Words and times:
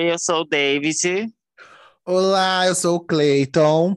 Oi, 0.00 0.10
eu 0.12 0.18
sou 0.18 0.40
o 0.40 0.44
David. 0.46 1.28
Olá, 2.06 2.66
eu 2.66 2.74
sou 2.74 2.96
o 2.96 3.00
Clayton. 3.00 3.94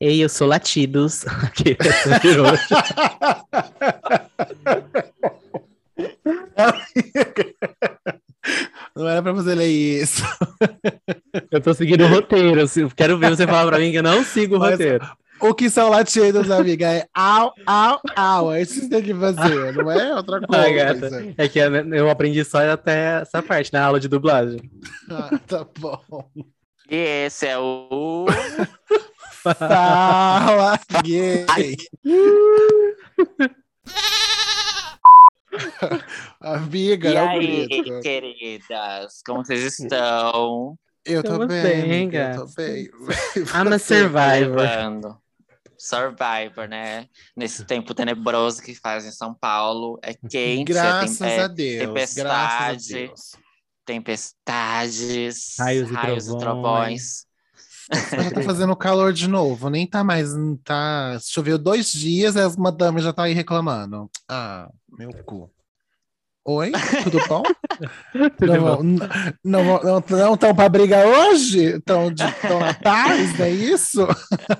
Ei, 0.00 0.24
eu 0.24 0.28
sou 0.30 0.48
Latidos. 0.48 1.26
Aqui, 1.44 1.76
Não 8.96 9.08
era 9.08 9.22
pra 9.22 9.32
você 9.32 9.54
ler 9.54 9.68
isso. 9.68 10.22
eu 11.50 11.60
tô 11.60 11.74
seguindo 11.74 12.04
o 12.04 12.08
roteiro. 12.08 12.60
Quero 12.96 13.18
ver 13.18 13.30
você 13.36 13.46
falar 13.46 13.66
pra 13.66 13.78
mim 13.78 13.90
que 13.90 13.98
eu 13.98 14.02
não 14.02 14.24
sigo 14.24 14.56
o 14.56 14.58
Mas- 14.58 14.72
roteiro. 14.72 15.06
O 15.42 15.54
que 15.54 15.68
são 15.68 15.88
latidos, 15.88 16.50
amiga? 16.50 16.86
É 16.92 17.06
au, 17.14 17.52
au, 17.66 18.00
au. 18.16 18.52
É 18.52 18.62
isso 18.62 18.74
que 18.74 18.80
você 18.82 18.88
tem 18.88 19.02
que 19.02 19.14
fazer, 19.14 19.72
não 19.74 19.90
é 19.90 20.14
outra 20.14 20.36
Ah, 20.48 20.70
gata. 20.70 21.00
coisa. 21.00 21.34
É 21.36 21.48
que 21.48 21.58
eu 21.58 22.08
aprendi 22.10 22.44
só 22.44 22.58
até 22.70 23.20
essa 23.22 23.42
parte, 23.42 23.72
na 23.72 23.84
aula 23.84 23.98
de 23.98 24.08
dublagem. 24.08 24.60
Ah, 25.10 25.30
tá 25.46 25.66
bom. 25.78 26.00
E 26.90 27.24
esse 27.26 27.46
é 27.46 27.58
o. 27.58 28.26
Fala, 29.42 30.78
gay. 31.02 31.44
Amiga, 36.40 37.10
E 37.10 37.14
não 37.14 37.28
aí, 37.28 37.66
grito. 37.66 38.00
queridas? 38.00 39.20
Como 39.26 39.44
vocês 39.44 39.78
estão? 39.78 40.76
Eu 41.04 41.22
tô 41.22 41.38
bem, 41.46 41.62
bem, 41.62 41.82
amiga, 41.82 42.30
eu 42.30 42.36
tô 42.40 42.46
gata. 42.46 42.52
bem. 42.56 42.88
I'm 43.54 43.72
a 43.72 43.78
survivor. 43.78 45.21
Survivor, 45.82 46.68
né? 46.68 47.08
Nesse 47.36 47.64
tempo 47.64 47.92
tenebroso 47.92 48.62
que 48.62 48.72
faz 48.72 49.04
em 49.04 49.10
São 49.10 49.34
Paulo. 49.34 49.98
É 50.00 50.14
quente, 50.14 50.72
Graças 50.72 51.20
é, 51.20 51.24
tem- 51.26 51.38
é 51.38 51.42
a 51.42 51.48
Deus. 51.48 51.88
tempestade. 51.88 52.94
A 52.94 52.98
Deus. 52.98 53.20
tempestades, 53.84 55.56
Raios 55.58 56.28
e 56.28 56.38
trovões. 56.38 57.26
Já 57.90 58.30
tá 58.30 58.42
fazendo 58.42 58.76
calor 58.76 59.12
de 59.12 59.26
novo, 59.26 59.68
nem 59.68 59.84
tá 59.84 60.04
mais. 60.04 60.28
Tá... 60.62 61.18
Choveu 61.20 61.58
dois 61.58 61.92
dias 61.92 62.36
e 62.36 62.40
as 62.40 62.56
madames 62.56 63.02
já 63.02 63.12
tá 63.12 63.24
aí 63.24 63.32
reclamando. 63.32 64.08
Ah, 64.28 64.70
meu 64.88 65.12
cu. 65.24 65.50
Oi, 66.44 66.72
tudo 67.04 67.20
bom? 67.28 67.42
Tudo 68.36 68.52
não, 68.52 68.60
bom? 68.60 68.82
não, 69.44 69.64
não, 69.64 69.80
não, 69.80 70.04
não 70.08 70.34
estão 70.34 70.52
pra 70.54 70.68
briga 70.68 71.06
hoje? 71.06 71.76
Estão 71.76 72.10
na 72.58 72.74
paz, 72.74 73.38
não 73.38 73.46
é 73.46 73.50
isso? 73.50 74.06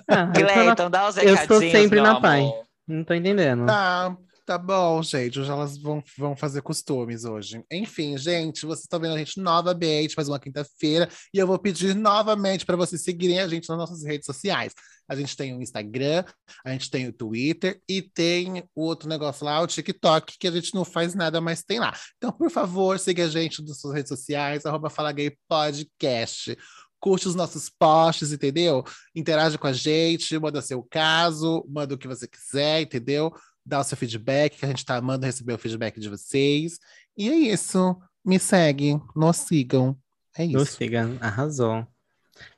Ah, 0.09 0.31
Cleiton, 0.33 0.89
dá 0.89 1.09
os 1.09 1.17
eu 1.17 1.35
recadinhos, 1.35 1.73
sempre 1.73 2.01
na 2.01 2.21
paz. 2.21 2.49
Não 2.87 3.03
tô 3.03 3.15
entendendo. 3.15 3.67
Tá, 3.67 4.17
tá 4.53 4.59
bom, 4.59 5.03
gente. 5.03 5.41
Hoje 5.41 5.51
elas 5.51 5.79
vão, 5.79 6.05
vão 6.19 6.37
fazer 6.37 6.61
costumes 6.61 7.25
hoje. 7.25 7.65
Enfim, 7.73 8.19
gente, 8.19 8.67
vocês 8.67 8.85
estão 8.85 9.01
vendo 9.01 9.15
a 9.15 9.19
gente 9.19 9.41
novamente, 9.41 10.15
mais 10.15 10.29
uma 10.29 10.39
quinta-feira, 10.39 11.09
e 11.33 11.39
eu 11.39 11.47
vou 11.47 11.59
pedir 11.59 11.95
novamente 11.95 12.67
para 12.67 12.77
vocês 12.77 13.03
seguirem 13.03 13.41
a 13.41 13.49
gente 13.49 13.67
nas 13.71 13.79
nossas 13.79 14.05
redes 14.05 14.27
sociais. 14.27 14.75
A 15.09 15.17
gente 15.17 15.35
tem 15.35 15.57
o 15.57 15.63
Instagram, 15.63 16.23
a 16.65 16.71
gente 16.71 16.91
tem 16.91 17.09
o 17.09 17.13
Twitter 17.15 17.81
e 17.89 18.03
tem 18.03 18.63
o 18.75 18.83
outro 18.83 19.09
negócio 19.09 19.45
lá, 19.45 19.59
o 19.61 19.67
TikTok, 19.67 20.37
que 20.39 20.47
a 20.47 20.51
gente 20.51 20.75
não 20.75 20.85
faz 20.85 21.15
nada, 21.15 21.41
mas 21.41 21.63
tem 21.63 21.81
lá. 21.81 21.95
Então, 22.19 22.31
por 22.31 22.51
favor, 22.51 22.99
siga 22.99 23.25
a 23.25 23.29
gente 23.29 23.63
nas 23.63 23.81
suas 23.81 23.95
redes 23.95 24.11
sociais, 24.11 24.67
arroba 24.67 24.91
Fala 24.91 25.13
Gay 25.13 25.35
Podcast. 25.49 26.57
Curte 27.03 27.27
os 27.27 27.35
nossos 27.35 27.69
posts, 27.69 28.31
entendeu? 28.31 28.85
Interage 29.13 29.59
com 29.59 29.67
a 29.67 29.73
gente, 29.73 30.39
manda 30.39 30.63
seu 30.63 30.85
caso, 30.85 31.67
manda 31.69 31.97
o 31.97 31.99
que 31.99 32.07
você 32.07 32.29
quiser, 32.29 32.83
entendeu? 32.83 33.35
Dá 33.67 33.81
o 33.81 33.85
seu 33.85 33.97
feedback, 33.97 34.57
que 34.57 34.65
a 34.65 34.69
gente 34.69 34.85
tá 34.85 34.99
amando 34.99 35.27
receber 35.27 35.53
o 35.53 35.59
feedback 35.59 35.99
de 35.99 36.09
vocês. 36.09 36.79
E 37.19 37.29
é 37.29 37.35
isso. 37.35 37.97
Me 38.25 38.39
segue, 38.39 39.01
nos 39.17 39.37
sigam. 39.39 39.99
É 40.39 40.47
Nos 40.47 40.69
isso. 40.69 40.77
siga, 40.77 41.19
arrasou. 41.21 41.85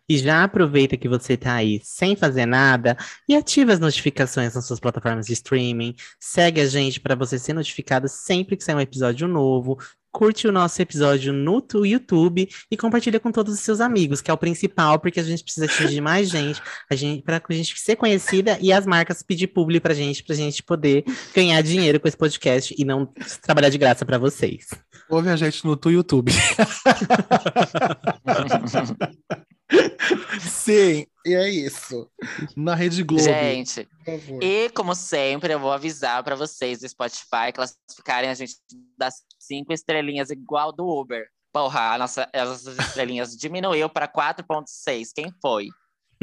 E 0.07 0.19
já 0.19 0.45
aproveita 0.45 0.99
que 0.99 1.09
você 1.09 1.39
tá 1.39 1.55
aí 1.55 1.81
sem 1.83 2.15
fazer 2.15 2.45
nada 2.45 2.99
e 3.27 3.35
ativa 3.35 3.73
as 3.73 3.81
notificações 3.81 4.55
nas 4.55 4.67
suas 4.67 4.79
plataformas 4.79 5.25
de 5.25 5.33
streaming. 5.33 5.95
Segue 6.21 6.61
a 6.61 6.67
gente 6.67 7.01
para 7.01 7.15
você 7.15 7.39
ser 7.39 7.55
notificado 7.55 8.07
sempre 8.09 8.59
que 8.59 8.63
sair 8.63 8.75
um 8.75 8.81
episódio 8.81 9.27
novo. 9.27 9.79
Curte 10.15 10.47
o 10.47 10.53
nosso 10.53 10.81
episódio 10.81 11.33
no 11.33 11.61
tu- 11.61 11.85
YouTube 11.85 12.49
e 12.71 12.77
compartilha 12.77 13.19
com 13.19 13.33
todos 13.33 13.53
os 13.53 13.59
seus 13.59 13.81
amigos, 13.81 14.21
que 14.21 14.31
é 14.31 14.35
o 14.35 14.39
principal, 14.39 15.01
porque 15.01 15.19
a 15.19 15.25
gente 15.25 15.43
precisa 15.43 15.67
atingir 15.67 16.01
mais 16.01 16.29
gente, 16.29 16.63
a 16.89 16.95
gente 16.95 17.21
para 17.25 17.43
a 17.49 17.53
gente 17.53 17.77
ser 17.81 17.97
conhecida 17.97 18.57
e 18.61 18.73
as 18.73 18.87
marcas 18.87 19.25
pedir 19.25 19.49
publi 19.49 19.81
pra 19.81 19.93
gente, 19.93 20.23
pra 20.23 20.37
gente 20.37 20.63
poder 20.63 21.05
ganhar 21.35 21.61
dinheiro 21.63 21.99
com 21.99 22.07
esse 22.07 22.17
podcast 22.17 22.73
e 22.79 22.85
não 22.85 23.13
trabalhar 23.43 23.71
de 23.71 23.77
graça 23.79 24.05
para 24.07 24.17
vocês. 24.17 24.69
Ouve 25.11 25.31
a 25.31 25.37
gente 25.37 25.65
no 25.65 25.77
tu 25.77 25.91
YouTube. 25.91 26.31
Sim, 30.41 31.07
e 31.25 31.35
é 31.35 31.49
isso. 31.49 32.11
Na 32.57 32.75
Rede 32.75 33.03
Globo. 33.03 33.23
Gente, 33.23 33.89
por 34.05 34.21
favor. 34.21 34.43
e 34.43 34.69
como 34.71 34.95
sempre, 34.95 35.53
eu 35.53 35.59
vou 35.59 35.73
avisar 35.73 36.23
para 36.23 36.37
vocês 36.37 36.81
do 36.81 36.89
Spotify 36.89 37.53
classificarem 37.55 38.31
a 38.31 38.35
gente 38.35 38.55
das 38.99 39.23
cinco 39.39 39.73
estrelinhas 39.73 40.31
igual 40.31 40.73
do 40.73 40.87
Uber. 40.87 41.27
Porra, 41.53 41.95
a 41.95 41.99
nossa, 41.99 42.29
as 42.33 42.49
nossas 42.49 42.79
estrelinhas 42.79 43.31
diminuiu 43.39 43.89
para 43.89 44.09
4.6. 44.09 45.11
Quem 45.15 45.33
foi? 45.41 45.69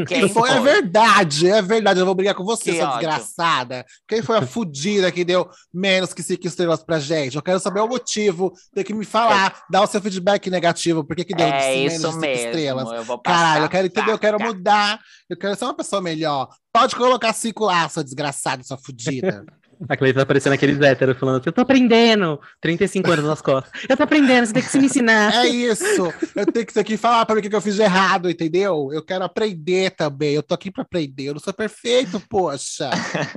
Quem 0.08 0.28
foi, 0.30 0.50
é 0.50 0.60
verdade, 0.60 1.50
é 1.50 1.62
verdade. 1.62 2.00
Eu 2.00 2.06
vou 2.06 2.16
brigar 2.16 2.34
com 2.36 2.44
você, 2.44 2.72
Que 2.72 2.78
sua 2.78 2.88
ódio. 2.96 3.00
desgraçada. 3.08 3.86
Quem 4.08 4.22
foi 4.22 4.38
a 4.38 4.46
fudida 4.46 5.12
que 5.12 5.24
deu 5.24 5.50
menos 5.74 6.14
que 6.14 6.24
cinco 6.24 6.48
estrelas 6.48 6.84
pra 6.84 7.00
gente? 7.00 7.36
Eu 7.36 7.42
quero 7.42 7.60
saber 7.60 7.82
o 7.82 7.88
motivo. 7.88 8.52
Tem 8.74 8.84
que 8.84 8.94
me 8.94 9.06
falar, 9.06 9.64
dar 9.70 9.82
o 9.84 9.88
seu 9.88 10.02
feedback 10.02 10.50
negativo. 10.50 11.04
Por 11.04 11.16
que, 11.16 11.24
que 11.26 11.36
deu 11.36 11.46
de 11.48 11.54
É 11.54 11.76
menos 11.76 11.94
isso 11.94 12.02
de 12.08 12.14
cinco 12.14 12.20
mesmo. 12.22 12.46
estrelas? 12.48 12.92
Eu 12.92 13.04
vou 13.04 13.18
passar 13.20 13.38
Caralho, 13.38 13.66
eu 13.66 13.70
quero 13.70 13.88
entender, 13.88 14.12
eu 14.12 14.20
quero 14.20 14.40
mudar. 14.40 15.00
Eu 15.30 15.38
quero 15.38 15.56
ser 15.56 15.66
uma 15.66 15.74
pessoa 15.76 16.02
melhor. 16.02 16.50
Pode 16.74 16.96
colocar 16.96 17.34
cinco 17.34 17.66
lá, 17.66 17.88
sua 17.90 18.04
desgraçada, 18.04 18.64
sua 18.64 18.78
fudida. 18.78 19.46
A 19.90 19.98
Cleide 19.98 20.18
tá 20.20 20.26
parecendo 20.26 20.54
aqueles 20.56 20.80
héteros 20.80 21.18
falando, 21.18 21.42
eu 21.46 21.52
tô 21.52 21.62
aprendendo, 21.62 22.40
35 22.60 23.12
anos 23.12 23.26
nas 23.26 23.42
costas. 23.42 23.72
Eu 23.90 23.98
tô 23.98 24.04
aprendendo, 24.04 24.46
você 24.46 24.54
tem 24.54 24.62
que 24.62 24.70
se 24.70 24.78
me 24.80 24.86
ensinar. 24.86 25.34
É 25.46 25.48
isso. 25.48 26.14
Eu 26.36 26.46
tenho 26.46 26.66
que 26.66 26.74
ter 26.74 26.84
que 26.84 26.98
falar 26.98 27.26
para 27.26 27.36
mim 27.36 27.42
o 27.46 27.50
que 27.50 27.56
eu 27.56 27.62
fiz 27.62 27.76
de 27.76 27.82
errado, 27.82 28.30
entendeu? 28.30 28.90
Eu 28.94 29.04
quero 29.04 29.24
aprender 29.24 29.92
também. 29.92 30.34
Eu 30.34 30.44
tô 30.44 30.54
aqui 30.54 30.70
para 30.70 30.84
aprender. 30.84 31.30
Eu 31.30 31.34
não 31.34 31.42
sou 31.42 31.54
perfeito, 31.54 32.20
poxa. 32.30 32.90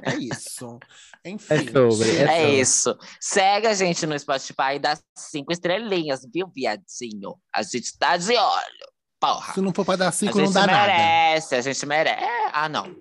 É 0.03 0.17
isso. 0.17 0.79
Enfim. 1.25 1.47
É 1.55 1.59
sobre, 1.73 2.11
é 2.11 2.23
É 2.23 2.27
sobre. 2.41 2.61
isso. 2.61 2.99
Segue 3.21 3.67
a 3.67 3.75
gente 3.75 4.07
no 4.07 4.19
Spotify 4.19 4.75
e 4.77 4.79
dá 4.79 4.99
cinco 5.17 5.53
estrelinhas, 5.53 6.21
viu, 6.33 6.47
viadinho? 6.55 7.37
A 7.55 7.63
gente 7.63 7.97
tá 7.99 8.17
de 8.17 8.37
olho. 8.37 8.87
Porra. 9.19 9.55
Se 9.55 9.61
não 9.63 9.73
for 9.73 9.85
para 9.87 9.97
dar 9.97 10.09
A 10.09 10.13
cinco, 10.13 10.37
não 10.37 10.45
gente 10.45 10.55
dá 10.55 10.67
nada. 10.67 10.87
merece, 10.93 11.55
a 11.55 11.61
gente 11.63 11.87
merece. 11.87 12.23
É, 12.23 12.51
ah, 12.53 12.69
não. 12.69 12.95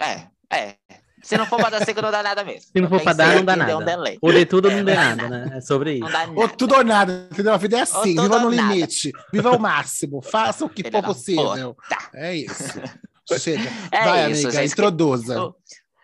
É, 0.00 0.26
é. 0.52 0.74
Se 1.24 1.36
não 1.36 1.46
for 1.46 1.56
pra 1.58 1.70
dar 1.70 1.84
cinco, 1.84 2.02
não 2.02 2.10
dá 2.10 2.22
nada 2.22 2.44
mesmo. 2.44 2.70
Se 2.70 2.80
não 2.80 2.88
for 2.88 3.02
pra 3.02 3.12
dar, 3.12 3.34
não 3.36 3.44
dá 3.44 3.52
um 3.54 3.56
nada. 3.56 4.16
Ou 4.20 4.32
de 4.32 4.46
tudo 4.46 4.68
ou 4.68 4.74
não 4.74 4.84
dê 4.84 4.94
dá 4.94 5.04
nada, 5.16 5.28
né? 5.28 5.56
É 5.56 5.60
sobre 5.60 5.94
isso. 5.94 6.06
Ou 6.36 6.48
tudo 6.48 6.74
ou 6.76 6.84
nada, 6.84 7.28
entendeu? 7.32 7.52
A 7.54 7.56
vida 7.56 7.78
é 7.78 7.80
assim, 7.80 8.14
viva 8.20 8.38
no 8.38 8.50
limite, 8.50 9.10
viva 9.32 9.48
ao 9.50 9.58
máximo, 9.58 10.20
faça 10.22 10.64
o 10.64 10.68
que 10.68 10.88
for 10.90 11.02
possível. 11.02 11.76
É 12.14 12.34
isso. 12.36 12.62
Chega. 13.38 13.68
É 13.90 14.04
Vai, 14.04 14.30
isso, 14.32 14.46
amiga, 14.46 14.62
gente. 14.62 14.72
introduza. 14.72 15.34
Eu, 15.34 15.56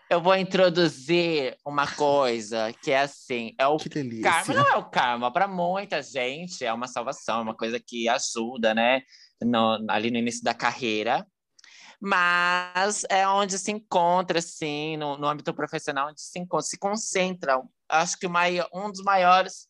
eu 0.08 0.20
vou 0.22 0.34
introduzir 0.36 1.54
uma 1.66 1.86
coisa 1.86 2.72
que 2.82 2.90
é 2.90 3.00
assim, 3.02 3.54
é 3.58 3.66
o 3.66 3.76
Que 3.76 3.88
delícia. 3.88 4.22
karma, 4.30 4.54
não 4.54 4.66
é 4.72 4.76
o 4.76 4.84
karma, 4.84 5.30
para 5.32 5.46
muita 5.46 6.02
gente 6.02 6.64
é 6.64 6.72
uma 6.72 6.86
salvação, 6.88 7.40
é 7.40 7.42
uma 7.42 7.54
coisa 7.54 7.78
que 7.78 8.08
ajuda, 8.08 8.74
né? 8.74 9.02
No- 9.42 9.84
ali 9.88 10.10
no 10.10 10.16
início 10.18 10.42
da 10.42 10.54
carreira. 10.54 11.26
Mas 12.00 13.04
é 13.10 13.28
onde 13.28 13.58
se 13.58 13.70
encontra, 13.70 14.38
assim, 14.38 14.96
no, 14.96 15.18
no 15.18 15.26
âmbito 15.26 15.52
profissional, 15.52 16.08
onde 16.08 16.20
se, 16.22 16.32
se 16.62 16.78
concentra, 16.78 17.60
acho 17.88 18.18
que 18.18 18.26
um 18.72 18.90
dos 18.90 19.02
maiores 19.02 19.68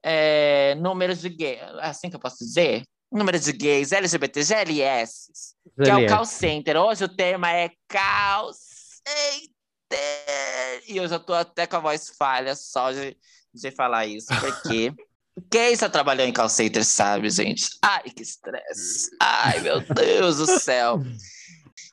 é, 0.00 0.76
números 0.76 1.20
de 1.20 1.30
gays, 1.30 1.60
assim 1.80 2.08
que 2.08 2.14
eu 2.14 2.20
posso 2.20 2.44
dizer? 2.44 2.84
Número 3.10 3.38
de 3.38 3.52
gays 3.52 3.90
LGBT, 3.90 4.42
GLS, 4.42 5.32
que 5.82 5.90
é 5.90 5.96
o 5.96 6.06
call 6.06 6.24
center. 6.24 6.76
Hoje 6.76 7.04
o 7.04 7.08
tema 7.08 7.50
é 7.50 7.70
call 7.88 8.52
center. 8.52 9.50
E 10.86 10.96
eu 10.96 11.08
já 11.08 11.18
tô 11.18 11.32
até 11.32 11.66
com 11.66 11.76
a 11.76 11.80
voz 11.80 12.10
falha 12.16 12.54
só 12.54 12.92
de, 12.92 13.16
de 13.52 13.70
falar 13.70 14.06
isso, 14.06 14.28
porque 14.40 14.92
quem 15.50 15.74
já 15.74 15.88
trabalhou 15.88 16.26
em 16.26 16.32
call 16.32 16.48
center 16.48 16.84
sabe, 16.84 17.30
gente. 17.30 17.66
Ai, 17.82 18.02
que 18.02 18.22
estresse. 18.22 19.10
Ai, 19.20 19.60
meu 19.60 19.80
Deus 19.80 20.36
do 20.36 20.46
céu. 20.60 21.00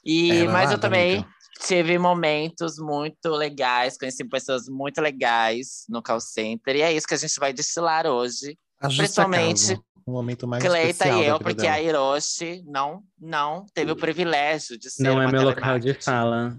E, 0.05 0.31
É, 0.31 0.43
mas 0.45 0.53
babado, 0.53 0.73
eu 0.73 0.77
também 0.79 1.13
amiga. 1.17 1.29
tive 1.65 1.97
momentos 1.97 2.77
muito 2.79 3.29
legais, 3.29 3.97
conheci 3.97 4.23
pessoas 4.23 4.67
muito 4.67 4.99
legais 5.01 5.85
no 5.89 6.01
call 6.01 6.19
center, 6.19 6.75
e 6.75 6.81
é 6.81 6.93
isso 6.93 7.07
que 7.07 7.13
a 7.13 7.17
gente 7.17 7.39
vai 7.39 7.53
destilar 7.53 8.05
hoje. 8.07 8.57
Principalmente 8.79 9.79
um 10.07 10.13
momento 10.13 10.47
mais 10.47 10.63
Cleita 10.63 10.89
especial 10.89 11.21
e 11.21 11.25
eu, 11.27 11.39
porque 11.39 11.61
dela. 11.61 11.75
a 11.75 11.81
Hiroshi 11.81 12.63
não, 12.65 13.03
não 13.19 13.65
teve 13.73 13.91
o 13.91 13.95
privilégio 13.95 14.77
de 14.77 14.89
ser 14.89 15.03
Não 15.03 15.21
é 15.21 15.31
meu 15.31 15.43
local 15.43 15.77
de 15.77 15.93
fala. 15.93 16.57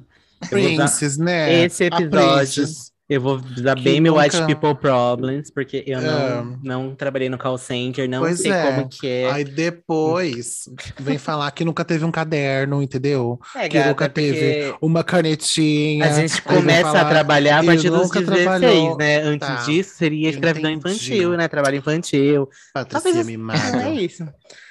Princess, 0.48 1.18
né? 1.18 1.64
Esse 1.64 1.84
A 1.84 1.86
episódio, 1.88 2.10
Princess. 2.10 2.91
Eu 3.14 3.20
vou 3.20 3.38
dar 3.38 3.76
Que 3.76 3.82
bem 3.82 4.00
meu 4.00 4.14
nunca- 4.14 4.24
white 4.24 4.46
people 4.46 4.74
problems, 4.74 5.50
porque 5.50 5.84
eu 5.86 5.98
É. 5.98 6.02
não, 6.02 6.58
não 6.62 6.94
trabalhei 6.94 7.28
no 7.28 7.36
call 7.38 7.58
center, 7.58 8.08
não 8.08 8.20
Pois 8.20 8.40
sei 8.40 8.50
é. 8.52 8.66
como 8.72 8.88
que 8.88 9.06
é. 9.06 9.30
Aí 9.30 9.44
depois 9.44 10.64
vem 10.98 11.18
falar 11.18 11.50
que 11.50 11.64
nunca 11.64 11.84
teve 11.84 12.04
um 12.04 12.10
caderno, 12.10 12.82
entendeu? 12.82 13.38
é, 13.54 13.68
que 13.68 13.82
nunca 13.84 14.08
teve 14.08 14.74
Uma 14.80 15.04
canetinha. 15.04 16.04
A 16.06 16.12
gente 16.12 16.40
começa 16.42 16.82
falar, 16.82 17.00
a 17.02 17.08
trabalhar 17.10 17.58
a 17.58 17.62
"Eu 17.62 17.66
partir 17.66 17.90
dos 17.90 18.02
nunca 18.02 18.20
16, 18.20 18.42
trabalhou." 18.42 18.96
né? 18.96 19.18
Antes 19.22 19.48
Tá, 19.48 19.54
disso, 19.64 19.94
seria 19.96 20.30
escravidão 20.30 20.70
infantil, 20.70 21.36
né? 21.36 21.48
Trabalho 21.48 21.76
infantil. 21.76 22.48
Patricinha 22.72 23.02
Talvez- 23.02 23.26
mimada. 23.26 23.60
É 23.92 23.94
isso. 23.94 24.26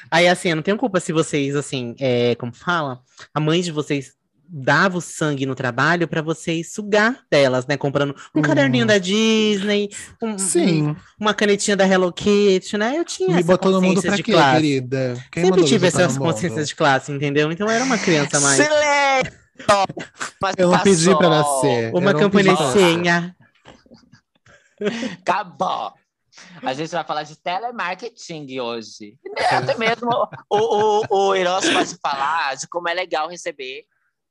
Aí, 0.09 0.27
assim, 0.27 0.49
eu 0.49 0.55
não 0.57 0.63
tenho 0.63 0.77
culpa 0.77 0.99
se 0.99 1.13
vocês, 1.13 1.55
assim, 1.55 1.95
é, 1.99 2.35
como 2.35 2.53
fala, 2.53 2.99
a 3.33 3.39
mãe 3.39 3.61
de 3.61 3.71
vocês 3.71 4.13
dava 4.53 4.97
o 4.97 5.01
sangue 5.01 5.45
no 5.45 5.55
trabalho 5.55 6.07
pra 6.07 6.21
vocês 6.21 6.73
sugar 6.73 7.19
delas, 7.31 7.65
né? 7.65 7.77
Comprando 7.77 8.13
um 8.35 8.39
Hum. 8.39 8.41
caderninho 8.41 8.85
da 8.85 8.97
Disney, 8.97 9.89
um- 10.21 10.31
um- 10.31 10.37
Sim. 10.37 10.95
uma 11.19 11.33
canetinha 11.33 11.77
da 11.77 11.87
Hello 11.87 12.11
Kitty, 12.11 12.77
né? 12.77 12.97
Eu 12.97 13.05
tinha 13.05 13.29
Me 13.29 13.35
essa 13.39 13.47
botou 13.47 13.71
no 13.71 13.81
mundo 13.81 13.95
consciência 13.95 14.09
pra 14.09 14.17
de 14.17 14.23
quê, 14.23 14.31
classe. 14.33 14.55
querida? 14.61 15.25
Quem 15.31 15.45
Sempre 15.45 15.63
tive 15.63 15.87
essas 15.87 16.15
no 16.17 16.19
mundo? 16.23 16.33
consciências 16.33 16.67
de 16.67 16.75
classe, 16.75 17.11
entendeu? 17.11 17.49
Então 17.51 17.65
eu 17.67 17.71
era 17.73 17.83
uma 17.85 17.97
criança 17.97 18.39
mais. 18.41 18.57
Silêncio! 18.57 19.41
Mas 20.41 20.55
Eu 20.57 20.69
não 20.71 20.79
pedi 20.79 21.15
pra 21.15 21.29
nascer. 21.29 21.93
Uma 21.93 22.13
campanecinha. 22.13 23.35
Acabou. 25.21 25.93
A 26.63 26.73
gente 26.73 26.89
vai 26.91 27.03
falar 27.03 27.23
de 27.23 27.35
telemarketing 27.37 28.59
hoje. 28.59 29.15
Até 29.51 29.77
mesmo 29.77 30.09
o, 30.49 31.01
o, 31.09 31.27
o 31.29 31.35
Eros 31.35 31.69
pode 31.69 31.95
falar 32.01 32.55
de 32.55 32.67
como 32.67 32.89
é 32.89 32.93
legal 32.93 33.29
receber 33.29 33.83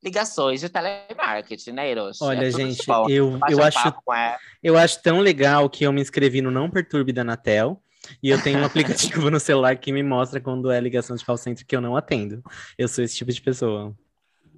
ligações 0.03 0.61
de 0.61 0.69
telemarketing, 0.69 1.73
né? 1.73 1.91
Olha, 2.21 2.47
É 2.47 2.51
tudo 2.51 2.65
de 2.65 2.73
gente, 2.75 2.89
eu, 3.09 3.39
eu, 3.49 3.59
um 3.59 3.63
acho, 3.63 3.79
ela. 4.07 4.39
eu 4.63 4.77
acho 4.79 5.03
tão 5.03 5.21
legal 5.21 5.69
que 5.69 5.85
eu 5.85 5.93
me 5.93 6.01
inscrevi 6.01 6.41
no 6.41 6.51
Não 6.51 6.71
Perturbe 6.71 7.13
da 7.13 7.23
Anatel. 7.23 7.83
E 8.23 8.31
eu 8.31 8.43
tenho 8.43 8.61
um 8.61 8.65
aplicativo 8.65 9.31
no 9.31 9.39
celular 9.39 9.77
que 9.77 9.93
me 9.93 10.03
mostra 10.03 10.41
quando 10.41 10.71
é 10.71 10.81
ligação 10.81 11.15
de 11.15 11.25
call 11.25 11.37
center 11.37 11.67
que 11.67 11.77
eu 11.77 11.81
não 11.81 11.97
atendo. 11.97 12.43
Eu 12.79 12.89
sou 12.89 13.05
esse 13.05 13.15
tipo 13.15 13.31
de 13.31 13.41
pessoa. 13.41 13.95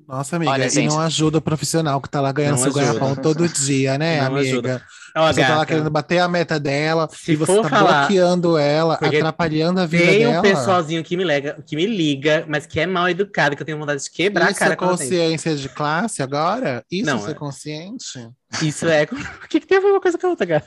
Nossa, 0.08 0.36
amiga, 0.36 0.50
Olha, 0.52 0.66
e 0.66 0.70
gente. 0.70 0.88
não 0.88 1.00
ajuda 1.00 1.38
o 1.38 1.42
profissional 1.42 2.00
que 2.00 2.08
tá 2.08 2.20
lá 2.20 2.32
ganhando 2.32 2.56
Não 2.56 2.62
seu 2.64 2.72
ganha-pão 2.72 3.14
todo 3.16 3.48
dia, 3.48 3.96
né, 3.96 4.20
Não 4.20 4.26
amiga? 4.26 4.40
ajuda. 4.50 4.82
Ó, 5.14 5.30
Você 5.32 5.40
tá 5.42 5.48
lá 5.50 5.54
gata, 5.56 5.66
querendo 5.66 5.90
bater 5.90 6.18
a 6.20 6.28
meta 6.28 6.58
dela 6.58 7.06
Se 7.12 7.32
e 7.32 7.36
você 7.36 7.60
tá 7.62 7.68
falar- 7.68 7.98
bloqueando 8.06 8.56
ela, 8.58 8.94
atrapalhando 8.94 9.80
a 9.80 9.86
vida 9.86 10.04
Tem 10.06 10.26
um 10.26 10.30
dela. 10.30 10.42
pessoalzinho 10.42 11.04
que 11.04 11.16
me, 11.18 11.24
liga, 11.24 11.58
que 11.66 11.76
me 11.76 11.86
liga, 11.86 12.44
mas 12.48 12.64
que 12.66 12.80
é 12.80 12.86
mal 12.86 13.08
educado, 13.10 13.54
que 13.54 13.60
eu 13.62 13.66
tenho 13.66 13.78
vontade 13.78 14.02
de 14.02 14.10
quebrar 14.10 14.46
a 14.46 14.50
Isso 14.50 14.58
cara 14.58 14.72
é 14.72 14.76
quando 14.76 14.90
eu 14.90 14.94
atendo. 14.96 15.10
consciência 15.10 15.54
de 15.56 15.68
classe 15.68 16.22
agora? 16.22 16.82
Isso 16.90 17.06
Não, 17.06 17.18
é 17.18 17.20
ser 17.22 17.30
é- 17.30 17.34
consciente? 17.34 18.30
Isso 18.62 18.86
é. 18.88 19.02
O 19.04 19.06
que, 19.48 19.60
que 19.60 19.66
tem 19.66 19.78
a 19.78 19.80
ver 19.82 19.88
uma 19.88 20.00
coisa 20.00 20.16
com 20.18 20.26
a 20.26 20.30
outra, 20.30 20.46
gata? 20.46 20.66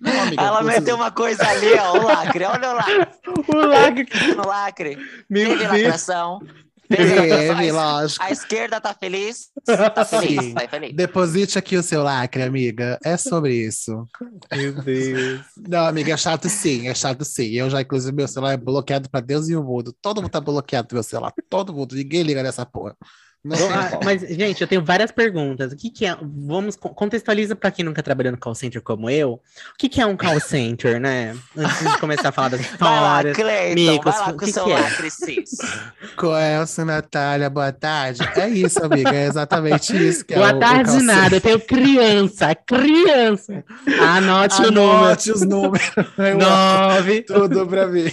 Não, 0.00 0.20
amiga, 0.22 0.42
Ela 0.42 0.62
você- 0.62 0.80
meteu 0.80 0.96
uma 0.96 1.10
coisa 1.12 1.46
ali, 1.48 1.74
ó, 1.74 1.98
o 1.98 2.02
lacre. 2.04 2.44
Olha 2.44 2.70
o 2.70 2.74
lacre. 2.74 3.06
O 3.48 3.56
lacre. 3.66 4.34
No 4.36 4.46
lacre. 4.46 4.98
Meu 5.30 5.48
Teve 5.50 5.58
Deus. 5.68 5.82
lacração. 5.82 6.40
Teve 6.88 7.72
lógico. 7.72 8.22
A 8.22 8.30
esquerda 8.30 8.80
tá 8.80 8.94
feliz? 8.94 9.50
Tá 9.64 10.04
feliz, 10.04 10.44
Sim. 10.44 10.54
tá 10.54 10.68
feliz. 10.68 10.94
Deposite 10.94 11.58
aqui 11.58 11.76
o 11.76 11.82
seu 11.82 12.02
lacre, 12.02 12.42
amiga. 12.42 12.98
É 13.04 13.16
sobre 13.16 13.54
isso. 13.54 14.06
Meu 14.52 14.72
Deus. 14.82 15.40
Não, 15.56 15.86
amiga, 15.86 16.12
é 16.12 16.16
chato 16.16 16.48
sim, 16.48 16.88
é 16.88 16.94
chato 16.94 17.24
sim. 17.24 17.50
Eu 17.52 17.70
já, 17.70 17.80
inclusive, 17.80 18.14
meu 18.14 18.28
celular 18.28 18.52
é 18.52 18.56
bloqueado 18.56 19.08
pra 19.08 19.20
Deus 19.20 19.48
e 19.48 19.56
o 19.56 19.62
mundo. 19.62 19.94
Todo 20.02 20.20
mundo 20.20 20.30
tá 20.30 20.40
bloqueado 20.40 20.88
do 20.88 20.94
meu 20.94 21.02
celular. 21.02 21.32
Todo 21.48 21.72
mundo. 21.72 21.94
Ninguém 21.94 22.22
liga 22.22 22.42
nessa 22.42 22.66
porra. 22.66 22.96
Não 23.44 23.56
Ah. 23.70 24.00
Mas, 24.02 24.22
gente, 24.22 24.60
eu 24.62 24.66
tenho 24.66 24.82
várias 24.82 25.12
perguntas. 25.12 25.72
O 25.72 25.76
que, 25.76 25.90
que 25.90 26.06
é. 26.06 26.16
Vamos 26.22 26.76
co- 26.76 26.88
contextualiza 26.90 27.54
para 27.54 27.70
quem 27.70 27.84
nunca 27.84 28.02
trabalhou 28.02 28.32
no 28.32 28.38
call 28.38 28.54
center 28.54 28.80
como 28.80 29.10
eu. 29.10 29.32
O 29.34 29.40
que, 29.78 29.88
que 29.88 30.00
é 30.00 30.06
um 30.06 30.16
call 30.16 30.40
center, 30.40 30.98
né? 30.98 31.36
Antes 31.56 31.92
de 31.92 31.98
começar 31.98 32.30
a 32.30 32.32
falar 32.32 32.48
das 32.48 32.60
Vai 32.78 32.88
lá, 32.90 33.06
histórias. 33.18 33.36
Cleiton, 33.36 33.74
Micos, 33.92 34.04
vai 34.14 34.20
lá 34.20 34.28
o 34.28 34.32
com 34.32 34.38
que 34.38 34.44
o 34.50 34.52
seu 34.54 34.64
que 34.64 34.72
é? 34.72 34.76
Natália, 36.84 37.50
boa 37.50 37.72
tarde. 37.72 38.20
É 38.36 38.48
isso, 38.48 38.82
amiga. 38.84 39.14
É 39.14 39.26
exatamente 39.26 39.94
isso. 39.96 40.24
Que 40.24 40.34
é 40.34 40.36
Boa 40.38 40.52
o- 40.52 40.56
o 40.56 40.60
tarde, 40.60 40.84
call 40.90 41.00
center. 41.00 41.14
nada. 41.16 41.36
Eu 41.36 41.40
tenho 41.40 41.60
criança, 41.60 42.54
criança. 42.54 43.64
Anote 44.00 44.62
o 44.62 44.70
número. 44.70 45.04
Anote 45.04 45.32
os 45.32 45.42
números. 45.42 45.90
Nove. 46.38 47.22
tudo 47.22 47.66
pra 47.66 47.86
mim. 47.88 48.04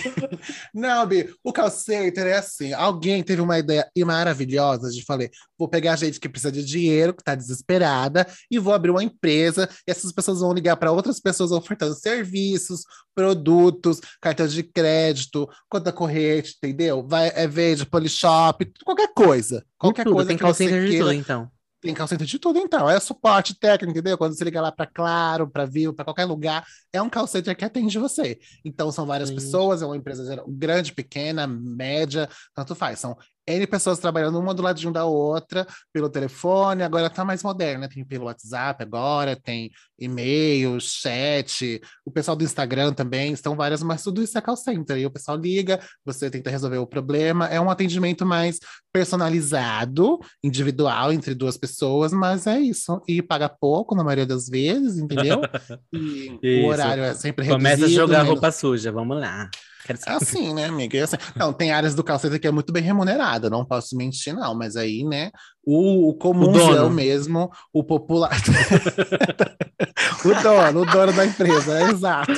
Não, 0.74 1.06
Bi, 1.06 1.30
o 1.44 1.54
call 1.54 1.70
center 1.72 2.26
é 2.28 2.38
assim. 2.38 2.74
Alguém 2.74 3.24
teve 3.24 3.42
uma 3.42 3.58
ideia 3.58 3.88
maravilhosa 4.06 4.90
de 4.90 5.04
falar: 5.06 5.21
vou 5.58 5.68
pegar 5.68 5.96
gente 5.96 6.20
que 6.20 6.30
precisa 6.30 6.52
de 6.52 6.64
dinheiro, 6.64 7.14
que 7.14 7.24
tá 7.24 7.36
desesperada, 7.36 8.26
e 8.50 8.58
vou 8.58 8.74
abrir 8.74 8.92
uma 8.92 9.04
empresa, 9.04 9.70
e 9.88 9.92
essas 9.92 10.12
pessoas 10.12 10.40
vão 10.40 10.54
ligar 10.54 10.78
para 10.78 10.92
outras 10.92 11.20
pessoas 11.20 11.52
ofertando 11.52 11.94
serviços, 11.94 12.84
produtos, 13.14 14.00
cartão 14.22 14.48
de 14.48 14.64
crédito, 14.64 15.48
conta 15.70 15.92
corrente, 15.92 16.56
entendeu? 16.58 17.06
Vai, 17.06 17.32
é 17.36 17.48
vende, 17.48 17.86
polishop, 17.86 18.72
qualquer 18.84 19.14
coisa. 19.14 19.66
Qualquer 19.78 20.04
Tudo, 20.04 20.14
coisa 20.14 20.28
tem 20.28 20.38
que 20.38 20.44
você 20.44 20.66
center 20.66 20.84
de 20.84 20.90
queira. 20.92 21.06
tudo, 21.06 21.14
então. 21.14 21.52
Tem 21.82 21.96
call 21.96 22.08
center 22.08 22.28
de 22.28 22.38
tudo, 22.38 22.60
então. 22.60 22.88
É 22.88 23.00
suporte 23.00 23.60
técnico, 23.60 23.92
entendeu? 23.92 24.16
Quando 24.16 24.38
você 24.38 24.44
liga 24.44 24.62
lá 24.62 24.72
para 24.72 24.86
Claro, 24.86 25.50
para 25.50 25.66
Vivo, 25.66 25.94
para 25.94 26.06
qualquer 26.06 26.26
lugar, 26.26 26.64
é 26.94 27.02
um 27.02 27.10
call 27.10 27.26
center 27.26 27.58
que 27.58 27.66
atende 27.66 27.98
você. 27.98 28.40
Então, 28.64 28.92
são 28.92 29.04
várias 29.04 29.30
Sim. 29.30 29.36
pessoas, 29.36 29.82
é 29.82 29.86
uma 29.86 29.98
empresa 29.98 30.44
grande, 30.48 30.94
pequena, 30.94 31.48
média, 31.48 32.30
tanto 32.54 32.76
faz. 32.76 33.00
São 33.00 33.18
N 33.52 33.68
pessoas 33.68 34.00
trabalhando 34.00 34.40
uma 34.40 34.54
do 34.54 34.62
lado 34.62 34.80
de 34.80 34.88
um 34.88 34.92
da 34.92 35.06
outra, 35.06 35.66
pelo 35.94 36.10
telefone, 36.10 36.84
agora 36.84 37.10
tá 37.10 37.24
mais 37.26 37.44
moderno, 37.44 37.82
né? 37.82 37.88
Tem 37.88 38.04
pelo 38.06 38.26
WhatsApp 38.26 38.82
agora, 38.84 39.36
tem 39.36 39.72
e-mail, 40.00 40.80
chat, 40.82 41.80
o 42.06 42.12
pessoal 42.12 42.36
do 42.36 42.44
Instagram 42.44 42.92
também, 42.94 43.34
estão 43.34 43.56
várias, 43.56 43.84
mas 43.84 44.04
tudo 44.04 44.22
isso 44.24 44.38
é 44.38 44.42
call 44.42 44.56
center. 44.58 44.98
E 44.98 45.06
o 45.06 45.12
pessoal 45.12 45.38
liga, 45.38 45.80
você 46.04 46.30
tenta 46.30 46.50
resolver 46.50 46.78
o 46.78 46.88
problema, 46.88 47.46
é 47.48 47.60
um 47.62 47.70
atendimento 47.70 48.26
mais 48.26 48.60
personalizado, 48.92 50.20
individual 50.44 51.12
entre 51.14 51.34
duas 51.36 51.58
pessoas, 51.58 52.12
mas 52.12 52.48
é 52.48 52.60
isso. 52.60 53.02
E 53.08 53.22
paga 53.22 53.48
pouco 53.50 53.96
na 53.96 54.04
maioria 54.04 54.26
das 54.26 54.48
vezes, 54.50 54.98
entendeu? 54.98 55.42
E 55.94 56.64
o 56.64 56.68
horário 56.68 57.04
é 57.04 57.14
sempre 57.14 57.48
Começa 57.48 57.76
a 57.76 57.78
reduzido, 57.78 58.02
jogar 58.02 58.18
menos- 58.20 58.32
roupa 58.32 58.52
suja, 58.52 58.92
vamos 58.92 59.20
lá. 59.20 59.50
É 59.88 60.12
assim, 60.14 60.54
né, 60.54 60.66
amiga? 60.66 60.98
É 60.98 61.02
assim. 61.02 61.18
Não, 61.36 61.52
tem 61.54 61.72
áreas 61.72 61.96
do 61.96 62.04
call 62.04 62.20
center 62.20 62.40
que 62.40 62.48
é 62.48 62.52
muito 62.52 62.72
bem 62.72 62.84
remunerada, 62.84 63.50
não 63.50 63.66
posso 63.66 63.96
mentir, 63.96 64.34
não, 64.34 64.54
mas 64.54 64.76
aí, 64.76 65.04
né, 65.04 65.32
o, 65.66 66.10
o 66.10 66.14
comumzão 66.16 66.76
dono. 66.76 66.90
mesmo, 66.92 67.52
o 67.74 67.84
popular. 67.84 68.32
o 70.26 70.44
dono, 70.44 70.82
o 70.82 70.86
dono 70.86 71.14
da 71.14 71.26
empresa, 71.26 71.80
é 71.80 71.90
exato. 71.92 72.32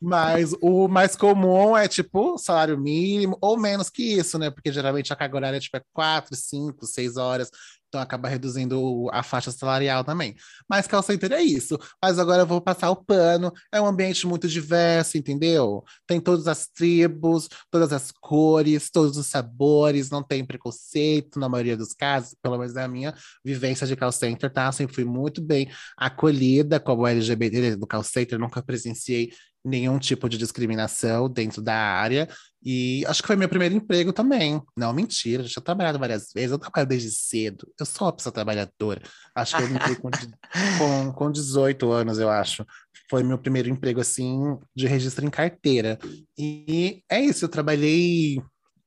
Mas 0.00 0.52
o 0.60 0.88
mais 0.88 1.16
comum 1.16 1.76
é 1.76 1.88
tipo 1.88 2.36
salário 2.38 2.78
mínimo, 2.78 3.38
ou 3.40 3.58
menos 3.58 3.88
que 3.88 4.02
isso, 4.18 4.38
né? 4.38 4.50
Porque 4.50 4.72
geralmente 4.72 5.12
a 5.12 5.16
carga 5.16 5.36
horária 5.36 5.56
é 5.56 5.60
tipo 5.60 5.76
é 5.76 5.82
4, 5.92 6.36
5, 6.36 6.86
6 6.86 7.16
horas. 7.16 7.50
Então 7.94 8.02
acaba 8.02 8.28
reduzindo 8.28 9.08
a 9.12 9.22
faixa 9.22 9.52
salarial 9.52 10.02
também. 10.02 10.34
Mas 10.68 10.88
call 10.88 11.00
center 11.00 11.30
é 11.30 11.40
isso. 11.40 11.78
Mas 12.02 12.18
agora 12.18 12.42
eu 12.42 12.46
vou 12.46 12.60
passar 12.60 12.90
o 12.90 12.96
pano. 12.96 13.52
É 13.72 13.80
um 13.80 13.86
ambiente 13.86 14.26
muito 14.26 14.48
diverso, 14.48 15.16
entendeu? 15.16 15.84
Tem 16.04 16.20
todas 16.20 16.48
as 16.48 16.66
tribos, 16.66 17.48
todas 17.70 17.92
as 17.92 18.10
cores, 18.10 18.90
todos 18.90 19.16
os 19.16 19.28
sabores, 19.28 20.10
não 20.10 20.24
tem 20.24 20.44
preconceito 20.44 21.38
na 21.38 21.48
maioria 21.48 21.76
dos 21.76 21.94
casos, 21.94 22.34
pelo 22.42 22.58
menos 22.58 22.74
na 22.74 22.88
minha 22.88 23.14
vivência 23.44 23.86
de 23.86 23.94
call 23.94 24.10
center, 24.10 24.52
tá? 24.52 24.72
Sempre 24.72 24.96
fui 24.96 25.04
muito 25.04 25.40
bem 25.40 25.70
acolhida 25.96 26.80
como 26.80 27.06
LGBT 27.06 27.76
do 27.76 27.86
call 27.86 28.02
center, 28.02 28.40
nunca 28.40 28.60
presenciei 28.60 29.30
nenhum 29.64 29.98
tipo 29.98 30.28
de 30.28 30.36
discriminação 30.36 31.28
dentro 31.28 31.62
da 31.62 31.74
área. 31.74 32.28
E 32.62 33.04
acho 33.06 33.22
que 33.22 33.26
foi 33.26 33.36
meu 33.36 33.48
primeiro 33.48 33.74
emprego 33.74 34.12
também. 34.12 34.60
Não, 34.76 34.92
mentira, 34.92 35.42
eu 35.42 35.46
já 35.46 35.60
trabalhado 35.60 35.98
várias 35.98 36.30
vezes, 36.34 36.50
eu 36.50 36.58
trabalho 36.58 36.86
desde 36.86 37.10
cedo. 37.10 37.66
Eu 37.78 37.86
sou 37.86 38.06
uma 38.06 38.12
pessoa 38.12 38.32
trabalhadora. 38.32 39.02
Acho 39.34 39.56
que 39.56 39.62
eu 39.62 39.68
entrei 39.68 39.96
com, 39.96 40.10
com, 40.78 41.12
com 41.12 41.32
18 41.32 41.90
anos, 41.92 42.18
eu 42.18 42.30
acho. 42.30 42.64
Foi 43.10 43.22
meu 43.22 43.38
primeiro 43.38 43.68
emprego, 43.68 44.00
assim, 44.00 44.56
de 44.74 44.86
registro 44.86 45.24
em 45.26 45.30
carteira. 45.30 45.98
E 46.38 47.02
é 47.10 47.20
isso, 47.20 47.44
eu 47.44 47.48
trabalhei 47.48 48.42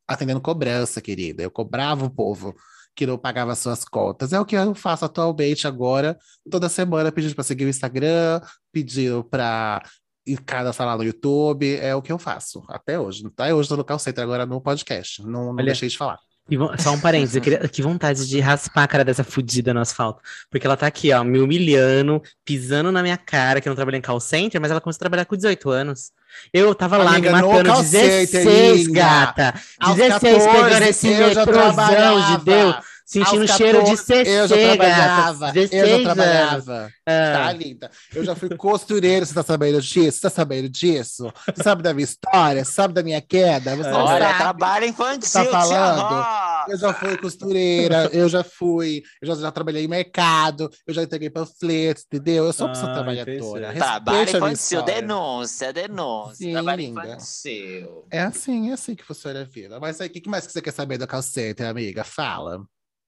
atendendo 0.08 0.42
cobrança, 0.42 1.02
querida. 1.02 1.44
Eu 1.44 1.52
cobrava 1.52 2.06
o 2.06 2.10
povo 2.10 2.56
que 2.96 3.06
não 3.06 3.18
pagava 3.18 3.54
suas 3.54 3.86
contas. 3.86 4.34
É 4.34 4.40
o 4.40 4.46
que 4.46 4.56
eu 4.56 4.74
faço 4.74 5.06
atualmente 5.06 5.68
agora, 5.68 6.18
toda 6.50 6.68
semana 6.68 7.12
pedindo 7.12 7.36
para 7.36 7.44
seguir 7.44 7.66
o 7.66 7.70
Instagram, 7.70 8.42
pedindo 8.72 9.24
para 9.24 9.84
ir 10.28 10.42
cadastrar 10.42 10.88
lá 10.88 10.98
no 10.98 11.04
YouTube, 11.04 11.78
é 11.78 11.96
o 11.96 12.02
que 12.02 12.12
eu 12.12 12.20
faço 12.20 12.64
até 12.68 13.00
hoje. 13.00 13.26
Até 13.26 13.54
hoje 13.54 13.70
no 13.76 13.84
call 13.84 14.00
center, 14.00 14.24
agora 14.24 14.46
no 14.46 14.60
podcast, 14.62 15.24
não, 15.24 15.46
não 15.46 15.56
Olha, 15.56 15.66
deixei 15.66 15.90
de 15.90 15.98
falar. 15.98 16.20
E 16.50 16.56
só 16.82 16.94
um 16.94 17.00
parênteses, 17.00 17.36
eu 17.36 17.42
queria, 17.42 17.60
que 17.68 17.82
vontade 17.82 18.26
de 18.26 18.40
raspar 18.40 18.84
a 18.84 18.88
cara 18.88 19.04
dessa 19.04 19.24
fudida 19.24 19.74
no 19.74 19.82
asfalto. 19.82 20.22
Porque 20.50 20.66
ela 20.66 20.78
tá 20.78 20.88
aqui, 20.88 21.12
ó, 21.12 21.22
me 21.22 21.40
humilhando, 21.40 22.22
pisando 22.46 22.90
na 22.90 23.04
minha 23.04 23.18
cara, 23.18 23.60
que 23.60 23.68
eu 23.68 23.72
não 23.72 23.76
trabalhei 23.76 24.00
em 24.00 24.02
call 24.02 24.20
center, 24.20 24.60
mas 24.62 24.72
ela 24.72 24.80
começou 24.80 24.98
a 24.98 25.00
trabalhar 25.00 25.26
com 25.26 25.36
18 25.36 25.70
anos. 25.70 26.12
Eu 26.54 26.74
tava 26.74 26.98
lá 26.98 27.12
Amiga, 27.12 27.36
me 27.36 27.42
no 27.42 27.50
matando, 27.50 27.70
call 27.70 27.84
16, 27.84 28.30
center, 28.30 28.92
gata. 28.92 29.44
linda. 29.44 29.62
Aos 29.80 29.96
16 29.98 30.46
pegando 30.46 30.84
esse 30.84 31.08
eu 31.08 31.34
já 31.34 31.46
metrôzão 31.46 32.38
de. 32.38 32.46
Deus. 32.46 32.76
Sentindo 33.10 33.44
Aos 33.44 33.52
cheiro 33.52 33.78
de 33.86 33.92
14, 33.96 34.04
CC, 34.04 34.30
Eu 34.30 34.48
já 34.50 34.56
trabalhava, 34.58 35.48
eu 35.48 35.54
16 35.54 35.90
já 35.90 36.04
trabalhava. 36.04 36.92
Ah. 37.08 37.32
Tá, 37.34 37.52
linda? 37.54 37.90
Eu 38.14 38.26
já 38.26 38.36
fui 38.36 38.50
costureira, 38.58 39.26
você 39.26 39.34
tá 39.34 39.44
sabendo 39.44 39.82
disso? 39.82 40.18
Você 40.18 40.22
tá 40.24 40.30
sabendo 40.30 40.68
disso? 40.68 41.32
Você 41.56 41.64
sabe 41.64 41.82
da 41.82 41.94
minha 41.94 42.04
história? 42.04 42.66
Sabe 42.66 42.94
da 42.94 43.02
minha 43.02 43.22
queda? 43.22 43.78
Você 43.78 43.90
Olha, 43.90 44.26
sabe? 44.28 44.38
trabalho 44.40 44.86
infantil, 44.88 45.32
Tá 45.32 45.46
falando? 45.46 46.26
Eu 46.70 46.78
já 46.78 46.94
fui 46.94 47.18
costureira, 47.18 48.10
eu 48.12 48.28
já 48.28 48.44
fui, 48.44 49.02
eu 49.22 49.28
já, 49.30 49.36
já 49.36 49.52
trabalhei 49.54 49.86
em 49.86 49.88
mercado, 49.88 50.70
eu 50.86 50.94
já 50.94 51.02
entreguei 51.04 51.30
panfletos, 51.30 52.04
entendeu? 52.12 52.46
Eu 52.48 52.52
sou 52.52 52.68
uma 52.68 52.74
pessoa 52.74 52.92
Ah, 52.92 52.94
trabalhadora. 52.94 53.74
Trabalho 53.74 54.30
infantil, 54.36 54.82
denúncia, 54.82 55.72
denúncia. 55.72 56.36
Sim, 56.36 56.52
trabalho 56.52 56.82
linda. 56.82 57.02
infantil. 57.06 58.06
É 58.12 58.20
assim, 58.20 58.70
é 58.70 58.74
assim 58.74 58.96
que 58.96 59.06
funciona 59.06 59.40
a 59.40 59.46
vida. 59.46 59.80
Mas 59.80 60.02
aí, 60.02 60.10
o 60.10 60.12
que 60.12 60.28
mais 60.28 60.46
que 60.46 60.52
você 60.52 60.62
quer 60.62 60.74
saber 60.74 60.98
do 60.98 61.08
call 61.08 61.22
center, 61.22 61.68
amiga? 61.68 62.04
Fala. 62.04 62.62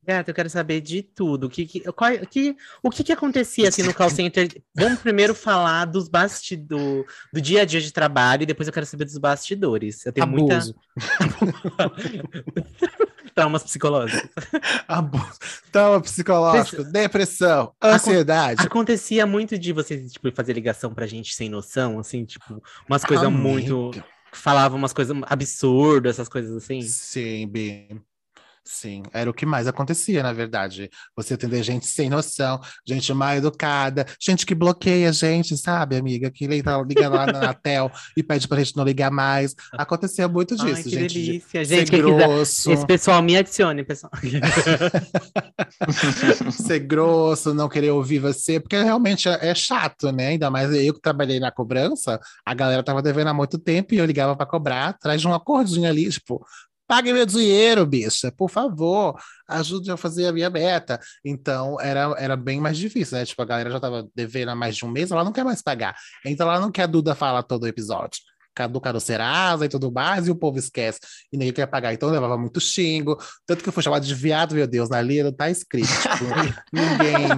Gata, 0.06 0.32
eu 0.32 0.36
quero 0.36 0.50
saber 0.50 0.82
de 0.82 1.04
tudo. 1.04 1.48
O 1.48 1.50
que, 1.50 1.66
que, 1.66 1.80
qual- 1.92 2.18
que- 2.30 2.56
o 2.82 2.90
que, 2.90 3.04
que 3.04 3.12
acontecia 3.12 3.68
assim 3.70 3.84
no 3.84 3.94
call 3.94 4.10
center? 4.10 4.48
Vamos 4.76 5.00
primeiro 5.00 5.36
falar 5.36 5.86
dos 5.86 6.08
bastidores, 6.08 7.06
do 7.32 7.42
dia 7.42 7.62
a 7.62 7.66
dia 7.66 7.82
de 7.82 7.92
trabalho, 7.92 8.44
e 8.44 8.46
depois 8.46 8.68
eu 8.68 8.74
quero 8.74 8.86
saber 8.86 9.06
dos 9.06 9.18
bastidores. 9.18 10.06
Eu 10.06 10.14
tenho 10.14 10.24
Abuso. 10.26 10.74
muita. 10.76 11.92
Traumas 13.36 13.64
psicológicos. 13.64 14.30
Abuso. 14.88 15.38
Toma 15.72 16.02
psicológico, 16.02 16.84
depressão, 16.84 17.74
ansiedade. 17.84 18.62
Acontecia 18.66 19.26
muito 19.26 19.58
de 19.58 19.72
vocês, 19.72 20.12
tipo, 20.12 20.32
fazer 20.34 20.54
ligação 20.54 20.94
pra 20.94 21.06
gente 21.06 21.34
sem 21.36 21.48
noção, 21.50 22.00
assim, 22.00 22.26
tipo, 22.26 22.62
umas 22.90 23.06
coisas 23.06 23.28
Amiga. 23.28 23.42
muito. 23.42 24.04
Falavam 24.32 24.78
umas 24.78 24.94
coisas 24.94 25.16
absurdas, 25.28 26.16
essas 26.16 26.30
coisas 26.30 26.56
assim. 26.56 26.82
Sim, 26.82 27.48
Bi. 27.48 28.02
Sim, 28.72 29.02
era 29.12 29.28
o 29.28 29.34
que 29.34 29.48
mais 29.48 29.66
acontecia, 29.66 30.22
na 30.22 30.32
verdade. 30.32 30.92
Você 31.16 31.34
atender 31.34 31.64
gente 31.64 31.88
sem 31.88 32.08
noção, 32.08 32.62
gente 32.88 33.12
mal 33.16 33.36
educada, 33.36 34.06
gente 34.22 34.46
que 34.46 34.54
bloqueia 34.54 35.10
a 35.10 35.12
gente, 35.12 35.58
sabe, 35.58 35.98
amiga? 35.98 36.30
Que 36.30 36.46
liga, 36.46 36.78
lá 37.10 37.26
na 37.26 37.52
Tel 37.52 37.92
e 38.16 38.22
pede 38.22 38.48
pra 38.48 38.60
gente 38.60 38.78
não 38.78 38.84
ligar 38.84 39.10
mais. 39.10 39.56
Acontecia 39.74 40.28
muito 40.28 40.56
disso, 40.56 40.76
Ai, 40.76 40.84
que 40.84 40.90
gente. 40.92 41.08
de 41.08 41.26
delícia. 41.26 41.66
ser 41.66 41.78
Gente, 41.78 41.90
quiser. 41.90 42.04
grosso, 42.04 42.72
Esse 42.72 42.86
pessoal 42.86 43.24
me 43.24 43.36
adicione, 43.36 43.84
pessoal. 43.84 44.12
ser 46.52 46.80
grosso, 46.82 47.56
não 47.56 47.68
querer 47.68 47.90
ouvir 47.90 48.20
você, 48.20 48.60
porque 48.60 48.80
realmente 48.80 49.28
é, 49.28 49.48
é 49.48 49.56
chato, 49.56 50.12
né? 50.12 50.28
Ainda 50.28 50.52
mais 50.52 50.72
eu 50.72 50.94
que 50.94 51.02
trabalhei 51.02 51.40
na 51.40 51.52
cobrança, 51.52 52.20
a 52.46 52.54
galera 52.54 52.84
tava 52.84 53.02
devendo 53.02 53.30
há 53.30 53.34
muito 53.34 53.58
tempo 53.58 53.96
e 53.96 53.98
eu 53.98 54.06
ligava 54.06 54.36
pra 54.36 54.46
cobrar, 54.46 54.90
atrás 54.90 55.20
de 55.20 55.28
um 55.28 55.34
acordinho 55.34 55.90
ali, 55.90 56.08
tipo, 56.08 56.46
pague 56.90 57.14
meu 57.14 57.24
dinheiro, 57.24 57.86
bicha, 57.86 58.32
por 58.32 58.50
favor, 58.50 59.16
ajude 59.48 59.92
a 59.92 59.96
fazer 59.96 60.26
a 60.26 60.34
minha 60.34 60.50
meta. 60.50 61.00
Então 61.24 61.80
era, 61.80 62.16
era 62.18 62.36
bem 62.36 62.60
mais 62.60 62.80
difícil, 62.80 63.16
né? 63.16 63.26
Tipo, 63.26 63.44
a 63.44 63.46
galera 63.46 63.70
já 63.70 63.80
tava 63.80 64.10
devendo 64.16 64.50
há 64.50 64.56
mais 64.56 64.76
de 64.76 64.84
um 64.84 64.90
mês, 64.90 65.12
ela 65.12 65.24
não 65.24 65.32
quer 65.32 65.46
mais 65.46 65.62
pagar. 65.62 65.96
Então 66.26 66.50
ela 66.50 66.60
não 66.60 66.72
quer 66.72 66.84
a 66.84 66.88
Duda 66.88 67.14
falar 67.14 67.44
todo 67.44 67.64
o 67.64 67.68
episódio. 67.68 68.20
Do 68.68 68.82
Caro 68.82 69.00
Serasa 69.00 69.66
e 69.66 69.70
tudo 69.70 69.92
mais, 69.92 70.28
e 70.28 70.32
o 70.32 70.36
povo 70.36 70.58
esquece. 70.58 71.00
E 71.32 71.38
ninguém 71.38 71.54
quer 71.54 71.68
pagar. 71.68 71.94
Então 71.94 72.10
levava 72.10 72.38
muito 72.38 72.60
xingo. 72.60 73.18
Tanto 73.46 73.64
que 73.64 73.70
eu 73.70 73.74
fui 73.74 73.84
chamado 73.84 74.06
de 74.06 74.16
viado, 74.16 74.56
meu 74.56 74.68
Deus, 74.68 74.90
na 74.90 75.02
não 75.24 75.32
tá 75.32 75.50
escrito. 75.50 75.88
Tipo, 75.88 76.26
ninguém. 76.74 77.30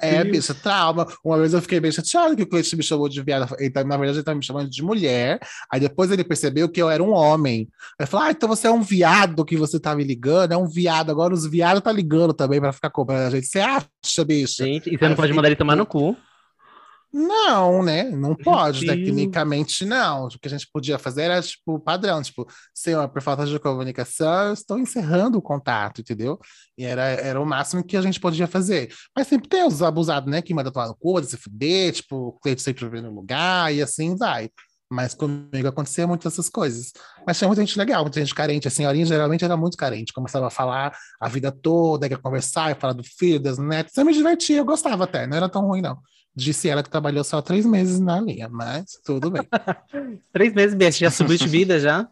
É, 0.00 0.24
bicha, 0.24 0.54
trauma. 0.54 1.06
Uma 1.24 1.38
vez 1.38 1.52
eu 1.52 1.62
fiquei 1.62 1.80
bem 1.80 1.92
chateado 1.92 2.36
que 2.36 2.42
o 2.42 2.48
cliente 2.48 2.76
me 2.76 2.82
chamou 2.82 3.08
de 3.08 3.22
viado. 3.22 3.54
Ele, 3.58 3.70
tá- 3.70 3.84
na 3.84 3.96
verdade, 3.96 4.18
ele 4.18 4.24
tá 4.24 4.34
me 4.34 4.44
chamando 4.44 4.68
de 4.70 4.82
mulher. 4.82 5.38
Aí 5.70 5.80
depois 5.80 6.10
ele 6.10 6.24
percebeu 6.24 6.68
que 6.68 6.80
eu 6.80 6.90
era 6.90 7.02
um 7.02 7.12
homem. 7.12 7.68
Aí 7.98 8.06
falou: 8.06 8.26
Ah, 8.26 8.30
então 8.30 8.48
você 8.48 8.66
é 8.66 8.70
um 8.70 8.82
viado 8.82 9.44
que 9.44 9.56
você 9.56 9.78
tá 9.78 9.94
me 9.94 10.04
ligando, 10.04 10.52
é 10.52 10.56
um 10.56 10.68
viado. 10.68 11.10
Agora 11.10 11.34
os 11.34 11.46
viados 11.46 11.82
tá 11.82 11.92
ligando 11.92 12.32
também 12.32 12.60
pra 12.60 12.72
ficar 12.72 12.90
cobrando 12.90 13.26
a 13.26 13.30
gente. 13.30 13.46
Você 13.46 13.60
acha, 13.60 14.24
bicha? 14.24 14.64
Gente, 14.64 14.88
e 14.92 14.96
você 14.96 15.04
não 15.04 15.10
Aí 15.10 15.16
pode 15.16 15.30
eu 15.32 15.36
mandar 15.36 15.48
ele 15.48 15.56
fiquei 15.56 15.56
tomar 15.56 15.76
no 15.76 15.86
cu. 15.86 16.16
Não, 17.12 17.82
né? 17.82 18.04
Não 18.04 18.34
pode, 18.34 18.84
Deus. 18.84 18.98
tecnicamente 18.98 19.84
não. 19.84 20.26
O 20.26 20.38
que 20.38 20.46
a 20.46 20.50
gente 20.50 20.68
podia 20.70 20.98
fazer 20.98 21.22
era, 21.22 21.40
tipo, 21.40 21.78
padrão, 21.80 22.22
tipo, 22.22 22.46
senhor, 22.74 23.08
por 23.08 23.22
falta 23.22 23.46
de 23.46 23.58
comunicação, 23.58 24.48
eu 24.48 24.52
estou 24.52 24.78
encerrando 24.78 25.38
o 25.38 25.42
contato, 25.42 26.00
entendeu? 26.00 26.38
E 26.76 26.84
era, 26.84 27.02
era 27.02 27.40
o 27.40 27.46
máximo 27.46 27.84
que 27.84 27.96
a 27.96 28.02
gente 28.02 28.20
podia 28.20 28.46
fazer. 28.46 28.92
Mas 29.16 29.28
sempre 29.28 29.48
tem 29.48 29.64
os 29.66 29.82
abusados, 29.82 30.30
né? 30.30 30.42
Que 30.42 30.52
manda 30.52 30.70
tomar 30.70 30.88
no 30.88 30.96
cu, 30.96 31.22
se 31.22 31.36
fuder, 31.36 31.92
tipo, 31.92 32.28
o 32.28 32.32
cliente 32.40 32.62
sempre 32.62 32.86
vem 32.88 33.02
no 33.02 33.14
lugar, 33.14 33.72
e 33.72 33.80
assim 33.80 34.16
vai. 34.16 34.50
Mas 34.90 35.14
comigo 35.14 35.66
acontecia 35.66 36.06
muito 36.06 36.28
essas 36.28 36.48
coisas. 36.48 36.92
Mas 37.26 37.38
tinha 37.38 37.48
muita 37.48 37.62
gente 37.62 37.76
legal, 37.76 38.02
muita 38.02 38.20
gente 38.20 38.34
carente. 38.34 38.68
A 38.68 38.70
senhorinha 38.70 39.04
geralmente 39.04 39.44
era 39.44 39.56
muito 39.56 39.76
carente. 39.76 40.12
Começava 40.12 40.46
a 40.46 40.50
falar 40.50 40.96
a 41.20 41.28
vida 41.28 41.50
toda, 41.50 42.06
ia 42.06 42.16
conversar, 42.16 42.68
ia 42.68 42.76
falar 42.76 42.92
do 42.92 43.02
filho, 43.02 43.40
das 43.40 43.58
netas. 43.58 43.96
Eu 43.96 44.04
me 44.04 44.12
divertia, 44.12 44.58
eu 44.58 44.64
gostava 44.64 45.04
até, 45.04 45.26
não 45.26 45.36
era 45.36 45.48
tão 45.48 45.62
ruim, 45.66 45.80
não. 45.80 45.98
Disse 46.36 46.68
ela 46.68 46.82
que 46.82 46.90
trabalhou 46.90 47.24
só 47.24 47.40
três 47.40 47.64
meses 47.64 47.98
na 47.98 48.20
linha, 48.20 48.46
mas 48.46 49.00
tudo 49.02 49.30
bem. 49.30 49.42
Três 50.30 50.52
meses, 50.52 50.74
Bia, 50.74 50.92
já 50.92 51.10
subiu 51.10 51.38
de 51.38 51.48
vida 51.48 51.80
já? 51.80 52.06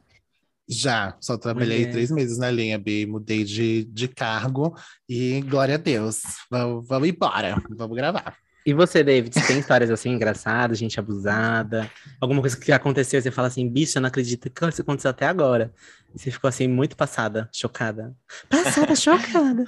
Já, 0.67 1.15
só 1.21 1.37
trabalhei 1.37 1.81
Mulher. 1.81 1.93
três 1.93 2.11
meses 2.11 2.39
na 2.39 2.51
linha, 2.51 2.79
Bi, 2.79 3.05
mudei 3.05 3.45
de, 3.45 3.85
de 3.85 4.09
cargo 4.09 4.75
e 5.07 5.43
glória 5.43 5.75
a 5.75 5.79
Deus. 5.79 6.23
Vamos, 6.51 6.89
vamos 6.89 7.07
embora, 7.07 7.63
vamos 7.69 7.95
gravar. 7.95 8.35
E 8.67 8.73
você, 8.73 9.05
David, 9.05 9.35
tem 9.47 9.59
histórias 9.59 9.91
assim 9.91 10.09
engraçadas, 10.09 10.79
gente 10.79 10.99
abusada? 10.99 11.91
Alguma 12.19 12.41
coisa 12.41 12.57
que 12.57 12.73
aconteceu 12.73 13.19
e 13.19 13.23
você 13.23 13.31
fala 13.31 13.49
assim, 13.49 13.69
bicho, 13.69 13.99
eu 13.99 14.01
não 14.03 14.09
acredito 14.09 14.49
que 14.49 14.67
isso 14.67 14.81
aconteceu 14.81 15.11
até 15.11 15.27
agora. 15.27 15.71
E 16.15 16.19
você 16.19 16.31
ficou 16.31 16.49
assim, 16.49 16.67
muito 16.67 16.97
passada, 16.97 17.47
chocada. 17.53 18.17
Passada, 18.49 18.97
chocada. 18.97 19.65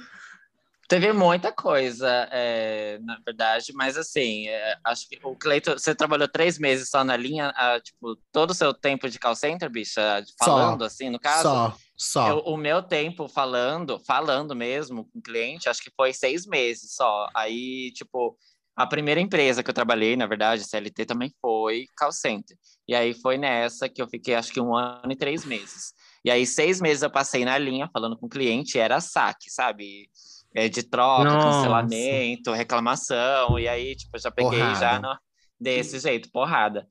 Teve 0.87 1.11
muita 1.11 1.51
coisa, 1.51 2.29
é, 2.31 2.97
na 2.99 3.19
verdade, 3.25 3.73
mas 3.73 3.97
assim, 3.97 4.47
é, 4.47 4.77
acho 4.85 5.07
que 5.09 5.19
o 5.21 5.35
Cleiton, 5.35 5.73
você 5.73 5.93
trabalhou 5.93 6.29
três 6.29 6.57
meses 6.57 6.89
só 6.89 7.03
na 7.03 7.17
linha, 7.17 7.51
ah, 7.57 7.77
tipo, 7.81 8.15
todo 8.31 8.51
o 8.51 8.53
seu 8.53 8.73
tempo 8.73 9.09
de 9.09 9.19
call 9.19 9.35
center, 9.35 9.69
bicha, 9.69 10.23
falando 10.39 10.85
assim, 10.85 11.09
no 11.09 11.19
caso? 11.19 11.49
Só, 11.49 11.77
só. 11.97 12.27
Eu- 12.29 12.39
o 12.45 12.55
meu 12.55 12.81
tempo 12.81 13.27
falando, 13.27 13.99
falando 13.99 14.55
mesmo 14.55 15.03
com 15.11 15.19
o 15.19 15.21
cliente, 15.21 15.67
acho 15.67 15.83
que 15.83 15.91
foi 15.93 16.13
seis 16.13 16.45
meses 16.45 16.95
só. 16.95 17.27
Aí, 17.35 17.91
tipo, 17.91 18.37
a 18.73 18.87
primeira 18.87 19.19
empresa 19.19 19.61
que 19.61 19.69
eu 19.69 19.73
trabalhei, 19.73 20.15
na 20.15 20.25
verdade, 20.25 20.63
CLT 20.63 21.05
também 21.05 21.33
foi 21.41 21.87
call 21.97 22.13
center. 22.13 22.55
E 22.87 22.95
aí 22.95 23.13
foi 23.13 23.37
nessa 23.37 23.89
que 23.89 24.01
eu 24.01 24.07
fiquei, 24.07 24.35
acho 24.35 24.53
que 24.53 24.61
um 24.61 24.73
ano 24.73 25.11
e 25.11 25.15
três 25.17 25.43
meses. 25.43 25.91
E 26.23 26.31
aí, 26.31 26.45
seis 26.45 26.79
meses 26.79 27.03
eu 27.03 27.09
passei 27.11 27.43
na 27.43 27.57
linha 27.57 27.89
falando 27.91 28.17
com 28.17 28.27
o 28.27 28.29
cliente, 28.29 28.79
era 28.79 29.01
saque, 29.01 29.49
sabe? 29.49 30.09
É, 30.57 30.67
de 30.67 30.81
troca, 30.81 31.23
Nossa. 31.25 31.43
cancelamento, 31.49 32.51
reclamação. 32.51 33.59
E 33.59 33.67
aí, 33.67 33.95
tipo, 33.95 34.17
eu 34.17 34.19
já 34.21 34.31
peguei 34.31 34.59
Porrada. 34.59 34.79
já 34.79 34.99
no- 34.99 35.17
desse 35.59 35.99
jeito, 35.99 36.31
porrada. 36.31 36.87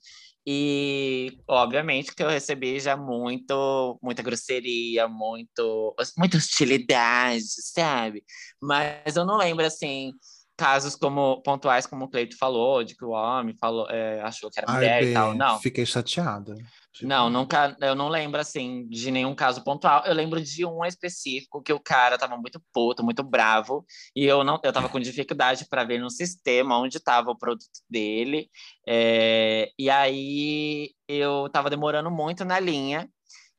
E, 0.46 1.36
obviamente, 1.48 2.14
que 2.14 2.22
eu 2.22 2.28
recebi 2.28 2.78
já 2.78 2.96
muito, 2.96 3.98
muita 4.00 4.22
grosseria, 4.22 5.08
muito, 5.08 5.96
muita 6.16 6.36
hostilidade, 6.36 7.42
sabe? 7.72 8.22
Mas 8.62 9.16
eu 9.16 9.24
não 9.24 9.36
lembro, 9.36 9.66
assim, 9.66 10.12
casos 10.56 10.94
como 10.94 11.42
pontuais, 11.42 11.84
como 11.86 12.04
o 12.04 12.08
Cleito 12.08 12.36
falou, 12.38 12.84
de 12.84 12.94
que 12.94 13.04
o 13.04 13.10
homem 13.10 13.56
falou, 13.60 13.90
é, 13.90 14.20
achou 14.20 14.48
que 14.48 14.60
era 14.60 14.70
Ai, 14.70 14.76
mulher 14.76 15.02
e 15.02 15.06
Bi, 15.06 15.14
tal. 15.14 15.34
Não, 15.34 15.58
Fiquei 15.58 15.84
chateada. 15.84 16.54
Tipo, 16.96 17.08
não, 17.08 17.28
nunca, 17.28 17.76
eu 17.82 17.94
não 17.94 18.08
lembro, 18.08 18.40
assim, 18.40 18.88
de 18.88 19.10
nenhum 19.10 19.34
caso 19.34 19.62
pontual. 19.62 20.02
Eu 20.06 20.14
lembro 20.14 20.40
de 20.40 20.64
um 20.64 20.82
específico 20.82 21.62
que 21.62 21.72
o 21.72 21.78
cara 21.80 22.16
tava 22.16 22.38
muito 22.38 22.58
puto, 22.72 23.04
muito 23.04 23.22
bravo, 23.22 23.84
e 24.14 24.24
eu 24.24 24.42
não, 24.42 24.58
eu 24.64 24.72
tava 24.72 24.88
com 24.88 24.98
dificuldade 24.98 25.66
para 25.68 25.84
ver 25.84 26.00
no 26.00 26.10
sistema 26.10 26.78
onde 26.78 26.96
estava 26.96 27.30
o 27.30 27.38
produto 27.38 27.66
dele. 27.88 28.48
é, 28.88 29.70
e 29.78 29.90
aí 29.90 30.90
eu 31.06 31.48
tava 31.52 31.68
demorando 31.68 32.10
muito 32.10 32.44
na 32.46 32.58
linha, 32.58 33.08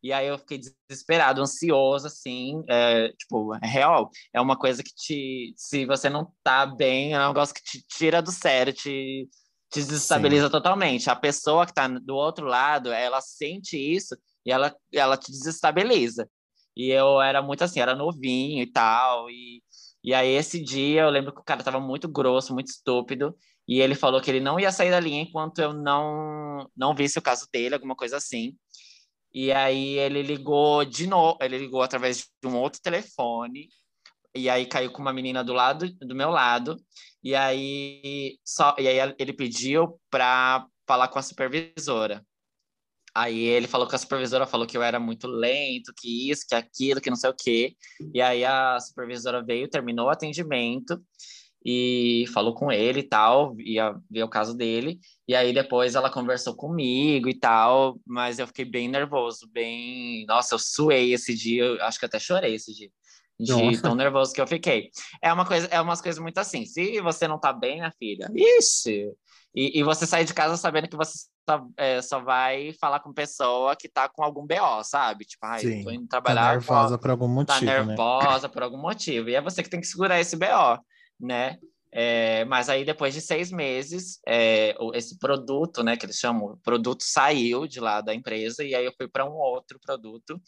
e 0.02 0.12
aí 0.12 0.28
eu 0.28 0.38
fiquei 0.40 0.60
desesperado, 0.90 1.42
ansioso, 1.42 2.08
assim, 2.08 2.64
é, 2.70 3.10
tipo, 3.10 3.54
é 3.56 3.68
real, 3.68 4.10
é 4.34 4.42
uma 4.42 4.58
coisa 4.58 4.84
que 4.84 4.94
te, 4.96 5.54
se 5.56 5.86
você 5.86 6.10
não 6.10 6.32
tá 6.44 6.66
bem, 6.66 7.14
é 7.14 7.20
um 7.20 7.28
negócio 7.30 7.54
que 7.54 7.62
te 7.64 7.84
tira 7.88 8.22
do 8.22 8.32
sério, 8.32 8.74
te, 8.74 9.28
te 9.70 9.82
desestabiliza 9.82 10.50
totalmente. 10.50 11.10
A 11.10 11.16
pessoa 11.16 11.66
que 11.66 11.74
tá 11.74 11.88
do 11.88 12.16
outro 12.16 12.46
lado, 12.46 12.92
ela 12.92 13.22
sente 13.22 13.78
isso 13.78 14.18
e 14.46 14.52
ela, 14.52 14.76
ela 14.94 15.18
te 15.18 15.32
desestabiliza. 15.32 16.30
E 16.76 16.92
eu 16.92 17.22
era 17.22 17.42
muito 17.42 17.64
assim, 17.64 17.80
era 17.80 17.96
novinho 17.96 18.62
e 18.62 18.72
tal, 18.72 19.30
e, 19.32 19.64
e 20.04 20.14
aí 20.14 20.30
esse 20.30 20.62
dia 20.64 21.02
eu 21.02 21.10
lembro 21.10 21.34
que 21.34 21.42
o 21.42 21.44
cara 21.44 21.64
tava 21.64 21.80
muito 21.80 22.08
grosso, 22.08 22.54
muito 22.54 22.68
estúpido, 22.68 23.36
e 23.68 23.82
ele 23.82 23.96
falou 23.96 24.22
que 24.22 24.30
ele 24.30 24.40
não 24.40 24.60
ia 24.60 24.72
sair 24.72 24.92
da 24.92 25.00
linha 25.00 25.24
enquanto 25.24 25.60
eu 25.60 25.74
não, 25.74 26.70
não 26.78 26.96
visse 26.96 27.18
o 27.18 27.22
caso 27.22 27.48
dele, 27.52 27.74
alguma 27.74 27.96
coisa 27.96 28.18
assim. 28.18 28.56
E 29.34 29.52
aí 29.52 29.98
ele 29.98 30.22
ligou 30.22 30.86
de 30.86 31.08
novo, 31.08 31.38
ele 31.42 31.58
ligou 31.58 31.82
através 31.82 32.28
de 32.42 32.48
um 32.48 32.56
outro 32.56 32.80
telefone, 32.80 33.70
e 34.36 34.48
aí 34.48 34.68
caiu 34.68 34.92
com 34.92 35.02
uma 35.02 35.12
menina 35.12 35.44
do 35.44 35.54
lado 35.54 35.92
do 36.00 36.16
meu 36.16 36.30
lado, 36.30 36.78
e 37.24 37.36
aí 37.36 38.40
só 38.46 38.76
e 38.80 38.88
aí 38.88 39.16
ele 39.20 39.34
pediu 39.34 40.00
para 40.10 40.66
falar 40.88 41.08
com 41.10 41.20
a 41.20 41.22
supervisora. 41.22 42.26
Aí 43.16 43.40
ele 43.40 43.68
falou 43.68 43.88
que 43.88 43.96
a 43.96 43.98
supervisora 43.98 44.46
falou 44.46 44.68
que 44.68 44.78
eu 44.78 44.84
era 44.84 45.00
muito 45.00 45.28
lento, 45.28 45.92
que 45.98 46.30
isso, 46.30 46.46
que 46.48 46.54
aquilo, 46.54 47.02
que 47.02 47.10
não 47.10 47.18
sei 47.18 47.30
o 47.32 47.36
quê. 47.36 47.76
E 48.14 48.22
aí 48.22 48.46
a 48.46 48.80
supervisora 48.80 49.44
veio, 49.44 49.68
terminou 49.70 50.06
o 50.08 50.10
atendimento 50.10 51.02
e 51.66 52.26
falou 52.34 52.54
com 52.54 52.72
ele 52.72 53.00
e 53.02 53.04
tal, 53.04 53.56
ia 53.60 53.94
ver 54.10 54.24
o 54.24 54.30
caso 54.30 54.56
dele. 54.56 55.00
E 55.28 55.36
aí 55.36 55.52
depois 55.54 55.96
ela 55.96 56.12
conversou 56.12 56.56
comigo 56.56 57.28
e 57.28 57.34
tal, 57.34 58.00
mas 58.06 58.40
eu 58.40 58.48
fiquei 58.48 58.66
bem 58.66 58.88
nervoso, 58.88 59.50
bem. 59.52 60.26
Nossa, 60.28 60.56
eu 60.56 60.60
suei 60.60 61.14
esse 61.14 61.34
dia, 61.36 61.66
eu 61.66 61.82
acho 61.84 62.00
que 62.00 62.06
até 62.06 62.20
chorei 62.20 62.54
esse 62.56 62.74
dia. 62.74 62.90
De 63.40 63.52
Nossa. 63.52 63.82
tão 63.84 63.94
nervoso 63.96 64.34
que 64.34 64.42
eu 64.42 64.48
fiquei. 64.48 64.90
É 65.22 65.32
uma 65.32 65.46
coisa, 65.46 65.68
é 65.68 65.80
umas 65.80 66.02
coisas 66.02 66.20
muito 66.22 66.38
assim. 66.40 66.66
Se 66.66 67.00
você 67.02 67.28
não 67.28 67.40
tá 67.40 67.54
bem, 67.54 67.76
minha 67.78 67.94
filha, 68.00 68.28
ixi! 68.36 69.12
E, 69.56 69.80
e 69.80 69.84
você 69.84 70.06
sair 70.06 70.26
de 70.26 70.34
casa 70.34 70.58
sabendo 70.58 70.88
que 70.88 70.98
você 70.98 71.28
só, 71.48 71.66
é, 71.78 72.02
só 72.02 72.20
vai 72.20 72.74
falar 72.80 73.00
com 73.00 73.14
pessoa 73.14 73.76
que 73.76 73.88
tá 73.88 74.10
com 74.10 74.24
algum 74.24 74.46
BO, 74.46 74.84
sabe? 74.84 75.26
Tipo, 75.26 75.46
ai, 75.46 75.60
Sim, 75.62 75.80
eu 75.80 75.84
tô 75.84 75.92
indo 75.92 76.08
Tá 76.08 76.20
trabalhar. 76.22 76.52
nervosa 76.52 76.98
por 76.98 77.10
algum 77.10 77.46
tá 77.46 77.54
motivo, 77.54 77.72
né? 77.72 77.86
nervosa 77.86 78.50
por 78.50 78.64
algum 78.64 78.78
motivo. 78.78 79.30
E 79.30 79.36
é 79.36 79.42
você 79.42 79.64
que 79.64 79.70
tem 79.70 79.80
que 79.80 79.88
segurar 79.88 80.20
esse 80.20 80.36
BO, 80.36 80.80
né? 81.20 81.58
É, 81.92 82.44
mas 82.46 82.70
aí, 82.70 82.84
depois 82.84 83.14
de 83.14 83.22
seis 83.22 83.50
meses, 83.52 84.20
é, 84.28 84.76
esse 84.94 85.18
produto, 85.18 85.84
né, 85.84 85.96
que 85.96 86.06
eles 86.06 86.18
chamam, 86.18 86.52
o 86.52 86.58
produto 86.58 87.02
saiu 87.02 87.66
de 87.66 87.80
lá 87.80 88.02
da 88.02 88.14
empresa, 88.14 88.64
e 88.64 88.76
aí 88.76 88.86
eu 88.86 88.94
fui 88.98 89.08
para 89.08 89.26
um 89.26 89.34
outro 89.34 89.80
produto. 89.80 90.40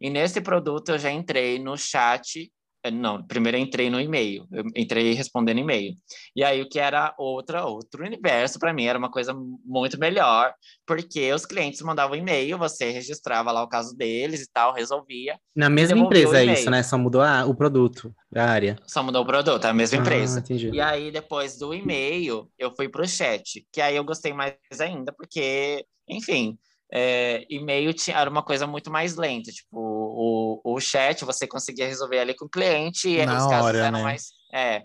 E 0.00 0.10
nesse 0.10 0.40
produto 0.40 0.90
eu 0.90 0.98
já 0.98 1.10
entrei 1.10 1.58
no 1.58 1.76
chat. 1.76 2.50
eh, 2.84 2.90
Não, 2.90 3.26
primeiro 3.26 3.56
entrei 3.58 3.90
no 3.90 4.00
e-mail, 4.00 4.46
eu 4.52 4.64
entrei 4.76 5.12
respondendo 5.14 5.58
e-mail. 5.58 5.94
E 6.36 6.44
aí 6.44 6.62
o 6.62 6.68
que 6.68 6.78
era 6.78 7.14
outra, 7.18 7.64
outro 7.64 8.04
universo 8.04 8.58
para 8.58 8.72
mim, 8.72 8.84
era 8.86 8.98
uma 8.98 9.10
coisa 9.10 9.34
muito 9.64 9.98
melhor, 9.98 10.52
porque 10.86 11.32
os 11.32 11.44
clientes 11.46 11.80
mandavam 11.82 12.16
e-mail, 12.16 12.58
você 12.58 12.90
registrava 12.90 13.50
lá 13.52 13.62
o 13.62 13.68
caso 13.68 13.96
deles 13.96 14.42
e 14.42 14.50
tal, 14.52 14.72
resolvia, 14.72 15.38
Na 15.56 15.68
mesma 15.70 15.98
empresa 15.98 16.34
o 16.34 16.36
é 16.36 16.44
isso, 16.52 16.70
né? 16.70 16.82
Só 16.82 16.96
mudou 16.98 17.22
a- 17.22 17.44
o 17.46 17.54
produto, 17.54 18.14
a 18.34 18.44
área. 18.44 18.76
só 18.86 19.02
mudou 19.02 19.22
o 19.22 19.26
produto, 19.26 19.64
é 19.66 19.70
a 19.70 19.74
mesma 19.74 19.98
Ah, 19.98 20.00
empresa. 20.02 20.38
entendi. 20.40 20.68
E 20.70 20.80
aí, 20.80 21.10
depois 21.10 21.58
do 21.58 21.72
e-mail, 21.74 22.50
eu 22.58 22.70
fui 22.76 22.88
pro 22.88 23.06
chat, 23.08 23.66
que 23.72 23.80
aí 23.80 23.96
eu 23.96 24.04
gostei 24.04 24.32
mais 24.32 24.54
ainda, 24.80 25.12
porque, 25.12 25.84
enfim, 26.08 26.58
é, 26.92 27.44
e-mail 27.50 27.92
tinha, 27.92 28.16
era 28.16 28.30
uma 28.30 28.42
coisa 28.42 28.66
muito 28.66 28.90
mais 28.90 29.16
lenta. 29.16 29.50
Tipo, 29.50 29.76
o, 29.76 30.60
o 30.64 30.80
chat 30.80 31.24
você 31.24 31.46
conseguia 31.46 31.86
resolver 31.86 32.18
ali 32.18 32.34
com 32.34 32.44
o 32.46 32.50
cliente 32.50 33.08
e 33.08 33.26
Na 33.26 33.38
os 33.38 33.46
casos 33.50 33.66
hora, 33.66 33.78
eram 33.78 33.98
né? 33.98 34.04
mais. 34.04 34.32
É. 34.52 34.82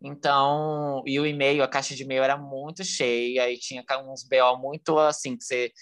Então, 0.00 1.02
e 1.06 1.18
o 1.20 1.26
e-mail, 1.26 1.62
a 1.62 1.68
caixa 1.68 1.94
de 1.94 2.02
e-mail 2.02 2.22
era 2.22 2.36
muito 2.36 2.84
cheia 2.84 3.50
e 3.50 3.58
tinha 3.58 3.84
uns 4.04 4.24
BO 4.24 4.58
muito 4.58 4.98
assim, 4.98 5.36
que 5.36 5.44
você. 5.44 5.72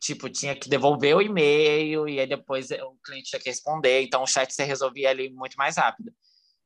Tipo, 0.00 0.28
tinha 0.28 0.54
que 0.54 0.68
devolver 0.68 1.16
o 1.16 1.20
e-mail 1.20 2.08
e 2.08 2.20
aí 2.20 2.26
depois 2.26 2.70
o 2.70 2.96
cliente 3.04 3.30
tinha 3.30 3.40
que 3.40 3.48
responder. 3.48 4.02
Então, 4.02 4.22
o 4.22 4.26
chat 4.28 4.52
você 4.54 4.62
resolvia 4.62 5.10
ali 5.10 5.28
muito 5.30 5.56
mais 5.56 5.76
rápido. 5.76 6.12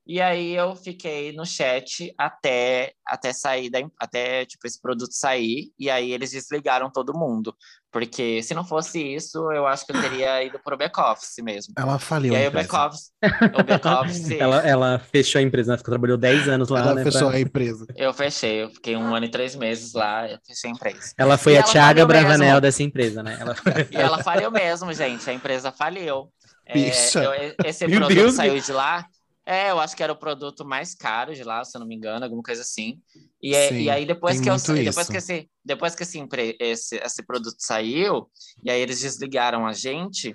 E 0.07 0.21
aí 0.21 0.53
eu 0.55 0.75
fiquei 0.75 1.33
no 1.33 1.47
chat 1.47 2.13
até 2.19 2.93
até 3.07 3.33
sair 3.33 3.71
da, 3.71 3.79
até 3.99 4.45
tipo 4.47 4.67
esse 4.67 4.81
produto 4.81 5.13
sair 5.13 5.73
e 5.79 5.89
aí 5.91 6.11
eles 6.13 6.31
desligaram 6.33 6.91
todo 6.91 7.17
mundo, 7.17 7.57
porque 7.91 8.43
se 8.43 8.53
não 8.55 8.65
fosse 8.65 9.01
isso, 9.15 9.51
eu 9.53 9.67
acho 9.67 9.87
que 9.87 9.93
eu 9.93 9.97
teria 9.97 10.43
ido 10.45 10.61
pro 10.61 10.77
back 10.77 10.99
office 11.01 11.37
mesmo. 11.43 11.77
Ela 11.77 11.99
faliu 11.99 12.35
E 12.35 12.37
a 12.37 12.39
aí 12.39 12.49
o 12.49 12.53
back 12.53 12.75
office, 12.75 13.13
o 13.53 13.63
back 13.63 13.87
office, 13.87 14.29
Ela, 14.39 14.67
ela 14.67 14.99
fechou 14.99 15.39
a 15.39 15.43
empresa, 15.43 15.73
né? 15.73 15.79
Ficou, 15.79 15.93
trabalhou 15.93 16.17
10 16.19 16.49
anos 16.49 16.69
lá, 16.69 16.81
Ela 16.81 16.93
né? 16.93 17.05
fechou 17.05 17.29
pra- 17.29 17.37
a 17.37 17.41
empresa. 17.41 17.87
eu 17.95 18.13
fechei, 18.15 18.63
eu 18.65 18.71
fiquei 18.71 18.97
um 18.97 19.15
ano 19.15 19.27
e 19.27 19.31
três 19.31 19.55
meses 19.55 19.93
lá, 19.95 20.29
eu 20.31 20.39
fechei 20.47 20.71
a 20.71 20.75
empresa. 20.75 21.15
Ela 21.17 21.37
foi 21.39 21.53
E 21.53 21.57
a 21.57 21.63
ela 21.63 21.63
Thiaga 21.63 22.05
Bravanel 22.07 22.61
mesmo. 22.61 22.61
dessa 22.61 22.83
empresa, 22.83 23.23
né? 23.23 23.37
Ela... 23.41 23.55
E 23.91 24.01
ela 24.01 24.19
faliu 24.19 24.51
mesmo, 24.51 24.93
gente, 24.93 25.29
a 25.29 25.33
empresa 25.33 25.71
faliu. 25.73 26.33
É, 26.65 27.13
eu- 27.25 27.57
esse 27.63 27.89
Meu 27.89 27.89
produto 27.89 28.31
Deus, 28.31 28.35
saiu 28.35 28.59
de 28.61 28.73
lá. 28.73 29.07
É, 29.45 29.71
eu 29.71 29.81
acho 29.81 29.97
que 29.97 30.03
era 30.03 30.13
o 30.13 30.17
produto 30.19 30.65
mais 30.65 30.95
caro 30.95 31.35
de 31.35 31.43
lá, 31.43 31.65
se 31.65 31.77
eu 31.77 31.81
não 31.81 31.87
me 31.87 31.97
engano, 31.97 32.25
alguma 32.25 32.43
coisa 32.43 32.63
assim. 32.63 33.03
E, 33.43 33.55
é- 33.55 33.75
Sim, 33.75 33.81
e 33.81 33.91
aí 33.91 34.07
depois 34.07 34.41
que 34.41 34.49
eu 34.49 34.57
depois 34.85 35.09
isso. 35.09 35.11
que 35.11 35.17
esse 35.17 35.51
depois 35.65 35.95
que 35.95 36.03
esse, 36.05 36.19
esse, 36.61 36.97
esse 36.97 37.23
produto 37.27 37.57
saiu 37.59 38.31
e 38.65 38.71
aí 38.71 38.81
eles 38.81 39.01
desligaram 39.01 39.67
a 39.67 39.73
gente, 39.73 40.35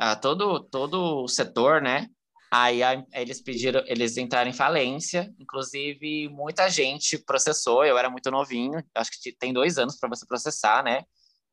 ah, 0.00 0.16
todo 0.16 0.60
todo 0.70 1.24
o 1.24 1.28
setor, 1.28 1.82
né? 1.82 2.08
Aí 2.52 2.82
a- 2.82 3.04
eles 3.14 3.42
pediram, 3.42 3.82
eles 3.86 4.16
entraram 4.16 4.50
em 4.50 4.54
falência. 4.54 5.32
Inclusive 5.40 6.28
muita 6.30 6.68
gente 6.70 7.18
processou. 7.18 7.84
Eu 7.84 7.98
era 7.98 8.10
muito 8.10 8.30
novinho, 8.30 8.82
acho 8.94 9.10
que 9.22 9.32
tem 9.36 9.52
dois 9.52 9.78
anos 9.78 9.98
para 9.98 10.08
você 10.08 10.26
processar, 10.26 10.82
né? 10.84 11.02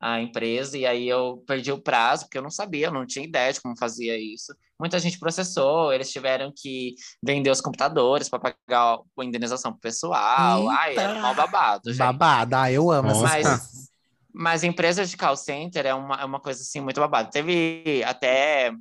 A 0.00 0.20
empresa, 0.20 0.76
e 0.78 0.86
aí 0.86 1.08
eu 1.08 1.42
perdi 1.46 1.72
o 1.72 1.80
prazo, 1.82 2.24
porque 2.24 2.38
eu 2.38 2.42
não 2.42 2.50
sabia, 2.50 2.88
eu 2.88 2.92
não 2.92 3.06
tinha 3.06 3.24
ideia 3.26 3.52
de 3.52 3.60
como 3.60 3.76
fazia 3.78 4.18
isso. 4.18 4.54
Muita 4.78 4.98
gente 4.98 5.18
processou, 5.18 5.92
eles 5.92 6.10
tiveram 6.10 6.52
que 6.54 6.94
vender 7.22 7.50
os 7.50 7.60
computadores 7.60 8.28
para 8.28 8.38
pagar 8.38 8.98
a 9.18 9.24
indenização 9.24 9.72
pro 9.72 9.80
pessoal. 9.80 10.68
Ai, 10.68 10.96
era 10.96 11.10
Eita! 11.10 11.22
mal 11.22 11.34
babado, 11.34 11.90
gente. 11.90 11.98
Babada, 11.98 12.62
ah, 12.62 12.72
eu 12.72 12.90
amo 12.90 13.08
Nossa. 13.08 13.22
Mas, 13.22 13.90
mas 14.32 14.64
empresa 14.64 15.06
de 15.06 15.16
call 15.16 15.36
center 15.36 15.86
é 15.86 15.94
uma, 15.94 16.16
é 16.16 16.24
uma 16.24 16.40
coisa 16.40 16.60
assim 16.60 16.80
muito 16.80 17.00
babada. 17.00 17.30
Teve 17.30 18.04
até 18.04 18.72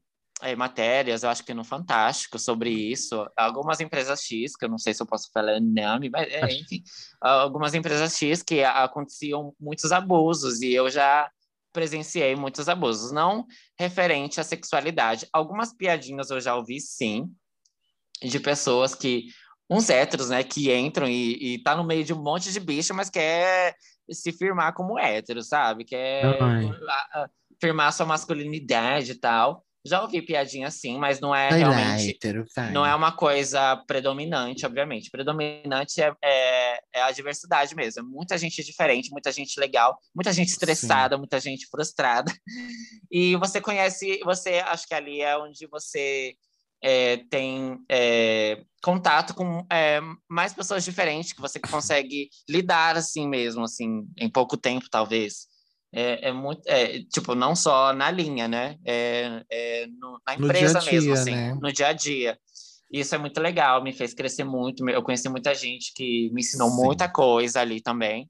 é, 0.42 0.56
matérias, 0.56 1.24
eu 1.24 1.30
acho 1.30 1.44
que 1.44 1.54
no 1.54 1.64
Fantástico, 1.64 2.38
sobre 2.38 2.70
isso. 2.70 3.26
Algumas 3.38 3.80
empresas 3.80 4.22
X, 4.22 4.56
que 4.56 4.66
eu 4.66 4.70
não 4.70 4.78
sei 4.78 4.94
se 4.94 5.02
eu 5.02 5.08
posso 5.08 5.32
falar 5.32 5.62
nome, 5.62 6.10
mas 6.10 6.28
é, 6.30 6.52
enfim, 6.52 6.84
algumas 7.22 7.74
empresas 7.74 8.18
X 8.18 8.44
que 8.44 8.64
aconteciam 8.64 9.54
muitos 9.60 9.92
abusos 9.92 10.62
e 10.62 10.74
eu 10.74 10.90
já 10.90 11.30
presenciei 11.76 12.38
muitos 12.38 12.70
abusos, 12.70 13.12
não 13.12 13.46
referente 13.78 14.40
à 14.40 14.44
sexualidade. 14.46 15.28
Algumas 15.34 15.74
piadinhas 15.74 16.30
eu 16.30 16.40
já 16.40 16.56
ouvi, 16.56 16.80
sim, 16.80 17.30
de 18.24 18.40
pessoas 18.40 18.96
que 18.96 19.26
uns 19.70 19.90
héteros, 19.90 20.30
né, 20.30 20.42
que 20.42 20.74
entram 20.74 21.06
e, 21.06 21.56
e 21.56 21.64
tá 21.64 21.76
no 21.76 21.84
meio 21.84 22.06
de 22.06 22.14
um 22.14 22.24
monte 22.24 22.50
de 22.54 22.60
bicho, 22.62 22.94
mas 22.94 23.10
quer 23.10 23.76
se 24.10 24.32
firmar 24.32 24.74
como 24.74 24.98
hétero, 24.98 25.44
sabe? 25.44 25.84
Quer 25.84 26.42
Ai. 26.42 26.72
firmar 27.60 27.92
sua 27.92 28.06
masculinidade 28.06 29.12
e 29.12 29.20
tal. 29.20 29.65
Já 29.86 30.02
ouvi 30.02 30.22
piadinha 30.22 30.68
assim, 30.68 30.98
mas 30.98 31.20
não 31.20 31.34
é 31.34 31.50
Vai 31.50 31.64
lá, 31.64 31.70
realmente 31.70 32.10
hétero, 32.10 32.44
vai. 32.56 32.72
não 32.72 32.86
é 32.86 32.96
uma 32.96 33.12
coisa 33.12 33.78
predominante, 33.86 34.66
obviamente. 34.66 35.12
Predominante 35.12 36.02
é, 36.02 36.12
é, 36.24 36.80
é 36.96 37.02
a 37.04 37.12
diversidade 37.12 37.76
mesmo. 37.76 38.02
É 38.02 38.04
muita 38.04 38.38
gente 38.38 38.64
diferente, 38.64 39.12
muita 39.12 39.32
gente 39.32 39.60
legal, 39.60 39.98
muita 40.14 40.34
gente 40.34 40.50
estressada, 40.50 41.18
muita 41.18 41.40
gente 41.40 41.68
frustrada. 41.68 42.34
E 43.12 43.36
você 43.36 43.62
conhece, 43.62 44.20
você 44.24 44.56
acho 44.66 44.88
que 44.88 44.94
ali 44.94 45.22
é 45.22 45.38
onde 45.38 45.68
você 45.68 46.36
é, 46.82 47.18
tem 47.30 47.80
é, 47.90 48.64
contato 48.84 49.34
com 49.34 49.66
é, 49.72 50.00
mais 50.30 50.54
pessoas 50.54 50.84
diferentes 50.84 51.34
que 51.34 51.42
você 51.42 51.60
consegue 51.60 52.30
lidar 52.48 52.96
assim 52.96 53.28
mesmo, 53.28 53.64
assim, 53.64 54.08
em 54.18 54.30
pouco 54.30 54.56
tempo, 54.56 54.88
talvez. 54.90 55.48
É, 55.92 56.30
é 56.30 56.32
muito, 56.34 56.62
é, 56.68 57.00
tipo, 57.04 57.36
não 57.36 57.56
só 57.56 57.94
na 57.94 58.12
linha, 58.12 58.48
né? 58.48 58.78
É, 58.86 59.44
é 59.50 59.88
no- 59.88 60.20
na 60.28 60.36
No 60.38 60.46
empresa 60.48 60.80
dia 60.80 60.90
a 60.90 60.92
mesmo, 60.92 61.02
dia, 61.14 61.22
assim, 61.22 61.32
né? 61.32 61.54
no 61.62 61.72
dia 61.72 61.88
a 61.88 61.94
dia. 61.94 62.40
Isso 62.92 63.16
é 63.16 63.18
muito 63.18 63.40
legal, 63.42 63.82
me 63.84 63.94
fez 63.94 64.14
crescer 64.14 64.44
muito. 64.44 64.88
Eu 64.90 65.02
conheci 65.04 65.28
muita 65.30 65.54
gente 65.56 65.94
que 65.94 66.30
me 66.32 66.42
ensinou 66.42 66.70
Sim. 66.70 66.76
muita 66.84 67.10
coisa 67.10 67.62
ali 67.62 67.82
também. 67.82 68.30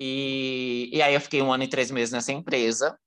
E, 0.00 0.90
e 0.92 1.00
aí 1.02 1.14
eu 1.14 1.20
fiquei 1.20 1.40
um 1.40 1.52
ano 1.52 1.64
e 1.64 1.68
três 1.68 1.90
meses 1.90 2.12
nessa 2.12 2.32
empresa. 2.32 2.98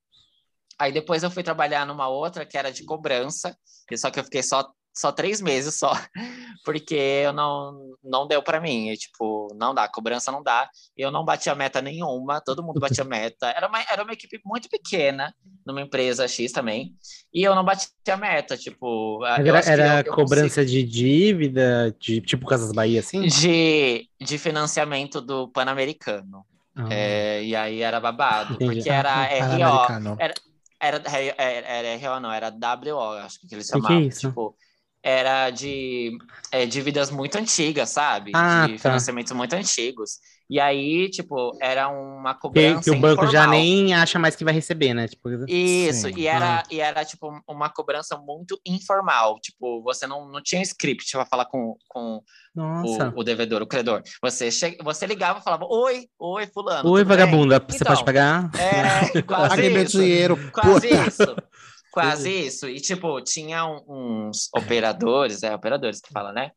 Aí 0.79 0.91
depois 0.91 1.21
eu 1.23 1.29
fui 1.31 1.43
trabalhar 1.43 1.85
numa 1.85 2.07
outra 2.07 2.45
que 2.45 2.57
era 2.57 2.71
de 2.71 2.85
cobrança, 2.85 3.55
e 3.91 3.97
só 3.97 4.09
que 4.09 4.19
eu 4.19 4.23
fiquei 4.23 4.41
só, 4.41 4.71
só 4.93 5.11
três 5.11 5.39
meses 5.41 5.75
só, 5.79 5.93
porque 6.65 6.95
eu 6.95 7.31
não, 7.33 7.95
não 8.03 8.27
deu 8.27 8.41
para 8.43 8.59
mim. 8.59 8.89
E, 8.89 8.97
tipo, 8.97 9.47
não 9.55 9.73
dá, 9.73 9.87
cobrança 9.87 10.31
não 10.31 10.43
dá. 10.43 10.69
Eu 10.97 11.11
não 11.11 11.23
batia 11.23 11.55
meta 11.55 11.81
nenhuma, 11.81 12.41
todo 12.41 12.63
mundo 12.63 12.79
batia 12.79 13.03
meta. 13.05 13.47
Era 13.49 13.67
uma, 13.67 13.81
era 13.89 14.03
uma 14.03 14.13
equipe 14.13 14.39
muito 14.45 14.67
pequena, 14.69 15.33
numa 15.65 15.81
empresa 15.81 16.27
X 16.27 16.51
também, 16.51 16.93
e 17.33 17.43
eu 17.43 17.55
não 17.55 17.63
batia 17.63 18.17
meta, 18.17 18.57
tipo... 18.57 19.25
Eu 19.37 19.55
Era, 19.55 19.59
era 19.59 19.99
eu- 20.01 20.05
eu 20.05 20.13
cobrança 20.13 20.65
de 20.65 20.83
dívida, 20.83 21.95
de 21.99 22.21
tipo 22.21 22.45
Casas 22.47 22.71
Bahia, 22.71 22.99
assim? 22.99 23.27
de, 23.27 24.07
de 24.19 24.37
financiamento 24.37 25.21
do 25.21 25.47
Pan-Americano. 25.49 26.45
Ah. 26.75 26.87
É, 26.89 27.43
e 27.43 27.55
aí 27.55 27.81
era 27.81 27.99
babado, 27.99 28.53
Entendi. 28.55 28.75
porque 28.75 28.89
era 28.89 29.23
RO, 29.25 29.87
Pan-Americano. 29.87 30.17
era, 30.17 30.33
era, 30.79 31.03
era 31.37 31.97
RO, 31.97 32.19
não, 32.19 32.31
era 32.31 32.49
WO, 32.49 33.17
acho 33.19 33.39
que 33.41 33.53
eles 33.53 33.69
Que 33.69 33.81
que 33.81 33.93
é 33.93 34.09
chamavam. 34.09 34.09
Tipo, 34.09 34.55
era 35.03 35.49
de 35.49 36.17
é, 36.51 36.65
dívidas 36.65 37.09
muito 37.11 37.37
antigas, 37.37 37.89
sabe? 37.89 38.31
Ah, 38.35 38.67
de 38.67 38.73
tá. 38.73 38.79
financiamentos 38.79 39.31
muito 39.33 39.53
antigos. 39.53 40.17
E 40.49 40.59
aí, 40.59 41.09
tipo, 41.11 41.55
era 41.61 41.87
uma 41.89 42.33
Que, 42.33 42.39
cobrança 42.41 42.81
que 42.81 42.89
o 42.89 42.99
banco 42.99 43.27
já 43.27 43.41
informal. 43.43 43.49
nem 43.51 43.93
acha 43.93 44.17
mais 44.17 44.35
que 44.35 44.43
vai 44.43 44.53
receber, 44.53 44.95
né? 44.95 45.07
Tipo, 45.07 45.29
Isso, 45.47 46.07
Sim. 46.07 46.13
e 46.17 46.25
era, 46.27 46.63
e 46.71 46.79
era, 46.81 47.05
tipo, 47.05 47.31
uma 47.47 47.69
cobrança 47.69 48.17
muito 48.17 48.59
informal. 48.65 49.39
Tipo, 49.39 49.83
você 49.83 50.07
não, 50.07 50.27
não 50.27 50.41
tinha 50.41 50.61
script 50.63 51.11
pra 51.11 51.25
falar 51.27 51.45
com, 51.45 51.77
com 51.87 52.19
nossa. 52.55 53.13
o, 53.15 53.19
o 53.19 53.23
devedor, 53.23 53.61
o 53.61 53.67
credor. 53.67 54.01
Você, 54.23 54.49
che... 54.51 54.75
você 54.83 55.05
ligava 55.05 55.39
e 55.39 55.43
falava, 55.43 55.65
oi, 55.69 56.07
oi, 56.17 56.47
fulano. 56.47 56.89
Oi, 56.89 57.03
tudo 57.03 57.15
bem?" 57.15 57.17
vagabunda, 57.17 57.59
você 57.69 57.77
Então, 57.77 57.93
pode 57.93 58.03
pagar? 58.03 58.49
É, 58.57 59.21
quase 59.21 59.49
Pague 59.49 59.69
meu 59.69 59.83
isso. 59.83 59.99
dinheiro, 59.99 60.51
Quase 60.51 60.87
isso. 60.87 61.35
Quase 61.91 62.29
isso. 62.29 62.67
E, 62.67 62.79
tipo, 62.79 63.19
tinha 63.21 63.65
um- 63.65 64.27
uns 64.29 64.49
operadores, 64.55 65.43
é, 65.43 65.53
operadores 65.53 65.99
que 66.01 66.11
fala, 66.11 66.31
né? 66.31 66.51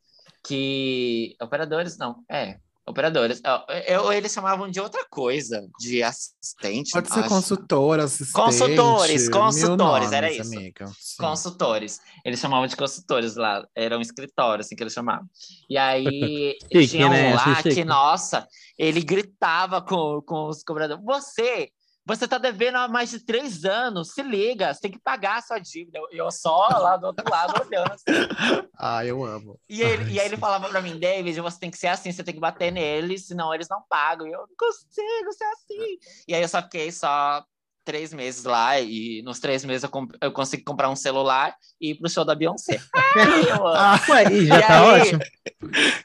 Que. 0.44 1.34
Operadores, 1.40 1.96
não, 1.96 2.22
é. 2.30 2.58
Operadores. 2.84 3.40
Ó, 3.46 3.64
Eu, 3.86 4.12
eles 4.12 4.32
chamavam 4.32 4.68
de 4.68 4.80
outra 4.80 5.06
coisa, 5.08 5.64
de 5.78 6.02
assistente. 6.02 6.90
Pode 6.90 7.12
ser 7.12 7.20
acho. 7.20 7.28
consultora, 7.28 8.02
assistente. 8.04 8.32
Consultores, 8.32 9.28
consultores, 9.28 9.78
nomes, 9.78 10.12
era 10.12 10.32
isso. 10.32 10.42
Amiga. 10.56 10.86
Sim. 10.98 11.16
Consultores. 11.22 12.00
Eles 12.24 12.40
chamavam 12.40 12.66
de 12.66 12.74
consultores 12.74 13.36
lá. 13.36 13.64
Era 13.72 13.96
um 13.96 14.00
escritório, 14.00 14.62
assim, 14.62 14.74
que 14.74 14.82
eles 14.82 14.92
chamavam. 14.92 15.24
E 15.70 15.78
aí, 15.78 16.56
Chique, 16.72 16.88
tinha 16.88 17.06
um 17.06 17.10
né? 17.10 17.34
lá 17.36 17.62
que, 17.62 17.84
nossa, 17.84 18.48
ele 18.76 19.00
gritava 19.00 19.80
com, 19.80 20.20
com 20.26 20.48
os 20.48 20.64
cobradores. 20.64 21.04
Você, 21.04 21.70
você 22.04 22.26
tá 22.26 22.36
devendo 22.38 22.76
há 22.76 22.88
mais 22.88 23.10
de 23.10 23.20
três 23.24 23.64
anos. 23.64 24.12
Se 24.12 24.22
liga, 24.22 24.72
você 24.74 24.80
tem 24.80 24.90
que 24.90 24.98
pagar 24.98 25.38
a 25.38 25.42
sua 25.42 25.58
dívida. 25.58 25.98
Eu, 25.98 26.08
eu 26.26 26.30
só 26.30 26.68
lá 26.78 26.96
do 26.96 27.06
outro 27.06 27.24
lado 27.30 27.62
olhando. 27.64 27.92
assim. 27.92 28.68
Ah, 28.78 29.04
eu 29.06 29.24
amo. 29.24 29.58
E, 29.68 29.80
ele, 29.82 30.02
Ai, 30.04 30.10
e 30.12 30.20
aí 30.20 30.26
ele 30.26 30.36
falava 30.36 30.68
pra 30.68 30.82
mim, 30.82 30.98
David, 30.98 31.40
você 31.40 31.58
tem 31.60 31.70
que 31.70 31.78
ser 31.78 31.88
assim, 31.88 32.10
você 32.10 32.24
tem 32.24 32.34
que 32.34 32.40
bater 32.40 32.72
neles, 32.72 33.26
senão 33.26 33.54
eles 33.54 33.68
não 33.70 33.82
pagam. 33.88 34.26
E 34.26 34.32
eu 34.32 34.40
não 34.40 34.48
consigo 34.58 35.32
ser 35.32 35.44
assim. 35.44 35.98
E 36.26 36.34
aí 36.34 36.42
eu 36.42 36.48
só 36.48 36.60
fiquei 36.62 36.90
só 36.90 37.44
três 37.84 38.12
meses 38.14 38.44
lá, 38.44 38.78
e 38.80 39.22
nos 39.24 39.40
três 39.40 39.64
meses 39.64 39.82
eu, 39.82 39.90
comp- 39.90 40.14
eu 40.22 40.30
consegui 40.30 40.62
comprar 40.62 40.88
um 40.88 40.94
celular 40.94 41.52
e 41.80 41.90
ir 41.90 41.94
pro 41.96 42.08
show 42.08 42.24
da 42.24 42.32
Beyoncé. 42.32 42.80
Ai, 42.94 43.42
eu 43.50 43.66
amo. 43.66 43.76
Ah, 43.76 44.00
Ué, 44.08 44.24
já 44.44 44.56
E 44.58 44.60
tá 44.62 44.92
aí- 44.92 45.00
ótimo. 45.00 45.20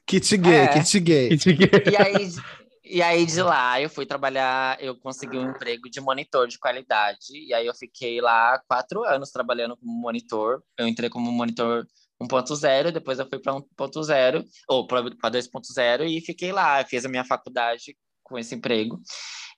kit 0.08 0.38
gay, 0.38 0.54
É. 0.56 0.68
kit 0.70 1.00
gay. 1.00 1.30
E 1.92 1.96
aí, 1.96 2.30
e 2.90 3.02
aí 3.02 3.26
de 3.26 3.42
lá 3.42 3.82
eu 3.82 3.90
fui 3.90 4.06
trabalhar, 4.06 4.82
eu 4.82 4.96
consegui 4.96 5.38
um 5.38 5.52
emprego 5.52 5.90
de 5.90 6.02
monitor 6.02 6.48
de 6.48 6.60
qualidade. 6.60 7.34
E 7.34 7.54
aí 7.54 7.66
eu 7.66 7.74
fiquei 7.76 8.22
lá 8.22 8.60
quatro 8.68 9.04
anos 9.04 9.32
trabalhando 9.32 9.78
como 9.78 9.92
monitor. 9.92 10.62
Eu 10.78 10.88
entrei 10.88 11.10
como 11.10 11.32
monitor 11.32 11.86
1.0, 12.22 12.92
depois 12.92 13.20
eu 13.20 13.28
fui 13.28 13.40
para 13.40 13.54
1.0, 13.54 14.44
ou 14.68 14.88
para 14.88 15.02
2.0, 15.02 16.08
e 16.08 16.22
fiquei 16.22 16.52
lá. 16.52 16.84
Fiz 16.84 17.06
a 17.06 17.10
minha 17.10 17.26
faculdade 17.26 17.96
com 18.24 18.38
esse 18.38 18.56
emprego. 18.56 19.00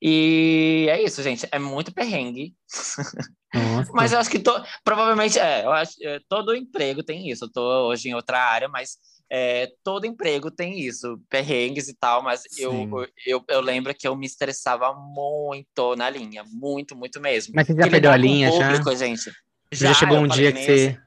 E 0.01 0.87
é 0.89 1.01
isso, 1.01 1.21
gente. 1.21 1.47
É 1.51 1.59
muito 1.59 1.93
perrengue. 1.93 2.55
Mas 3.93 4.13
eu 4.13 4.19
acho 4.19 4.29
que 4.29 4.39
to... 4.39 4.53
provavelmente 4.83 5.39
é, 5.39 5.65
eu 5.65 5.71
acho 5.71 5.93
é, 6.03 6.19
todo 6.29 6.55
emprego 6.55 7.03
tem 7.03 7.29
isso. 7.29 7.45
Eu 7.45 7.51
tô 7.51 7.87
hoje 7.87 8.09
em 8.09 8.13
outra 8.13 8.39
área, 8.39 8.69
mas 8.69 8.97
é, 9.29 9.71
todo 9.83 10.05
emprego 10.05 10.49
tem 10.49 10.79
isso, 10.79 11.21
perrengues 11.29 11.87
e 11.87 11.93
tal, 11.93 12.23
mas 12.23 12.43
eu, 12.57 12.89
eu, 13.25 13.43
eu 13.47 13.61
lembro 13.61 13.93
que 13.93 14.07
eu 14.07 14.15
me 14.15 14.25
estressava 14.25 14.93
muito 14.93 15.95
na 15.95 16.09
linha, 16.09 16.43
muito, 16.51 16.95
muito 16.95 17.19
mesmo. 17.21 17.53
Mas 17.55 17.67
você 17.67 17.75
já 17.75 17.87
perdeu 17.87 18.11
a 18.11 18.17
linha, 18.17 18.51
já? 18.51 18.69
público, 18.71 18.95
gente. 18.95 19.31
Já, 19.71 19.93
chegou 19.93 20.17
eu 20.17 20.23
um 20.23 20.27
dia 20.27 20.51
que 20.51 20.63
você... 20.63 20.99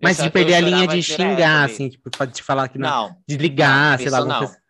Mas 0.00 0.18
de 0.18 0.30
perder 0.30 0.54
a 0.54 0.60
linha 0.60 0.86
de 0.86 1.02
xingar, 1.02 1.62
ali. 1.64 1.72
assim, 1.72 1.88
tipo, 1.88 2.10
pode 2.10 2.32
te 2.32 2.42
falar 2.42 2.68
que 2.68 2.78
não. 2.78 2.88
Não, 2.88 3.16
Desligar, 3.26 3.98
sei 3.98 4.08
lá. 4.10 4.24
não. 4.24 4.38
coisa- 4.38 4.60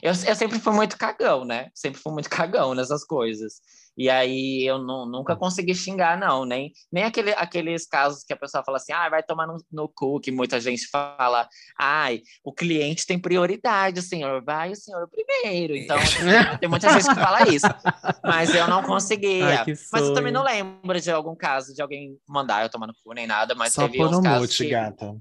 Eu, 0.00 0.12
eu 0.12 0.34
sempre 0.36 0.58
fui 0.58 0.72
muito 0.72 0.96
cagão, 0.96 1.44
né? 1.44 1.70
Sempre 1.74 2.00
fui 2.00 2.12
muito 2.12 2.30
cagão 2.30 2.74
nessas 2.74 3.04
coisas. 3.04 3.60
E 3.98 4.08
aí 4.08 4.64
eu 4.64 4.78
nu- 4.78 5.06
nunca 5.06 5.34
consegui 5.34 5.74
xingar, 5.74 6.16
não. 6.16 6.44
Nem, 6.44 6.72
nem 6.92 7.02
aquele, 7.02 7.32
aqueles 7.32 7.84
casos 7.84 8.22
que 8.22 8.32
a 8.32 8.36
pessoa 8.36 8.62
fala 8.62 8.76
assim, 8.76 8.92
ah, 8.92 9.08
vai 9.08 9.24
tomar 9.24 9.44
no, 9.48 9.56
no 9.72 9.88
cu, 9.88 10.20
que 10.20 10.30
muita 10.30 10.60
gente 10.60 10.86
fala, 10.88 11.48
ai, 11.76 12.22
o 12.44 12.52
cliente 12.52 13.04
tem 13.04 13.18
prioridade, 13.18 13.98
o 13.98 14.02
senhor 14.02 14.40
vai, 14.44 14.70
o 14.70 14.76
senhor 14.76 15.08
primeiro. 15.10 15.74
Então, 15.74 15.98
tem 16.60 16.68
muita 16.68 16.88
gente 16.90 17.08
que 17.08 17.14
fala 17.16 17.48
isso. 17.48 17.66
Mas 18.24 18.54
eu 18.54 18.68
não 18.68 18.84
conseguia. 18.84 19.62
Ai, 19.62 19.76
mas 19.92 20.04
eu 20.06 20.14
também 20.14 20.32
não 20.32 20.44
lembro 20.44 21.00
de 21.00 21.10
algum 21.10 21.34
caso 21.34 21.74
de 21.74 21.82
alguém 21.82 22.16
mandar 22.28 22.62
eu 22.62 22.70
tomar 22.70 22.86
no 22.86 22.94
cu 23.02 23.12
nem 23.12 23.26
nada, 23.26 23.56
mas 23.56 23.72
Só 23.72 23.88
teve 23.88 24.04
uns 24.04 24.12
no 24.12 24.22
casos 24.22 24.42
mute, 24.42 24.62
que- 24.64 24.70
gata. 24.70 25.16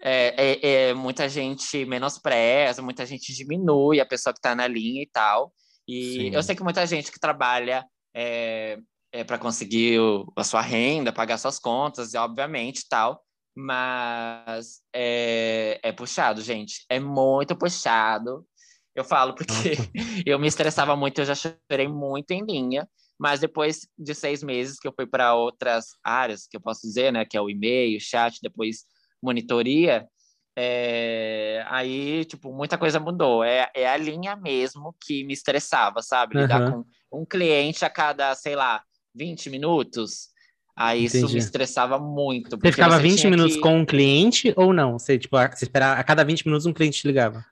é, 0.00 0.34
é, 0.38 0.88
é, 0.88 0.94
muita 0.94 1.28
gente 1.28 1.84
menospreza, 1.84 2.80
muita 2.80 3.04
gente 3.04 3.34
diminui 3.34 4.00
a 4.00 4.06
pessoa 4.06 4.32
que 4.32 4.38
está 4.38 4.54
na 4.54 4.66
linha 4.66 5.02
e 5.02 5.06
tal. 5.12 5.52
E 5.86 6.14
Sim. 6.14 6.30
eu 6.34 6.42
sei 6.42 6.56
que 6.56 6.62
muita 6.64 6.86
gente 6.86 7.12
que 7.12 7.20
trabalha 7.20 7.84
é, 8.16 8.78
é 9.12 9.22
para 9.24 9.38
conseguir 9.38 10.00
o- 10.00 10.32
a 10.36 10.42
sua 10.42 10.62
renda, 10.62 11.12
pagar 11.12 11.38
suas 11.38 11.58
contas, 11.58 12.14
e 12.14 12.16
obviamente 12.18 12.86
tal. 12.88 13.22
Mas 13.54 14.80
é, 14.94 15.78
é 15.82 15.92
puxado, 15.92 16.40
gente. 16.42 16.84
É 16.90 16.98
muito 17.00 17.56
puxado. 17.56 18.46
Eu 18.94 19.04
falo 19.04 19.34
porque 19.34 19.46
eu 20.26 20.38
me 20.38 20.46
estressava 20.48 20.96
muito, 20.96 21.20
eu 21.20 21.26
já 21.26 21.34
chorei 21.34 21.88
muito 21.88 22.30
em 22.32 22.44
linha. 22.44 22.88
Mas 23.18 23.40
depois 23.40 23.88
de 23.98 24.14
seis 24.14 24.42
meses 24.42 24.78
que 24.78 24.86
eu 24.88 24.92
fui 24.94 25.06
para 25.06 25.34
outras 25.34 25.86
áreas, 26.04 26.46
que 26.46 26.56
eu 26.56 26.60
posso 26.60 26.82
dizer, 26.82 27.12
né? 27.12 27.24
Que 27.24 27.36
é 27.36 27.40
o 27.40 27.48
e-mail, 27.50 27.98
chat, 28.00 28.38
depois 28.42 28.84
monitoria, 29.22 30.06
é, 30.56 31.64
aí, 31.68 32.24
tipo, 32.24 32.52
muita 32.52 32.78
coisa 32.78 32.98
mudou. 32.98 33.44
É, 33.44 33.70
é 33.74 33.86
a 33.88 33.96
linha 33.96 34.34
mesmo 34.34 34.94
que 35.00 35.22
me 35.24 35.32
estressava, 35.34 36.00
sabe? 36.02 36.36
Lidar 36.40 36.62
Aham. 36.62 36.84
com 37.10 37.20
um 37.20 37.26
cliente 37.26 37.84
a 37.84 37.90
cada, 37.90 38.34
sei 38.34 38.56
lá, 38.56 38.82
20 39.14 39.50
minutos. 39.50 40.28
Aí 40.74 41.04
isso 41.04 41.18
Entendi. 41.18 41.32
me 41.34 41.38
estressava 41.38 41.98
muito. 41.98 42.58
Você 42.58 42.72
ficava 42.72 42.98
20 42.98 43.20
tinha 43.20 43.30
minutos 43.30 43.56
que- 43.56 43.62
com 43.62 43.78
um 43.78 43.86
cliente 43.86 44.52
ou 44.56 44.72
não? 44.72 44.98
Você, 44.98 45.18
tipo, 45.18 45.36
você 45.38 45.64
esperava, 45.64 46.00
a 46.00 46.04
cada 46.04 46.24
20 46.24 46.44
minutos 46.46 46.66
um 46.66 46.72
cliente 46.72 47.00
te 47.00 47.06
ligava. 47.06 47.44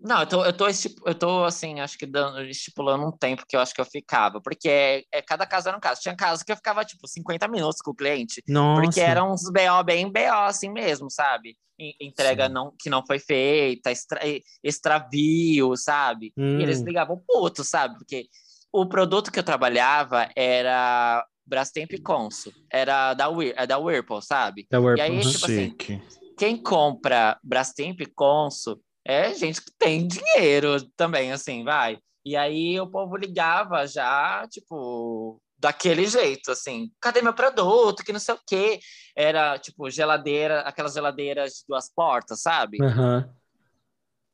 Não, 0.00 0.20
eu 0.20 0.26
tô, 0.26 0.44
eu 0.44 0.52
tô, 0.52 0.66
eu 1.06 1.14
tô 1.14 1.44
assim, 1.44 1.80
acho 1.80 1.98
que 1.98 2.06
dando, 2.06 2.40
estipulando 2.42 3.04
um 3.04 3.10
tempo 3.10 3.44
que 3.48 3.56
eu 3.56 3.60
acho 3.60 3.74
que 3.74 3.80
eu 3.80 3.84
ficava, 3.84 4.40
porque 4.40 4.68
é, 4.68 5.02
é- 5.12 5.20
cada 5.22 5.44
caso 5.44 5.68
era 5.68 5.76
um 5.76 5.80
caso. 5.80 6.00
Tinha 6.00 6.14
casos 6.14 6.44
que 6.44 6.52
eu 6.52 6.56
ficava, 6.56 6.84
tipo, 6.84 7.06
50 7.08 7.48
minutos 7.48 7.80
com 7.80 7.90
o 7.90 7.94
cliente, 7.94 8.42
Nossa. 8.46 8.80
porque 8.80 9.00
eram 9.00 9.32
uns 9.32 9.42
BO 9.50 9.82
bem 9.84 10.10
BO, 10.10 10.32
assim 10.46 10.70
mesmo, 10.70 11.10
sabe? 11.10 11.56
En- 11.78 11.94
Entrega 12.00 12.46
Sim. 12.46 12.52
não, 12.52 12.72
que 12.78 12.88
não 12.88 13.04
foi 13.04 13.18
feita, 13.18 13.90
extra, 13.90 14.20
extravio, 14.62 15.76
sabe? 15.76 16.32
Hum. 16.36 16.58
E 16.58 16.62
eles 16.62 16.80
ligavam 16.82 17.20
puto, 17.26 17.64
sabe? 17.64 17.98
Porque 17.98 18.26
o 18.72 18.86
produto 18.86 19.32
que 19.32 19.38
eu 19.38 19.44
trabalhava 19.44 20.28
era 20.36 21.24
Brastemp 21.44 21.92
e 21.92 22.00
Consul, 22.00 22.52
era 22.70 23.14
da, 23.14 23.28
Whir, 23.28 23.52
é 23.56 23.66
da 23.66 23.78
Whirlpool, 23.78 24.22
sabe? 24.22 24.66
Da 24.70 24.78
Whirlpool. 24.78 24.98
E 24.98 25.00
aí, 25.00 25.20
tipo 25.32 25.44
assim, 25.44 25.70
Chique. 25.70 26.02
quem 26.36 26.56
compra 26.56 27.38
Brastemp 27.42 28.00
e 28.00 28.06
Consul 28.06 28.80
é 29.08 29.32
gente 29.32 29.62
que 29.62 29.72
tem 29.78 30.06
dinheiro 30.06 30.82
também, 30.94 31.32
assim, 31.32 31.64
vai. 31.64 31.98
E 32.24 32.36
aí 32.36 32.78
o 32.78 32.86
povo 32.86 33.16
ligava 33.16 33.86
já, 33.86 34.46
tipo, 34.50 35.40
daquele 35.58 36.06
jeito, 36.06 36.50
assim, 36.50 36.90
cadê 37.00 37.22
meu 37.22 37.32
produto? 37.32 38.04
Que 38.04 38.12
não 38.12 38.20
sei 38.20 38.34
o 38.34 38.40
quê. 38.46 38.78
Era, 39.16 39.58
tipo, 39.58 39.88
geladeira, 39.88 40.60
aquelas 40.60 40.92
geladeiras 40.92 41.54
de 41.54 41.64
duas 41.66 41.90
portas, 41.90 42.42
sabe? 42.42 42.82
Aham. 42.82 43.30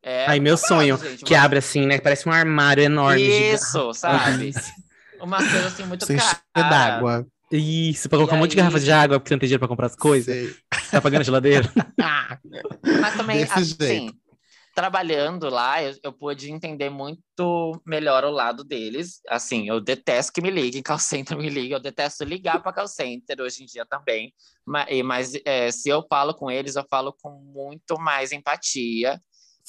É, 0.02 0.26
Ai, 0.26 0.40
meu 0.40 0.56
babado, 0.56 0.68
sonho, 0.74 0.98
gente, 0.98 1.24
que 1.24 1.34
abre 1.36 1.60
assim, 1.60 1.86
né? 1.86 1.98
Parece 1.98 2.28
um 2.28 2.32
armário 2.32 2.82
enorme. 2.82 3.54
Isso, 3.54 3.94
sabe? 3.94 4.50
Uma 5.22 5.38
coisa 5.38 5.68
assim 5.68 5.84
muito 5.84 6.04
Sem 6.04 6.16
cara. 6.16 6.40
d'água. 6.54 7.26
Isso, 7.52 8.08
pra 8.08 8.18
colocar 8.18 8.34
E 8.34 8.36
um 8.36 8.40
monte 8.40 8.50
de 8.50 8.56
garrafa 8.56 8.80
de 8.80 8.90
água, 8.90 9.20
porque 9.20 9.28
você 9.28 9.34
não 9.34 9.38
tem 9.38 9.46
dinheiro 9.46 9.60
pra 9.60 9.68
comprar 9.68 9.86
as 9.86 9.94
coisas. 9.94 10.34
Sei. 10.34 10.54
Tá 10.90 11.00
pagando 11.00 11.20
a 11.20 11.24
geladeira. 11.24 11.70
Mas 13.00 13.16
também, 13.16 13.38
Desse 13.38 13.52
assim, 13.52 13.76
jeito. 13.80 14.23
Trabalhando 14.74 15.48
lá, 15.48 15.82
eu, 15.82 15.94
eu 16.02 16.12
pude 16.12 16.50
entender 16.50 16.90
muito 16.90 17.80
melhor 17.86 18.24
o 18.24 18.30
lado 18.30 18.64
deles. 18.64 19.20
Assim, 19.28 19.68
eu 19.68 19.80
detesto 19.80 20.32
que 20.32 20.42
me 20.42 20.50
liguem, 20.50 20.82
call 20.84 20.98
center 20.98 21.38
me 21.38 21.48
liga, 21.48 21.76
eu 21.76 21.80
detesto 21.80 22.24
ligar 22.24 22.62
para 22.62 22.72
call 22.72 22.88
center 22.88 23.40
hoje 23.40 23.62
em 23.62 23.66
dia 23.66 23.86
também. 23.86 24.34
Mas, 24.66 25.02
mas 25.02 25.32
é, 25.44 25.70
se 25.70 25.88
eu 25.88 26.04
falo 26.08 26.34
com 26.34 26.50
eles, 26.50 26.76
eu 26.76 26.84
falo 26.90 27.12
com 27.22 27.30
muito 27.30 27.98
mais 27.98 28.32
empatia, 28.32 29.20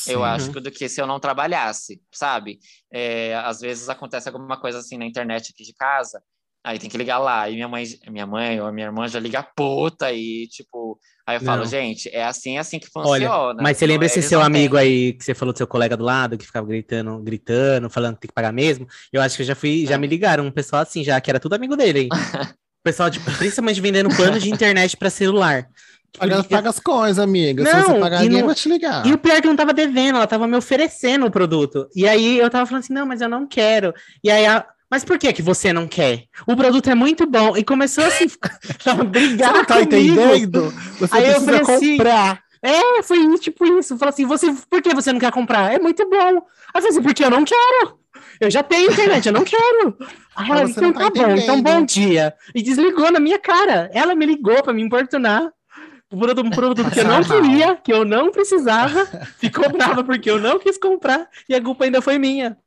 eu 0.07 0.19
Sim. 0.19 0.25
acho, 0.25 0.51
do 0.59 0.71
que 0.71 0.89
se 0.89 1.01
eu 1.01 1.07
não 1.07 1.19
trabalhasse, 1.19 2.01
sabe? 2.11 2.59
É, 2.91 3.35
às 3.35 3.61
vezes 3.61 3.87
acontece 3.87 4.27
alguma 4.27 4.59
coisa 4.59 4.79
assim 4.79 4.97
na 4.97 5.05
internet 5.05 5.51
aqui 5.51 5.63
de 5.63 5.73
casa, 5.73 6.21
aí 6.65 6.79
tem 6.79 6.89
que 6.89 6.97
ligar 6.97 7.19
lá, 7.19 7.49
e 7.49 7.53
minha 7.53 7.67
mãe, 7.67 7.85
minha 8.09 8.25
mãe 8.25 8.59
ou 8.59 8.67
a 8.67 8.71
minha 8.71 8.87
irmã 8.87 9.07
já 9.07 9.19
liga 9.19 9.43
puta, 9.55 10.11
e 10.11 10.47
tipo, 10.47 10.99
aí 11.25 11.37
eu 11.37 11.41
falo, 11.41 11.59
Não. 11.61 11.65
gente, 11.69 12.09
é 12.11 12.23
assim, 12.25 12.57
é 12.57 12.59
assim 12.59 12.79
que 12.79 12.87
Olha, 12.95 13.27
funciona. 13.29 13.61
Mas 13.61 13.77
você 13.77 13.85
lembra 13.85 14.07
esse 14.07 14.17
eles 14.19 14.29
seu 14.29 14.41
amigo 14.41 14.75
têm. 14.75 14.83
aí, 14.85 15.13
que 15.13 15.23
você 15.23 15.33
falou 15.35 15.53
do 15.53 15.57
seu 15.57 15.67
colega 15.67 15.95
do 15.95 16.03
lado, 16.03 16.37
que 16.37 16.45
ficava 16.45 16.65
gritando, 16.67 17.19
gritando, 17.19 17.89
falando 17.89 18.15
que 18.15 18.21
tem 18.21 18.27
que 18.29 18.33
pagar 18.33 18.51
mesmo? 18.51 18.87
Eu 19.13 19.21
acho 19.21 19.35
que 19.35 19.43
eu 19.43 19.47
já 19.47 19.55
fui, 19.55 19.85
já 19.85 19.93
Não. 19.93 19.99
me 20.01 20.07
ligaram 20.07 20.43
um 20.45 20.51
pessoal 20.51 20.81
assim, 20.81 21.03
já, 21.03 21.21
que 21.21 21.29
era 21.29 21.39
tudo 21.39 21.53
amigo 21.53 21.75
dele, 21.77 21.99
hein? 22.01 22.09
pessoal, 22.83 23.09
tipo, 23.09 23.31
principalmente 23.37 23.79
vendendo 23.79 24.15
plano 24.15 24.39
de 24.39 24.49
internet 24.49 24.97
pra 24.97 25.09
celular. 25.09 25.67
Paga, 26.17 26.43
paga 26.45 26.69
as 26.69 26.79
coisas, 26.79 27.19
amiga. 27.19 27.65
Se 27.65 27.73
Não, 27.73 27.83
você 27.83 27.99
pagar, 27.99 28.21
ninguém 28.21 28.39
não- 28.39 28.45
vai 28.45 28.55
te 28.55 28.69
ligar. 28.69 29.05
E 29.05 29.11
o 29.11 29.17
pior 29.17 29.35
é 29.35 29.41
que 29.41 29.47
não 29.47 29.55
tava 29.55 29.73
devendo, 29.73 30.15
ela 30.15 30.25
tava 30.27 30.47
me 30.47 30.55
oferecendo 30.55 31.25
o 31.25 31.31
produto. 31.31 31.89
E 31.95 32.07
aí 32.07 32.37
eu 32.39 32.49
tava 32.49 32.65
falando 32.65 32.83
assim, 32.83 32.93
não, 32.93 33.05
mas 33.05 33.19
eu 33.21 33.27
não 33.27 33.45
quero. 33.45 33.93
E 34.23 34.31
aí, 34.31 34.45
a- 34.45 34.65
mas 34.89 35.03
por 35.03 35.17
que 35.17 35.31
que 35.33 35.41
você 35.41 35.73
não 35.73 35.87
quer? 35.87 36.25
O 36.47 36.55
produto 36.55 36.89
é 36.89 36.95
muito 36.95 37.25
bom. 37.25 37.57
E 37.57 37.63
começou 37.63 38.03
assim, 38.05 38.27
a 38.85 38.93
brigar 39.03 39.51
Você 39.51 39.57
não 39.57 39.65
tá 39.65 39.75
comigo. 39.79 39.95
entendendo? 39.95 40.73
Você 40.99 41.15
Aí 41.15 41.27
eu 41.27 41.41
precisa 41.41 41.65
falei 41.65 41.75
assim, 41.75 41.97
comprar. 41.97 42.43
É, 42.61 43.03
foi 43.03 43.39
tipo 43.39 43.65
isso. 43.79 43.97
Falou 43.97 44.09
assim, 44.09 44.25
você, 44.25 44.53
por 44.69 44.81
que 44.81 44.93
você 44.93 45.11
não 45.11 45.19
quer 45.19 45.31
comprar? 45.31 45.73
É 45.73 45.79
muito 45.79 46.07
bom. 46.09 46.17
Aí 46.17 46.35
eu 46.35 46.43
falei 46.73 46.89
assim, 46.89 47.01
porque 47.01 47.23
eu 47.23 47.29
não 47.29 47.43
quero. 47.43 47.99
Eu 48.39 48.51
já 48.51 48.63
tenho 48.63 48.91
internet, 48.91 49.25
eu 49.25 49.33
não 49.33 49.43
quero. 49.43 49.97
Aí 50.35 50.51
ela, 50.51 50.69
então 50.69 50.83
não 50.83 50.93
tá, 50.93 51.11
tá 51.11 51.27
bom, 51.27 51.35
então 51.35 51.61
bom 51.61 51.83
dia. 51.83 52.33
E 52.53 52.61
desligou 52.61 53.11
na 53.11 53.19
minha 53.19 53.39
cara. 53.39 53.89
Ela 53.93 54.13
me 54.15 54.25
ligou 54.25 54.61
pra 54.61 54.73
me 54.73 54.81
importunar. 54.81 55.49
Por 56.09 56.39
um 56.39 56.49
produto 56.51 56.89
que 56.91 56.99
eu 56.99 57.05
não 57.05 57.23
queria, 57.23 57.75
que 57.77 57.91
eu 57.91 58.05
não 58.05 58.31
precisava, 58.31 59.05
ficou 59.39 59.69
brava 59.71 60.03
porque 60.03 60.29
eu 60.29 60.39
não 60.39 60.59
quis 60.59 60.77
comprar 60.77 61.27
e 61.49 61.55
a 61.55 61.61
culpa 61.61 61.83
ainda 61.85 62.01
foi 62.01 62.19
minha. 62.19 62.57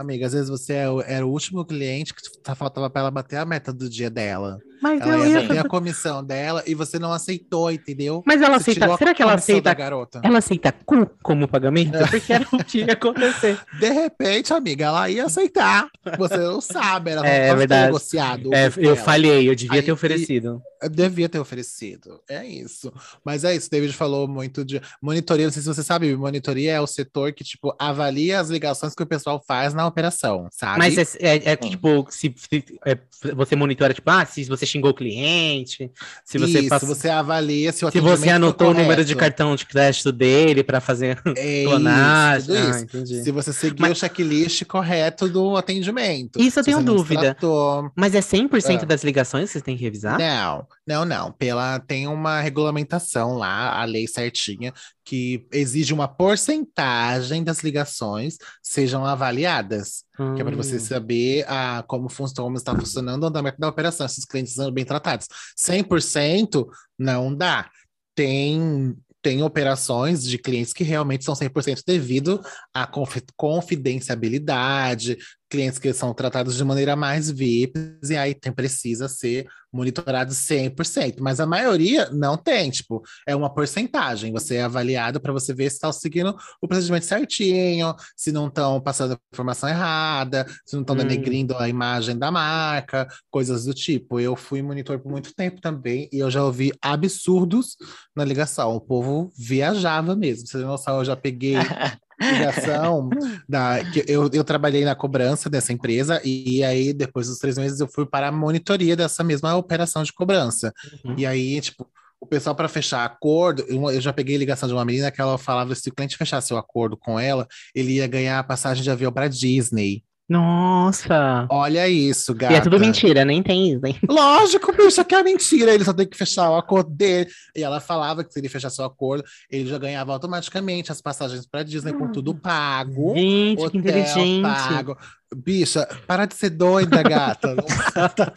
Amiga, 0.00 0.26
às 0.26 0.32
vezes 0.32 0.48
você 0.48 0.72
é 0.72 0.86
era 1.14 1.26
o 1.26 1.30
último 1.30 1.62
cliente 1.62 2.14
que 2.14 2.22
só 2.22 2.54
faltava 2.54 2.88
pra 2.88 3.02
ela 3.02 3.10
bater 3.10 3.36
a 3.36 3.44
meta 3.44 3.70
do 3.70 3.86
dia 3.86 4.08
dela. 4.08 4.58
Mas 4.82 5.00
Ela 5.00 5.16
eu 5.16 5.26
ia 5.26 5.40
ia 5.42 5.48
ter 5.48 5.58
a 5.58 5.64
comissão 5.64 6.24
dela 6.24 6.62
e 6.66 6.74
você 6.74 6.98
não 6.98 7.12
aceitou, 7.12 7.70
entendeu? 7.70 8.22
Mas 8.26 8.40
ela 8.40 8.58
Você 8.58 8.70
aceita. 8.72 8.96
Será 8.96 9.14
que 9.14 9.22
ela 9.22 9.34
aceita? 9.34 9.74
garota. 9.74 10.20
Ela 10.24 10.38
aceita 10.38 10.72
cu 10.72 11.08
como 11.22 11.46
pagamento? 11.48 11.98
Porque 12.10 12.32
era 12.32 12.46
o 12.52 12.64
que 12.64 12.78
ia 12.84 12.92
acontecer. 12.94 13.58
De 13.78 13.90
repente, 13.90 14.52
amiga, 14.52 14.86
ela 14.86 15.10
ia 15.10 15.24
aceitar. 15.26 15.88
Você 16.18 16.36
não 16.38 16.60
sabe, 16.60 17.10
ela 17.10 17.26
É, 17.26 17.30
não 17.30 17.30
é 17.30 17.38
pode 17.40 17.50
ter 17.50 17.56
verdade. 17.58 17.86
negociado. 17.86 18.54
É, 18.54 18.66
eu 18.78 18.90
ela. 18.92 18.96
falhei, 18.96 19.48
eu 19.48 19.54
devia 19.54 19.78
Aí- 19.80 19.82
ter 19.84 19.92
oferecido. 19.92 20.62
Eu 20.82 20.88
devia 20.88 21.28
ter 21.28 21.38
oferecido. 21.38 22.20
É 22.28 22.44
isso. 22.46 22.90
Mas 23.22 23.44
é 23.44 23.54
isso, 23.54 23.70
David 23.70 23.92
falou 23.92 24.26
muito 24.26 24.64
de 24.64 24.80
monitoria. 25.02 25.44
Não 25.44 25.52
sei 25.52 25.60
se 25.62 25.68
você 25.68 25.82
sabe, 25.82 26.16
monitoria 26.16 26.72
é 26.72 26.80
o 26.80 26.86
setor 26.86 27.32
que, 27.32 27.44
tipo, 27.44 27.74
avalia 27.78 28.40
as 28.40 28.48
ligações 28.48 28.94
que 28.94 29.02
o 29.02 29.06
pessoal 29.06 29.42
faz 29.46 29.74
na 29.74 29.86
operação, 29.86 30.48
sabe? 30.50 30.78
Mas 30.78 30.96
é, 30.96 31.02
é- 31.20 31.50
é 31.52 31.56
tipo, 31.56 32.06
se, 32.08 32.34
se- 32.34 32.64
é, 32.86 32.96
você 33.34 33.54
monitora, 33.56 33.92
tipo, 33.92 34.08
ah, 34.10 34.24
se 34.24 34.44
você 34.44 34.64
xingou 34.70 34.90
o 34.90 34.94
cliente, 34.94 35.90
se 36.24 36.38
você 36.38 36.60
isso, 36.60 36.68
passa- 36.68 36.86
você 36.86 37.08
avalia 37.08 37.72
se 37.72 37.84
o 37.84 37.90
se 37.90 38.00
você 38.00 38.30
anotou 38.30 38.70
o 38.70 38.74
número 38.74 39.04
de 39.04 39.14
cartão 39.16 39.54
de 39.56 39.66
crédito 39.66 40.10
dele 40.12 40.62
pra 40.64 40.80
fazer 40.80 41.20
É 41.36 41.64
clonagem. 41.64 42.54
isso, 42.54 42.64
Ah, 42.66 42.70
isso. 42.70 42.84
entendi. 42.84 43.22
Se 43.24 43.30
você 43.30 43.52
seguir 43.52 43.80
Mas- 43.80 43.92
o 43.92 44.00
checklist 44.00 44.64
correto 44.64 45.28
do 45.28 45.56
atendimento. 45.56 46.40
Isso 46.40 46.60
eu 46.60 46.64
tenho 46.64 46.78
você 46.78 46.84
dúvida. 46.84 47.20
tratou. 47.20 47.90
Mas 47.96 48.14
é 48.14 48.20
100% 48.20 48.82
É. 48.82 48.86
das 48.86 49.02
ligações 49.04 49.44
que 49.46 49.52
vocês 49.52 49.64
têm 49.64 49.76
que 49.76 49.82
revisar? 49.82 50.18
Não, 50.18 50.66
não, 50.86 51.04
não. 51.04 51.32
Pela, 51.32 51.78
tem 51.80 52.06
uma 52.06 52.40
regulamentação 52.40 53.34
lá, 53.36 53.80
a 53.80 53.84
lei 53.84 54.06
certinha, 54.06 54.72
que 55.10 55.44
exige 55.50 55.92
uma 55.92 56.06
porcentagem 56.06 57.42
das 57.42 57.64
ligações 57.64 58.36
sejam 58.62 59.04
avaliadas. 59.04 60.04
Que 60.36 60.40
é 60.40 60.44
para 60.44 60.54
você 60.54 60.76
Hum. 60.76 60.80
saber 60.80 61.44
ah, 61.48 61.82
como, 61.88 62.06
como 62.36 62.56
está 62.56 62.76
funcionando 62.76 63.24
o 63.24 63.26
andamento 63.26 63.58
da 63.58 63.68
operação, 63.68 64.06
se 64.06 64.20
os 64.20 64.24
clientes 64.24 64.52
são 64.54 64.70
bem 64.70 64.84
tratados. 64.84 65.26
100% 65.58 66.64
não 66.96 67.34
dá. 67.34 67.68
Tem, 68.14 68.94
tem 69.20 69.42
operações 69.42 70.22
de 70.22 70.38
clientes 70.38 70.72
que 70.72 70.84
realmente 70.84 71.24
são 71.24 71.34
100% 71.34 71.82
devido 71.84 72.40
à 72.72 72.86
confi- 72.86 73.24
confidencialidade, 73.36 75.16
clientes 75.50 75.78
que 75.80 75.92
são 75.92 76.14
tratados 76.14 76.56
de 76.56 76.64
maneira 76.64 76.94
mais 76.94 77.28
VIP, 77.28 77.72
e 78.08 78.16
aí 78.16 78.34
tem, 78.34 78.52
precisa 78.52 79.08
ser 79.08 79.46
monitorado 79.72 80.32
100%. 80.32 81.16
Mas 81.20 81.40
a 81.40 81.46
maioria 81.46 82.08
não 82.10 82.36
tem, 82.36 82.70
tipo, 82.70 83.02
é 83.26 83.34
uma 83.34 83.52
porcentagem. 83.52 84.32
Você 84.32 84.56
é 84.56 84.62
avaliado 84.62 85.20
para 85.20 85.32
você 85.32 85.52
ver 85.52 85.68
se 85.70 85.76
está 85.76 85.92
seguindo 85.92 86.36
o 86.62 86.68
procedimento 86.68 87.06
certinho, 87.06 87.94
se 88.16 88.32
não 88.32 88.46
estão 88.48 88.80
passando 88.80 89.14
a 89.14 89.18
informação 89.32 89.68
errada, 89.68 90.46
se 90.64 90.74
não 90.74 90.82
estão 90.82 90.94
Hum. 90.94 90.98
denegrindo 91.00 91.56
a 91.56 91.68
imagem 91.68 92.16
da 92.18 92.30
marca, 92.30 93.06
coisas 93.30 93.64
do 93.64 93.74
tipo. 93.74 94.18
Eu 94.20 94.36
fui 94.36 94.62
monitor 94.62 94.98
por 95.00 95.10
muito 95.10 95.34
tempo 95.34 95.60
também 95.60 96.08
e 96.12 96.18
eu 96.18 96.30
já 96.30 96.44
ouvi 96.44 96.72
absurdos 96.82 97.76
na 98.14 98.24
ligação. 98.24 98.74
O 98.74 98.80
povo 98.80 99.32
viajava 99.36 100.14
mesmo. 100.14 100.46
Você 100.46 100.58
tem 100.58 100.66
noção, 100.66 100.98
eu 100.98 101.04
já 101.04 101.16
peguei 101.16 101.54
ligação 102.20 103.08
da 103.48 103.84
que 103.84 104.04
eu, 104.06 104.28
eu 104.32 104.44
trabalhei 104.44 104.84
na 104.84 104.94
cobrança 104.94 105.48
dessa 105.48 105.72
empresa 105.72 106.20
e, 106.24 106.62
aí 106.64 106.92
depois 106.92 107.26
dos 107.28 107.38
três 107.38 107.56
meses 107.56 107.80
eu 107.80 107.88
fui 107.88 108.06
para 108.06 108.28
a 108.28 108.32
monitoria 108.32 108.94
dessa 108.96 109.24
mesma 109.24 109.54
operação 109.56 110.02
de 110.02 110.12
cobrança 110.12 110.72
Uhum. 111.04 111.14
e 111.16 111.26
aí 111.26 111.60
tipo 111.60 111.86
o 112.20 112.26
pessoal 112.26 112.54
para 112.54 112.68
fechar 112.68 113.04
acordo 113.04 113.64
eu, 113.68 113.90
eu 113.90 114.00
já 114.00 114.12
peguei 114.12 114.36
ligação 114.36 114.68
de 114.68 114.74
uma 114.74 114.84
menina 114.84 115.10
que 115.10 115.20
ela 115.20 115.38
falava 115.38 115.74
se 115.74 115.88
o 115.88 115.94
cliente 115.94 116.16
fechasse 116.16 116.52
o 116.52 116.56
acordo 116.56 116.96
com 116.96 117.18
ela 117.18 117.46
ele 117.74 117.92
ia 117.94 118.06
ganhar 118.06 118.38
a 118.38 118.44
passagem 118.44 118.82
de 118.82 118.90
avião 118.90 119.12
para 119.12 119.28
Disney 119.28 120.02
Nossa! 120.30 121.48
olha 121.50 121.88
isso 121.88 122.32
gata 122.32 122.54
E 122.54 122.56
é 122.56 122.60
tudo 122.60 122.78
mentira, 122.78 123.24
nem 123.24 123.42
tem 123.42 123.72
isso, 123.72 123.84
hein? 123.84 123.96
Lógico, 124.08 124.72
bicho, 124.72 125.04
que 125.04 125.14
é 125.14 125.22
mentira. 125.24 125.74
Ele 125.74 125.84
só 125.84 125.92
tem 125.92 126.06
que 126.06 126.16
fechar 126.16 126.48
o 126.50 126.56
acordo 126.56 126.90
dele. 126.90 127.28
E 127.54 127.64
ela 127.64 127.80
falava 127.80 128.22
que 128.22 128.32
se 128.32 128.38
ele 128.38 128.48
fechasse 128.48 128.80
o 128.80 128.84
acordo, 128.84 129.24
ele 129.50 129.68
já 129.68 129.76
ganhava 129.76 130.12
automaticamente 130.12 130.92
as 130.92 131.02
passagens 131.02 131.46
para 131.46 131.64
Disney 131.64 131.92
com 131.92 132.12
tudo 132.12 132.32
pago. 132.32 133.14
Gente, 133.16 133.70
que 133.70 133.78
inteligente. 133.78 134.42
pago. 134.42 134.96
Bicha, 135.34 135.86
para 136.08 136.26
de 136.26 136.34
ser 136.34 136.50
doida, 136.50 137.02
gata. 137.04 137.54
Não- 137.54 137.64
tá, 138.08 138.32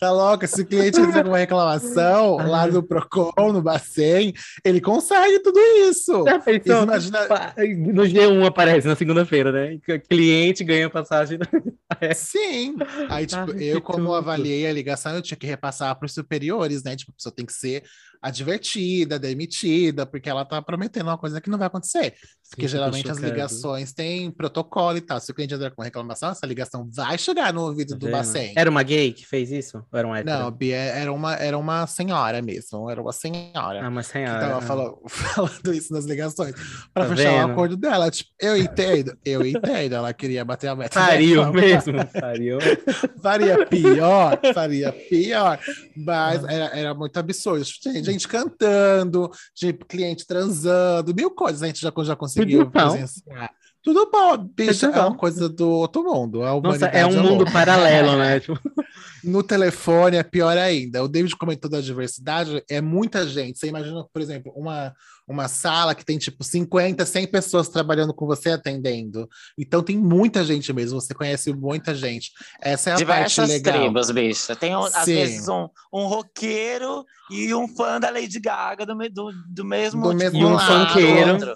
tá 0.00 0.10
louca? 0.10 0.46
Se 0.46 0.62
o 0.62 0.66
cliente 0.66 0.98
fizer 0.98 1.26
uma 1.26 1.36
reclamação 1.36 2.36
lá 2.38 2.66
no 2.66 2.82
Procon, 2.82 3.52
no 3.52 3.60
Bacen, 3.60 4.32
ele 4.64 4.80
consegue 4.80 5.40
tudo 5.40 5.60
isso. 5.60 6.24
Já 6.24 6.38
pensou? 6.38 6.82
Imagina- 6.84 7.28
No 7.92 8.02
G1 8.04 8.46
aparece 8.46 8.88
na 8.88 8.96
segunda-feira, 8.96 9.52
né? 9.52 9.78
Cliente 10.08 10.64
ganha 10.64 10.88
passagem. 10.88 11.38
Sim. 12.14 12.76
Aí, 13.10 13.26
tipo, 13.26 13.52
Ai, 13.52 13.62
eu, 13.64 13.82
como 13.82 13.98
tudo. 14.06 14.14
avaliei 14.14 14.66
a 14.66 14.72
ligação, 14.72 15.14
eu 15.14 15.22
tinha 15.22 15.36
que 15.36 15.46
repassar 15.46 15.94
para 15.98 16.06
os 16.06 16.14
superiores, 16.14 16.82
né? 16.82 16.96
Tipo, 16.96 17.12
a 17.12 17.14
pessoa 17.16 17.34
tem 17.34 17.44
que 17.44 17.52
ser 17.52 17.82
advertida, 18.20 19.18
demitida, 19.18 20.04
porque 20.04 20.28
ela 20.28 20.44
tá 20.44 20.60
prometendo 20.60 21.06
uma 21.06 21.18
coisa 21.18 21.40
que 21.40 21.48
não 21.48 21.58
vai 21.58 21.66
acontecer. 21.66 22.14
Porque 22.50 22.66
Sim, 22.66 22.72
geralmente 22.72 23.10
as 23.10 23.18
ligações 23.18 23.92
têm 23.92 24.30
protocolo 24.30 24.98
e 24.98 25.00
tal. 25.00 25.20
Se 25.20 25.30
o 25.30 25.34
cliente 25.34 25.54
entrar 25.54 25.70
com 25.70 25.82
reclamação, 25.82 26.30
essa 26.30 26.44
ligação 26.46 26.88
vai 26.90 27.16
chegar 27.16 27.52
no 27.52 27.62
ouvido 27.62 27.90
Tá 27.90 28.06
do? 28.06 28.10
Bacen. 28.10 28.52
Era 28.56 28.68
uma 28.68 28.82
gay 28.82 29.12
que 29.12 29.24
fez 29.24 29.50
isso? 29.52 29.78
Ou 29.90 29.98
era 29.98 30.08
um 30.08 30.14
hétero? 30.14 30.38
Não, 30.38 30.50
Bia, 30.50 30.76
era 30.76 31.12
uma, 31.12 31.34
era 31.36 31.56
uma 31.56 31.86
senhora 31.86 32.42
mesmo, 32.42 32.90
era 32.90 33.00
uma 33.00 33.12
senhora. 33.12 33.84
Ah, 33.84 33.88
uma 33.88 34.02
que 34.02 34.08
senhora. 34.08 34.40
tava 34.40 34.58
ah. 34.58 34.60
falando, 34.60 34.98
falando 35.08 35.74
isso 35.74 35.92
nas 35.92 36.04
ligações, 36.04 36.54
para 36.92 37.06
Tá 37.06 37.16
fechar 37.16 37.30
vendo? 37.30 37.48
o 37.48 37.52
acordo 37.52 37.76
dela. 37.76 38.10
Tipo, 38.10 38.30
eu 38.40 38.56
entendo, 38.56 39.16
eu 39.24 39.46
entendo. 39.46 39.94
Ela 39.94 40.12
queria 40.12 40.44
bater 40.44 40.68
a 40.68 40.76
meta. 40.76 41.00
Dela. 41.00 41.52
mesmo. 41.52 41.94
Pariu. 42.20 42.58
Faria 43.22 43.66
pior, 43.66 44.40
faria 44.52 44.92
pior, 44.92 45.58
mas 45.96 46.42
era, 46.44 46.76
era 46.76 46.94
muito 46.94 47.16
absurdo. 47.16 47.64
Gente, 47.64 48.09
gente 48.12 48.28
cantando, 48.28 49.30
de 49.54 49.72
cliente 49.72 50.26
transando, 50.26 51.14
mil 51.14 51.30
coisas 51.30 51.62
a 51.62 51.66
gente 51.66 51.80
já, 51.80 51.92
já 52.02 52.16
conseguiu 52.16 52.64
bom. 52.64 52.70
presenciar. 52.70 53.50
Tudo 53.82 54.10
bom, 54.10 54.36
bicho, 54.36 54.84
é 54.86 54.88
uma 55.00 55.16
coisa 55.16 55.48
do 55.48 55.68
outro 55.70 56.04
mundo. 56.04 56.42
A 56.44 56.60
Nossa, 56.60 56.86
é 56.86 57.06
um 57.06 57.16
mundo 57.16 57.36
louca. 57.44 57.50
paralelo, 57.52 58.16
né? 58.18 58.38
Tipo, 58.40 58.58
No 59.24 59.42
telefone 59.42 60.16
é 60.16 60.22
pior 60.22 60.56
ainda. 60.58 61.02
O 61.02 61.08
David 61.08 61.34
comentou 61.36 61.70
da 61.70 61.80
diversidade, 61.80 62.62
é 62.68 62.80
muita 62.80 63.26
gente. 63.26 63.58
Você 63.58 63.68
imagina, 63.68 64.04
por 64.12 64.20
exemplo, 64.20 64.52
uma, 64.54 64.94
uma 65.26 65.48
sala 65.48 65.94
que 65.94 66.04
tem 66.04 66.18
tipo 66.18 66.42
50, 66.44 67.04
100 67.06 67.26
pessoas 67.28 67.68
trabalhando 67.68 68.12
com 68.12 68.26
você 68.26 68.50
atendendo. 68.50 69.26
Então 69.58 69.82
tem 69.82 69.96
muita 69.98 70.44
gente 70.44 70.72
mesmo, 70.74 71.00
você 71.00 71.14
conhece 71.14 71.50
muita 71.52 71.94
gente. 71.94 72.32
Essa 72.60 72.90
é 72.90 72.92
a 72.92 72.96
parte 72.96 73.00
Diversas 73.34 73.48
legal. 73.48 73.74
tribos, 73.80 74.10
bicho. 74.10 74.56
Tem, 74.56 74.76
um- 74.76 74.84
às 74.84 75.06
vezes, 75.06 75.48
um, 75.48 75.68
um 75.92 76.06
roqueiro 76.06 77.04
e 77.30 77.54
um 77.54 77.66
fã 77.68 77.98
da 78.00 78.10
Lady 78.10 78.38
Gaga 78.40 78.84
do, 78.84 78.94
do, 79.10 79.30
do 79.48 79.64
mesmo 79.64 80.02
Do 80.02 80.08
tipo, 80.10 80.18
mesmo 80.22 80.38
E 80.38 80.44
um 80.44 80.52
lado, 80.54 80.88
funkeiro. 80.88 81.32
outro. 81.32 81.54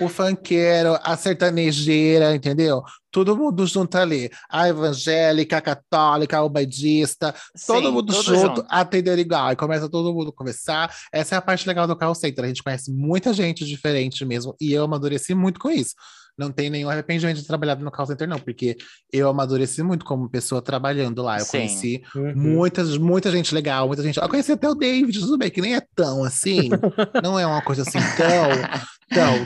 O 0.00 0.08
funkeiro, 0.08 0.98
a 1.02 1.16
sertanejeira, 1.16 2.34
entendeu? 2.34 2.82
Todo 3.10 3.36
mundo 3.36 3.66
junto 3.66 3.96
ali. 3.96 4.30
A 4.48 4.68
evangélica, 4.68 5.56
a 5.56 5.60
católica, 5.60 6.38
a 6.38 6.44
ubadista, 6.44 7.34
todo 7.66 7.86
Sim, 7.86 7.92
mundo 7.92 8.12
tudo 8.12 8.22
junto, 8.22 8.64
atender 8.68 9.18
igual. 9.18 9.52
E 9.52 9.56
começa 9.56 9.88
todo 9.88 10.14
mundo 10.14 10.30
a 10.30 10.32
conversar. 10.32 10.94
Essa 11.12 11.34
é 11.34 11.38
a 11.38 11.42
parte 11.42 11.66
legal 11.66 11.86
do 11.86 11.96
call 11.96 12.14
center. 12.14 12.44
A 12.44 12.48
gente 12.48 12.62
conhece 12.62 12.92
muita 12.92 13.32
gente 13.32 13.64
diferente 13.64 14.24
mesmo. 14.24 14.54
E 14.60 14.72
eu 14.72 14.84
amadureci 14.84 15.34
muito 15.34 15.58
com 15.58 15.70
isso. 15.70 15.94
Não 16.40 16.50
tenho 16.50 16.72
nenhum 16.72 16.90
arrependimento 16.90 17.36
de 17.36 17.46
trabalhar 17.46 17.76
no 17.76 17.90
call 17.90 18.06
center, 18.06 18.26
não, 18.26 18.38
porque 18.40 18.76
eu 19.12 19.28
amadureci 19.28 19.82
muito 19.82 20.04
como 20.04 20.28
pessoa 20.28 20.60
trabalhando 20.62 21.22
lá. 21.22 21.38
Eu 21.38 21.44
Sim. 21.44 21.50
conheci 21.58 22.02
Uhum. 22.16 22.32
muita, 22.34 22.82
muita 22.98 23.30
gente 23.30 23.54
legal, 23.54 23.86
muita 23.86 24.02
gente. 24.02 24.18
Eu 24.20 24.28
conheci 24.28 24.52
até 24.52 24.68
o 24.68 24.74
David, 24.74 25.20
tudo 25.20 25.38
bem, 25.38 25.50
que 25.50 25.60
nem 25.60 25.76
é 25.76 25.82
tão 25.94 26.24
assim. 26.24 26.68
não 27.22 27.38
é 27.38 27.46
uma 27.46 27.62
coisa 27.62 27.82
assim 27.82 27.98
tão, 28.16 28.80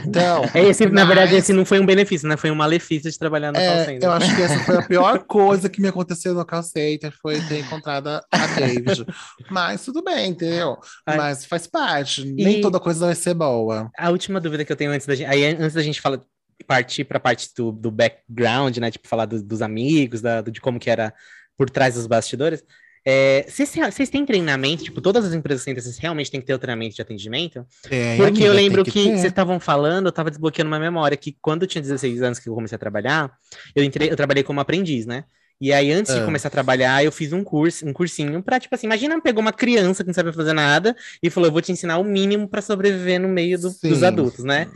tão, 0.02 0.12
tão. 0.12 0.44
Esse, 0.62 0.86
na 0.86 1.04
verdade, 1.04 1.32
mas- 1.32 1.44
esse 1.44 1.52
não 1.52 1.64
foi 1.64 1.80
um 1.80 1.86
benefício, 1.86 2.28
né? 2.28 2.36
Foi 2.36 2.50
um 2.50 2.54
malefício 2.54 3.10
de 3.10 3.18
trabalhar 3.18 3.48
no 3.52 3.58
call 3.58 3.64
É, 3.64 3.84
center. 3.84 4.08
eu 4.08 4.12
acho 4.12 4.34
que 4.36 4.42
essa 4.42 4.58
foi 4.60 4.76
a 4.76 4.82
pior 4.82 5.18
coisa 5.24 5.68
que 5.68 5.80
me 5.80 5.88
aconteceu 5.88 6.32
no 6.34 6.44
call 6.46 6.62
center, 6.62 7.12
foi 7.20 7.40
ter 7.40 7.60
encontrado 7.60 8.08
a 8.08 8.46
David. 8.58 9.04
Mas 9.50 9.84
tudo 9.84 10.02
bem, 10.02 10.30
entendeu? 10.30 10.76
Ai. 11.06 11.16
Mas 11.16 11.44
faz 11.44 11.66
parte. 11.66 12.24
Nem 12.24 12.58
E- 12.58 12.60
toda 12.60 12.78
coisa 12.78 13.06
vai 13.06 13.14
ser 13.14 13.34
boa. 13.34 13.90
A 13.98 14.10
última 14.10 14.40
dúvida 14.40 14.64
que 14.64 14.72
eu 14.72 14.76
tenho 14.76 14.90
antes 14.92 15.06
da 15.06 15.14
gente, 15.14 15.26
aí 15.28 15.44
antes 15.44 15.74
da 15.74 15.82
gente 15.82 16.00
falar, 16.00 16.20
partir 16.64 17.04
para 17.04 17.18
a 17.18 17.20
parte 17.20 17.48
do, 17.56 17.70
do 17.72 17.90
background, 17.90 18.76
né? 18.78 18.90
Tipo, 18.90 19.06
falar 19.08 19.26
do- 19.26 19.42
dos 19.42 19.62
amigos, 19.62 20.20
da, 20.20 20.40
de 20.40 20.60
como 20.60 20.78
que 20.80 20.90
era 20.90 21.12
por 21.56 21.70
trás 21.70 21.94
dos 21.94 22.06
bastidores. 22.06 22.62
é, 23.06 23.44
Vocês 23.48 23.70
vocês 23.92 24.08
têm 24.10 24.24
treinamento? 24.26 24.82
Tipo, 24.82 25.00
todas 25.00 25.24
as 25.24 25.34
empresas 25.34 25.62
centrais, 25.62 25.84
vocês 25.84 25.98
realmente 25.98 26.30
têm 26.30 26.40
que 26.40 26.46
ter 26.46 26.54
o 26.54 26.58
treinamento 26.58 26.96
de 26.96 27.02
atendimento? 27.02 27.66
É, 27.90 28.16
Porque 28.16 28.30
amiga, 28.30 28.46
eu 28.46 28.52
lembro 28.52 28.82
que, 28.84 28.90
vocês 29.04 29.24
estavam 29.24 29.60
falando, 29.60 30.06
eu 30.06 30.10
estava 30.10 30.30
desbloqueando 30.30 30.68
uma 30.70 30.80
memória 30.80 31.16
que 31.16 31.36
quando 31.40 31.62
eu 31.62 31.68
tinha 31.68 31.82
16 31.82 32.22
anos 32.22 32.38
que 32.38 32.48
eu 32.48 32.54
comecei 32.54 32.76
a 32.76 32.78
trabalhar, 32.78 33.30
eu 33.76 33.84
entrei, 33.84 34.10
eu 34.10 34.16
trabalhei 34.16 34.42
como 34.42 34.58
aprendiz, 34.60 35.04
né? 35.06 35.24
E 35.60 35.72
aí, 35.72 35.92
antes 35.92 36.12
de 36.12 36.20
Ah. 36.20 36.24
começar 36.24 36.48
a 36.48 36.50
trabalhar, 36.50 37.04
eu 37.04 37.12
fiz 37.12 37.32
um 37.32 37.44
curso, 37.44 37.86
um 37.86 37.92
cursinho 37.92 38.42
pra, 38.42 38.58
tipo 38.58 38.74
assim, 38.74 38.86
imagina 38.88 39.20
pegou 39.20 39.40
uma 39.40 39.52
criança 39.52 40.02
que 40.02 40.08
não 40.08 40.14
sabe 40.14 40.32
fazer 40.32 40.52
nada 40.52 40.96
e 41.22 41.30
falou: 41.30 41.48
eu 41.48 41.52
vou 41.52 41.62
te 41.62 41.70
ensinar 41.70 41.98
o 41.98 42.04
mínimo 42.04 42.48
pra 42.48 42.60
sobreviver 42.60 43.20
no 43.20 43.28
meio 43.28 43.56
do- 43.58 43.70
dos 43.82 44.02
adultos, 44.02 44.44
né? 44.44 44.66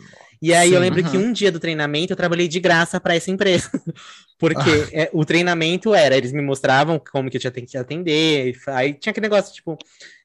E 0.41 0.55
aí 0.55 0.73
eu 0.73 0.77
Sim. 0.77 0.81
lembro 0.81 1.05
que 1.05 1.17
um 1.17 1.33
dia 1.33 1.51
do 1.51 1.59
treinamento 1.59 2.13
eu 2.13 2.17
trabalhei 2.17 2.49
de 2.49 2.61
graça 2.61 3.01
para 3.01 3.15
essa 3.15 3.31
empresa. 3.31 3.71
Porque 4.39 4.89
é, 4.93 5.11
o 5.13 5.25
treinamento 5.25 5.93
era, 5.95 6.17
eles 6.17 6.33
me 6.33 6.41
mostravam 6.41 6.99
como 6.99 7.29
que 7.29 7.37
eu 7.37 7.41
tinha 7.41 7.51
que 7.51 7.77
atender. 7.77 8.55
Aí 8.69 8.95
tinha 8.95 9.11
aquele 9.11 9.27
negócio, 9.27 9.53
tipo, 9.53 9.77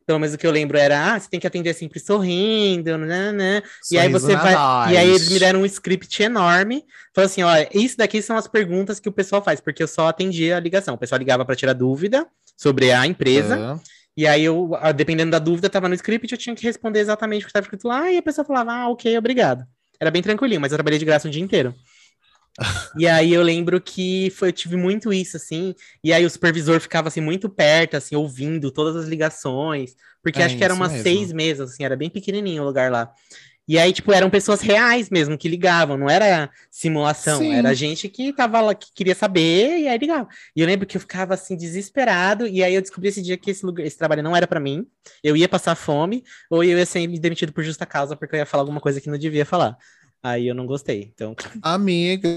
pelo 0.05 0.19
menos 0.19 0.35
o 0.35 0.37
que 0.37 0.45
eu 0.45 0.51
lembro 0.51 0.77
era, 0.77 1.13
ah, 1.15 1.19
você 1.19 1.29
tem 1.29 1.39
que 1.39 1.47
atender 1.47 1.73
sempre 1.73 1.99
sorrindo, 1.99 2.97
né, 2.97 3.31
né. 3.31 3.63
E 3.91 3.97
aí 3.97 4.09
você 4.09 4.35
vai. 4.35 4.53
E 4.91 4.97
aí 4.97 5.09
eles 5.09 5.29
me 5.29 5.39
deram 5.39 5.61
um 5.61 5.65
script 5.65 6.21
enorme. 6.21 6.83
Falou 7.15 7.25
assim: 7.25 7.41
olha, 7.43 7.67
isso 7.73 7.97
daqui 7.97 8.21
são 8.21 8.37
as 8.37 8.47
perguntas 8.47 8.99
que 8.99 9.09
o 9.09 9.11
pessoal 9.11 9.43
faz, 9.43 9.59
porque 9.61 9.81
eu 9.81 9.87
só 9.87 10.07
atendia 10.07 10.57
a 10.57 10.59
ligação. 10.59 10.95
O 10.95 10.97
pessoal 10.97 11.19
ligava 11.19 11.45
para 11.45 11.55
tirar 11.55 11.73
dúvida 11.73 12.27
sobre 12.57 12.91
a 12.91 13.07
empresa. 13.07 13.57
Ah, 13.57 13.79
E 14.15 14.27
aí 14.27 14.43
eu, 14.43 14.75
ah, 14.75 14.91
dependendo 14.91 15.31
da 15.31 15.39
dúvida, 15.39 15.69
tava 15.69 15.89
no 15.89 15.95
script, 15.95 16.31
eu 16.31 16.37
tinha 16.37 16.55
que 16.55 16.63
responder 16.63 16.99
exatamente 16.99 17.41
o 17.41 17.45
que 17.45 17.49
estava 17.49 17.65
escrito 17.65 17.87
lá, 17.87 18.11
e 18.11 18.17
a 18.17 18.21
pessoa 18.21 18.45
falava, 18.45 18.71
ah, 18.73 18.89
ok, 18.89 19.17
obrigado. 19.17 19.65
Era 20.03 20.11
bem 20.11 20.21
tranquilinho, 20.21 20.61
mas 20.61 20.71
eu 20.71 20.77
trabalhei 20.77 20.99
de 20.99 21.05
graça 21.05 21.27
um 21.27 21.31
dia 21.31 21.41
inteiro. 21.43 21.73
e 22.95 23.07
aí 23.07 23.33
eu 23.33 23.41
lembro 23.41 23.81
que 23.81 24.29
foi, 24.31 24.49
eu 24.49 24.53
tive 24.53 24.75
muito 24.75 25.11
isso, 25.11 25.35
assim, 25.37 25.73
e 26.03 26.13
aí 26.13 26.25
o 26.25 26.29
supervisor 26.29 26.79
ficava 26.79 27.07
assim 27.07 27.21
muito 27.21 27.49
perto, 27.49 27.95
assim, 27.97 28.15
ouvindo 28.15 28.71
todas 28.71 28.95
as 28.95 29.07
ligações, 29.07 29.95
porque 30.21 30.41
É 30.41 30.43
acho 30.43 30.55
que 30.55 30.63
era 30.63 30.73
umas 30.73 30.91
mesmo. 30.91 31.01
seis 31.01 31.31
mesas, 31.33 31.71
assim, 31.71 31.83
era 31.83 31.95
bem 31.95 32.09
pequenininho 32.09 32.61
o 32.61 32.65
lugar 32.65 32.91
lá. 32.91 33.11
E 33.67 33.79
aí, 33.79 33.93
tipo, 33.93 34.11
eram 34.11 34.29
pessoas 34.29 34.59
reais 34.59 35.09
mesmo 35.09 35.37
que 35.37 35.47
ligavam, 35.47 35.97
não 35.97 36.09
era 36.09 36.49
simulação, 36.69 37.39
Sim. 37.39 37.53
era 37.53 37.73
gente 37.73 38.09
que 38.09 38.33
tava 38.33 38.59
lá, 38.59 38.75
que 38.75 38.87
queria 38.93 39.15
saber, 39.15 39.79
e 39.79 39.87
aí 39.87 39.97
ligava. 39.97 40.27
E 40.53 40.59
eu 40.59 40.67
lembro 40.67 40.85
que 40.85 40.97
eu 40.97 41.01
ficava 41.01 41.33
assim, 41.33 41.55
desesperado, 41.55 42.45
e 42.45 42.61
aí 42.61 42.75
eu 42.75 42.81
descobri 42.81 43.07
esse 43.07 43.21
dia 43.21 43.37
que 43.37 43.51
esse, 43.51 43.65
lugar, 43.65 43.85
esse 43.85 43.97
trabalho 43.97 44.21
não 44.21 44.35
era 44.35 44.45
pra 44.45 44.59
mim, 44.59 44.85
eu 45.23 45.37
ia 45.37 45.47
passar 45.47 45.75
fome, 45.75 46.23
ou 46.49 46.61
eu 46.63 46.77
ia 46.77 46.85
ser 46.85 47.07
demitido 47.19 47.53
por 47.53 47.63
justa 47.63 47.85
causa, 47.85 48.17
porque 48.17 48.35
eu 48.35 48.39
ia 48.39 48.45
falar 48.45 48.63
alguma 48.63 48.81
coisa 48.81 48.99
que 48.99 49.09
não 49.09 49.17
devia 49.17 49.45
falar. 49.45 49.77
Aí 50.21 50.47
eu 50.47 50.55
não 50.55 50.65
gostei, 50.65 51.11
então... 51.13 51.35
Amiga, 51.61 52.29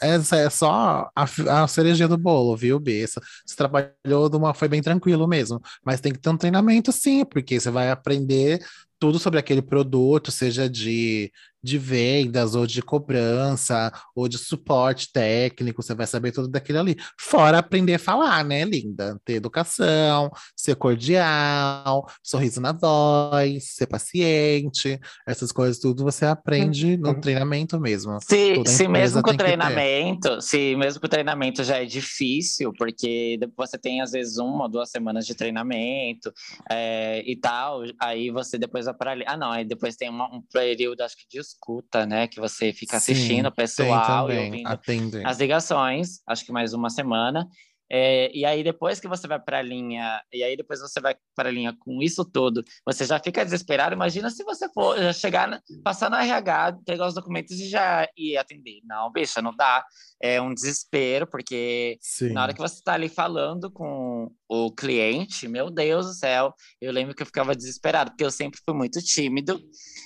essa 0.00 0.36
é 0.36 0.50
só 0.50 1.10
a, 1.14 1.62
a 1.62 1.66
cerejinha 1.66 2.06
do 2.06 2.18
bolo, 2.18 2.54
viu, 2.54 2.78
B? 2.78 3.06
Você 3.06 3.18
você 3.46 3.56
trabalhou 3.56 4.28
de 4.28 4.36
uma, 4.36 4.52
foi 4.52 4.68
bem 4.68 4.82
tranquilo 4.82 5.26
mesmo, 5.26 5.58
mas 5.82 6.02
tem 6.02 6.12
que 6.12 6.18
ter 6.18 6.28
um 6.28 6.36
treinamento 6.36 6.92
sim, 6.92 7.24
porque 7.24 7.58
você 7.58 7.70
vai 7.70 7.90
aprender 7.90 8.60
tudo 9.00 9.18
sobre 9.18 9.38
aquele 9.40 9.62
produto, 9.62 10.30
seja 10.30 10.68
de, 10.68 11.32
de 11.62 11.78
vendas, 11.78 12.54
ou 12.54 12.66
de 12.66 12.82
cobrança, 12.82 13.90
ou 14.14 14.28
de 14.28 14.36
suporte 14.38 15.10
técnico, 15.12 15.82
você 15.82 15.94
vai 15.94 16.06
saber 16.06 16.32
tudo 16.32 16.48
daquilo 16.48 16.78
ali. 16.80 16.96
Fora 17.18 17.58
aprender 17.58 17.94
a 17.94 17.98
falar, 17.98 18.44
né, 18.44 18.64
linda? 18.64 19.18
Ter 19.24 19.34
educação, 19.34 20.30
ser 20.54 20.76
cordial, 20.76 22.06
sorriso 22.22 22.60
na 22.60 22.72
voz, 22.72 23.72
ser 23.74 23.86
paciente, 23.86 25.00
essas 25.26 25.50
coisas 25.50 25.78
tudo 25.78 26.04
você 26.04 26.26
aprende 26.26 26.96
no 26.98 27.08
Uhum. 27.10 27.20
treinamento 27.20 27.80
mesmo. 27.80 28.18
Se, 28.22 28.62
se 28.66 28.86
mesmo 28.86 29.22
com 29.22 29.30
o 29.30 29.36
treinamento, 29.36 30.40
se 30.42 30.76
mesmo 30.76 31.00
com 31.00 31.06
o 31.06 31.10
treinamento 31.10 31.64
já 31.64 31.78
é 31.78 31.84
difícil, 31.86 32.72
porque 32.76 33.38
você 33.56 33.78
tem 33.78 34.02
às 34.02 34.10
vezes 34.12 34.36
uma 34.36 34.64
ou 34.64 34.68
duas 34.68 34.90
semanas 34.90 35.26
de 35.26 35.34
treinamento 35.34 36.30
é, 36.70 37.22
e 37.24 37.34
tal, 37.36 37.82
aí 37.98 38.30
você 38.30 38.58
depois 38.58 38.86
vai 38.90 38.94
para 38.94 39.10
ali. 39.12 39.24
Ah, 39.26 39.36
não, 39.36 39.50
aí 39.50 39.64
depois 39.64 39.96
tem 39.96 40.08
uma- 40.08 40.26
um 40.34 40.42
período, 40.52 41.00
acho 41.02 41.16
que 41.16 41.26
de 41.28 41.38
escuta, 41.38 42.04
né? 42.06 42.26
Que 42.26 42.40
você 42.40 42.72
fica 42.72 42.96
assistindo 42.96 43.46
o 43.46 43.50
Tem 43.52 43.64
pessoal 43.64 44.30
e 44.30 44.38
ouvindo 44.38 44.66
atende. 44.68 45.24
as 45.24 45.38
ligações, 45.38 46.20
acho 46.26 46.44
que 46.44 46.52
mais 46.52 46.72
uma 46.74 46.90
semana. 46.90 47.48
É, 47.90 48.30
e 48.32 48.44
aí, 48.44 48.62
depois 48.62 49.00
que 49.00 49.08
você 49.08 49.26
vai 49.26 49.40
para 49.40 49.58
a 49.58 49.62
linha, 49.62 50.22
e 50.32 50.44
aí 50.44 50.56
depois 50.56 50.80
você 50.80 51.00
vai 51.00 51.16
para 51.34 51.48
a 51.48 51.52
linha 51.52 51.76
com 51.80 52.00
isso 52.00 52.24
tudo, 52.24 52.62
você 52.86 53.04
já 53.04 53.18
fica 53.18 53.44
desesperado. 53.44 53.94
Imagina 53.94 54.30
se 54.30 54.44
você 54.44 54.68
for 54.72 54.96
já 54.96 55.12
chegar, 55.12 55.60
passar 55.82 56.08
no 56.08 56.16
RH, 56.16 56.78
pegar 56.86 57.08
os 57.08 57.14
documentos 57.14 57.58
e 57.58 57.68
já 57.68 58.08
ir 58.16 58.36
atender. 58.36 58.80
Não, 58.84 59.10
bicha, 59.10 59.42
não 59.42 59.54
dá. 59.54 59.84
É 60.22 60.40
um 60.40 60.54
desespero, 60.54 61.26
porque 61.26 61.98
Sim. 62.00 62.32
na 62.32 62.42
hora 62.42 62.54
que 62.54 62.60
você 62.60 62.76
está 62.76 62.94
ali 62.94 63.08
falando 63.08 63.70
com 63.70 64.30
o 64.48 64.72
cliente, 64.72 65.48
meu 65.48 65.70
Deus 65.70 66.06
do 66.06 66.12
céu, 66.12 66.54
eu 66.80 66.92
lembro 66.92 67.14
que 67.14 67.22
eu 67.22 67.26
ficava 67.26 67.56
desesperado, 67.56 68.10
porque 68.10 68.24
eu 68.24 68.30
sempre 68.30 68.60
fui 68.64 68.74
muito 68.74 69.02
tímido. 69.02 69.60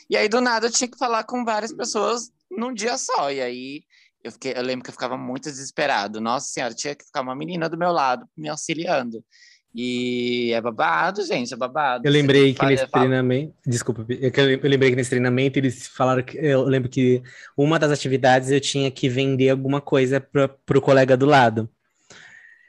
E 0.09 0.17
aí, 0.17 0.29
do 0.29 0.41
nada, 0.41 0.67
eu 0.67 0.73
tinha 0.73 0.89
que 0.89 0.97
falar 0.99 1.25
com 1.25 1.45
várias 1.45 1.73
pessoas 1.73 2.31
num 2.51 2.73
dia 2.73 2.97
só. 2.97 3.31
E 3.31 3.41
aí, 3.41 3.83
eu, 4.25 4.33
fiquei, 4.33 4.55
eu 4.57 4.63
lembro 4.63 4.83
que 4.83 4.91
eu 4.91 4.95
ficava 4.95 5.17
muito 5.17 5.45
desesperado. 5.51 6.21
Nossa 6.21 6.49
Senhora, 6.49 6.75
tinha 6.75 6.95
que 6.95 7.05
ficar 7.05 7.21
uma 7.21 7.37
menina 7.37 7.69
do 7.69 7.77
meu 7.77 7.93
lado 7.93 8.27
me 8.37 8.49
auxiliando. 8.49 9.23
E 9.77 10.53
é 10.53 10.61
babado, 10.61 11.25
gente, 11.25 11.53
é 11.53 11.57
babado. 11.57 12.07
Eu 12.07 12.13
lembrei 12.13 12.53
que 12.53 12.59
Fala- 12.59 12.71
nesse 12.71 12.87
fala- 12.87 13.05
treinamento. 13.07 13.55
Desculpa, 13.67 14.07
é 14.09 14.31
eu 14.63 14.71
lembrei 14.71 14.91
que 14.91 14.97
nesse 14.97 15.11
treinamento 15.11 15.59
eles 15.59 15.89
falaram 15.89 16.23
que. 16.23 16.39
Eu 16.39 16.63
lembro 16.63 16.89
que 16.89 17.23
uma 17.57 17.77
das 17.79 17.91
atividades 17.91 18.51
eu 18.51 18.61
tinha 18.61 18.91
que 18.91 19.09
vender 19.09 19.51
alguma 19.51 19.81
coisa 19.81 20.21
para 20.21 20.79
o 20.79 20.81
colega 20.81 21.17
do 21.17 21.27
lado. 21.27 21.69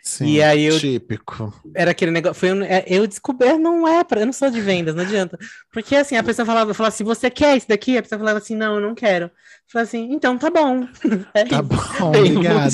Sim, 0.08 0.28
E 0.28 0.44
aí 0.44 0.66
eu- 0.66 0.80
Típico. 0.80 1.52
Era 1.74 1.90
aquele 1.90 2.12
negócio. 2.12 2.36
Foi, 2.40 2.54
um- 2.54 2.62
é, 2.62 2.84
eu 2.88 3.08
descobri, 3.08 3.58
não 3.58 3.88
é, 3.88 4.04
pra, 4.04 4.20
eu 4.20 4.28
não 4.28 4.34
sou 4.34 4.52
de 4.52 4.62
vendas, 4.62 4.94
não 4.94 5.02
adianta. 5.04 5.36
Porque 5.74 5.96
assim, 5.96 6.16
a 6.16 6.22
pessoa 6.24 6.46
falava, 6.46 6.76
falava 6.76 6.94
assim: 6.94 7.04
você 7.04 7.28
quer 7.32 7.58
isso 7.58 7.68
daqui? 7.68 7.98
A 7.98 8.04
pessoa 8.04 8.20
falava 8.20 8.38
assim: 8.38 8.54
não, 8.56 8.76
eu 8.76 8.82
não 8.82 8.94
quero. 8.94 9.26
Eu 9.26 9.32
falava 9.72 9.88
assim: 9.88 10.08
então 10.12 10.38
tá 10.38 10.52
bom. 10.52 10.88
É 11.34 11.44
Tá 11.46 11.60
bom, 11.64 12.12
Bem, 12.12 12.38
obrigada. 12.38 12.70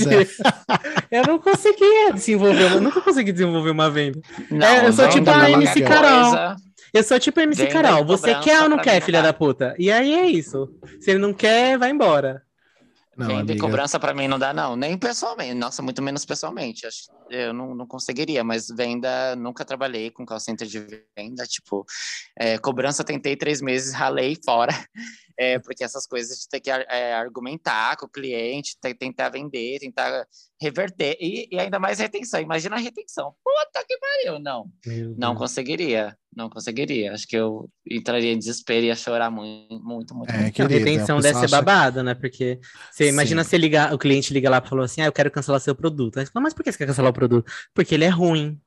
Eu 1.10 1.24
não 1.26 1.40
conseguia 1.40 2.12
desenvolver, 2.14 2.66
uma- 2.66 2.82
nunca 2.82 3.00
consegui 3.00 3.32
desenvolver 3.32 3.70
uma 3.72 3.90
venda. 3.90 4.20
Não, 4.50 4.68
É, 4.68 4.88
eu 4.88 4.92
sou 4.94 5.06
venda 5.06 5.10
tipo 5.18 5.30
a 5.30 5.34
qualquer 5.34 5.52
MC 5.54 5.82
coisa. 5.82 5.88
Carol. 5.90 6.56
Eu 6.94 7.04
sou 7.04 7.18
tipo 7.20 7.40
MC 7.40 7.64
Venda 7.64 7.74
Carol. 7.82 8.06
Você 8.06 8.36
quer 8.36 8.62
ou 8.64 8.68
não 8.70 8.78
quer, 8.78 9.02
filha 9.02 9.20
tá? 9.20 9.28
da 9.28 9.34
puta? 9.34 9.74
E 9.80 9.90
aí 9.90 10.14
é 10.14 10.26
isso. 10.26 10.70
Se 11.00 11.12
ele 11.12 11.20
não 11.20 11.34
quer, 11.34 11.78
vai 11.78 11.90
embora. 11.92 12.42
Não, 13.18 13.28
Venda 13.28 13.40
e 13.40 13.56
amiga. 13.56 13.60
cobrança 13.60 14.00
pra 14.00 14.14
mim 14.14 14.28
não 14.28 14.40
dá, 14.40 14.54
não. 14.54 14.76
Nem 14.76 14.98
pessoalmente. 14.98 15.54
Nossa, 15.54 15.82
muito 15.82 16.02
menos 16.02 16.26
pessoalmente. 16.26 16.88
Eu 17.30 17.54
não, 17.54 17.76
não 17.76 17.86
conseguiria, 17.86 18.44
mas 18.44 18.68
venda, 18.68 19.36
nunca 19.36 19.66
trabalhei 19.66 20.10
com 20.10 20.26
call 20.26 20.40
center 20.40 20.66
de 20.68 20.80
venda. 21.18 21.46
Tipo, 21.46 21.86
é, 22.40 22.58
cobrança 22.58 23.04
tentei 23.04 23.36
três 23.36 23.62
meses, 23.62 23.94
ralei 23.94 24.38
fora. 24.46 24.74
É, 25.42 25.58
porque 25.58 25.84
essas 25.84 26.06
coisas 26.06 26.38
de 26.38 26.48
ter 26.48 26.60
que 26.60 26.70
é, 26.70 27.14
argumentar 27.16 27.98
com 27.98 28.06
o 28.06 28.10
cliente, 28.10 28.78
te- 28.80 28.94
tentar 28.94 29.30
vender, 29.30 29.80
tentar 29.80 30.28
reverter. 30.62 31.18
E, 31.20 31.48
e 31.52 31.60
ainda 31.60 31.80
mais 31.80 31.98
retenção. 31.98 32.40
Imagina 32.40 32.76
a 32.76 32.80
retenção. 32.80 33.34
Puta 33.44 33.84
que 33.88 33.98
pariu, 33.98 34.40
não. 34.40 34.70
Não 35.18 35.34
conseguiria. 35.34 36.16
Não 36.36 36.48
conseguiria. 36.48 37.12
Acho 37.14 37.28
que 37.28 37.36
eu 37.36 37.68
entraria 37.90 38.32
em 38.32 38.38
desespero 38.38 38.86
e 38.86 38.90
ia 38.90 38.96
chorar 38.96 39.32
muito, 39.32 39.84
muito, 39.84 40.14
muito. 40.14 40.30
É, 40.30 40.34
muito. 40.44 40.46
Não, 40.46 40.52
querida, 40.68 40.92
retenção 40.92 41.20
deve 41.20 41.40
ser 41.40 41.50
babado, 41.50 42.04
né? 42.04 42.14
Porque 42.14 42.60
você 42.92 43.10
imagina 43.10 43.44
você 43.44 43.58
ligar, 43.58 43.94
o 43.96 43.98
cliente 43.98 44.32
liga 44.32 44.48
lá 44.48 44.62
e 44.64 44.70
falou 44.70 44.86
assim: 44.86 45.02
Ah, 45.02 45.06
eu 45.06 45.12
quero 45.12 45.32
cancelar 45.32 45.60
seu 45.60 45.74
produto. 45.74 46.20
Aí 46.20 46.26
você 46.28 46.32
fala, 46.32 46.44
mas 46.44 46.54
por 46.54 46.64
que 46.64 46.72
você 46.72 46.78
quer 46.78 46.86
cancelar 46.86 47.10
o 47.10 47.14
produto? 47.16 47.52
Porque 47.74 47.96
ele 47.96 48.06
é 48.06 48.10
ruim. 48.10 48.62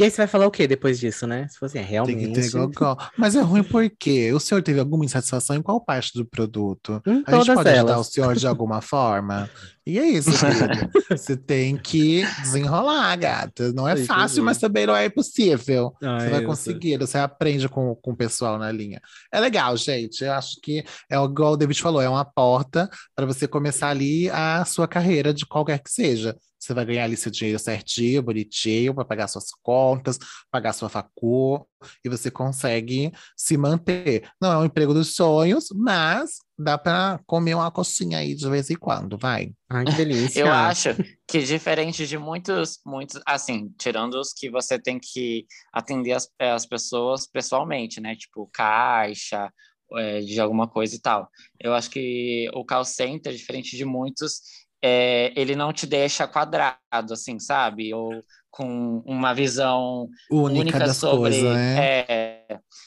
E 0.00 0.02
aí 0.02 0.10
você 0.10 0.16
vai 0.16 0.26
falar 0.26 0.46
o 0.46 0.50
quê 0.50 0.66
depois 0.66 0.98
disso, 0.98 1.26
né? 1.26 1.46
Se 1.50 1.58
fosse 1.58 1.76
é, 1.76 1.82
Tem 1.82 1.86
que 1.86 1.92
realmente. 1.92 2.32
ter 2.32 2.50
gogó. 2.52 2.96
Mas 3.18 3.36
é 3.36 3.42
ruim 3.42 3.62
porque 3.62 4.32
o 4.32 4.40
senhor 4.40 4.62
teve 4.62 4.80
alguma 4.80 5.04
insatisfação 5.04 5.54
em 5.54 5.60
qual 5.60 5.78
parte 5.78 6.14
do 6.14 6.24
produto? 6.24 7.02
Em 7.06 7.22
A 7.26 7.36
gente 7.36 7.52
pode 7.52 7.68
ajudar 7.68 7.74
o 7.84 7.92
elas. 7.96 8.06
senhor 8.06 8.34
de 8.34 8.46
alguma 8.46 8.80
forma? 8.80 9.50
E 9.90 9.98
é 9.98 10.06
isso. 10.08 10.30
Você 11.10 11.36
tem 11.36 11.76
que 11.76 12.24
desenrolar, 12.42 13.16
gata. 13.16 13.72
Não 13.72 13.88
é 13.88 13.96
fácil, 13.96 14.44
mas 14.44 14.58
também 14.58 14.86
não 14.86 14.94
é 14.94 15.06
impossível. 15.06 15.92
Ah, 16.02 16.20
Você 16.20 16.28
vai 16.28 16.38
isso. 16.38 16.46
conseguir, 16.46 16.98
você 16.98 17.18
aprende 17.18 17.68
com, 17.68 17.94
com 17.96 18.12
o 18.12 18.16
pessoal 18.16 18.56
na 18.56 18.70
linha. 18.70 19.00
É 19.32 19.40
legal, 19.40 19.76
gente. 19.76 20.22
Eu 20.22 20.32
acho 20.32 20.60
que 20.62 20.84
é 21.10 21.16
igual 21.16 21.54
o 21.54 21.56
David 21.56 21.82
falou, 21.82 22.00
é 22.00 22.08
uma 22.08 22.24
porta 22.24 22.88
para 23.16 23.26
você 23.26 23.48
começar 23.48 23.88
ali 23.88 24.30
a 24.30 24.64
sua 24.64 24.86
carreira 24.86 25.34
de 25.34 25.44
qualquer 25.44 25.80
que 25.80 25.90
seja. 25.90 26.36
Você 26.60 26.74
vai 26.74 26.84
ganhar 26.84 27.04
ali 27.04 27.16
seu 27.16 27.32
dinheiro 27.32 27.58
certinho, 27.58 28.22
bonitinho, 28.22 28.94
para 28.94 29.04
pagar 29.04 29.28
suas 29.28 29.46
contas, 29.62 30.18
pagar 30.50 30.74
sua 30.74 30.90
facu, 30.90 31.66
e 32.04 32.08
você 32.08 32.30
consegue 32.30 33.10
se 33.34 33.56
manter. 33.56 34.28
Não 34.40 34.52
é 34.52 34.58
um 34.58 34.64
emprego 34.66 34.92
dos 34.92 35.14
sonhos, 35.14 35.68
mas 35.74 36.38
dá 36.62 36.76
para 36.78 37.18
comer 37.26 37.54
uma 37.54 37.70
coxinha 37.70 38.18
aí 38.18 38.34
de 38.34 38.48
vez 38.48 38.70
em 38.70 38.76
quando, 38.76 39.16
vai. 39.16 39.52
Ai, 39.68 39.86
que 39.86 39.92
delícia. 39.96 40.40
Eu 40.40 40.52
acho 40.52 40.90
que 41.26 41.40
diferente 41.42 42.06
de 42.06 42.18
muitos, 42.18 42.78
muitos, 42.84 43.20
assim, 43.26 43.72
tirando 43.78 44.14
os 44.14 44.32
que 44.32 44.50
você 44.50 44.78
tem 44.78 44.98
que 45.00 45.46
atender 45.72 46.12
as, 46.12 46.28
eh, 46.38 46.50
as 46.50 46.66
pessoas 46.66 47.26
pessoalmente, 47.26 48.00
né? 48.00 48.14
Tipo, 48.14 48.48
caixa, 48.52 49.50
eh, 49.96 50.20
de 50.20 50.40
alguma 50.40 50.68
coisa 50.68 50.94
e 50.94 51.00
tal. 51.00 51.28
Eu 51.58 51.74
acho 51.74 51.90
que 51.90 52.48
o 52.54 52.64
call 52.64 52.84
center, 52.84 53.32
diferente 53.34 53.76
de 53.76 53.84
muitos, 53.84 54.40
eh, 54.82 55.32
ele 55.36 55.56
não 55.56 55.72
te 55.72 55.86
deixa 55.86 56.26
quadrado, 56.26 57.12
assim, 57.12 57.38
sabe? 57.38 57.92
Ou 57.94 58.22
com 58.50 59.02
uma 59.06 59.32
visão 59.34 60.08
Única, 60.30 60.60
única 60.60 60.78
das 60.80 60.96
sobre. 60.96 61.18
coisas, 61.18 61.54
né? 61.54 61.76
é, 61.78 62.29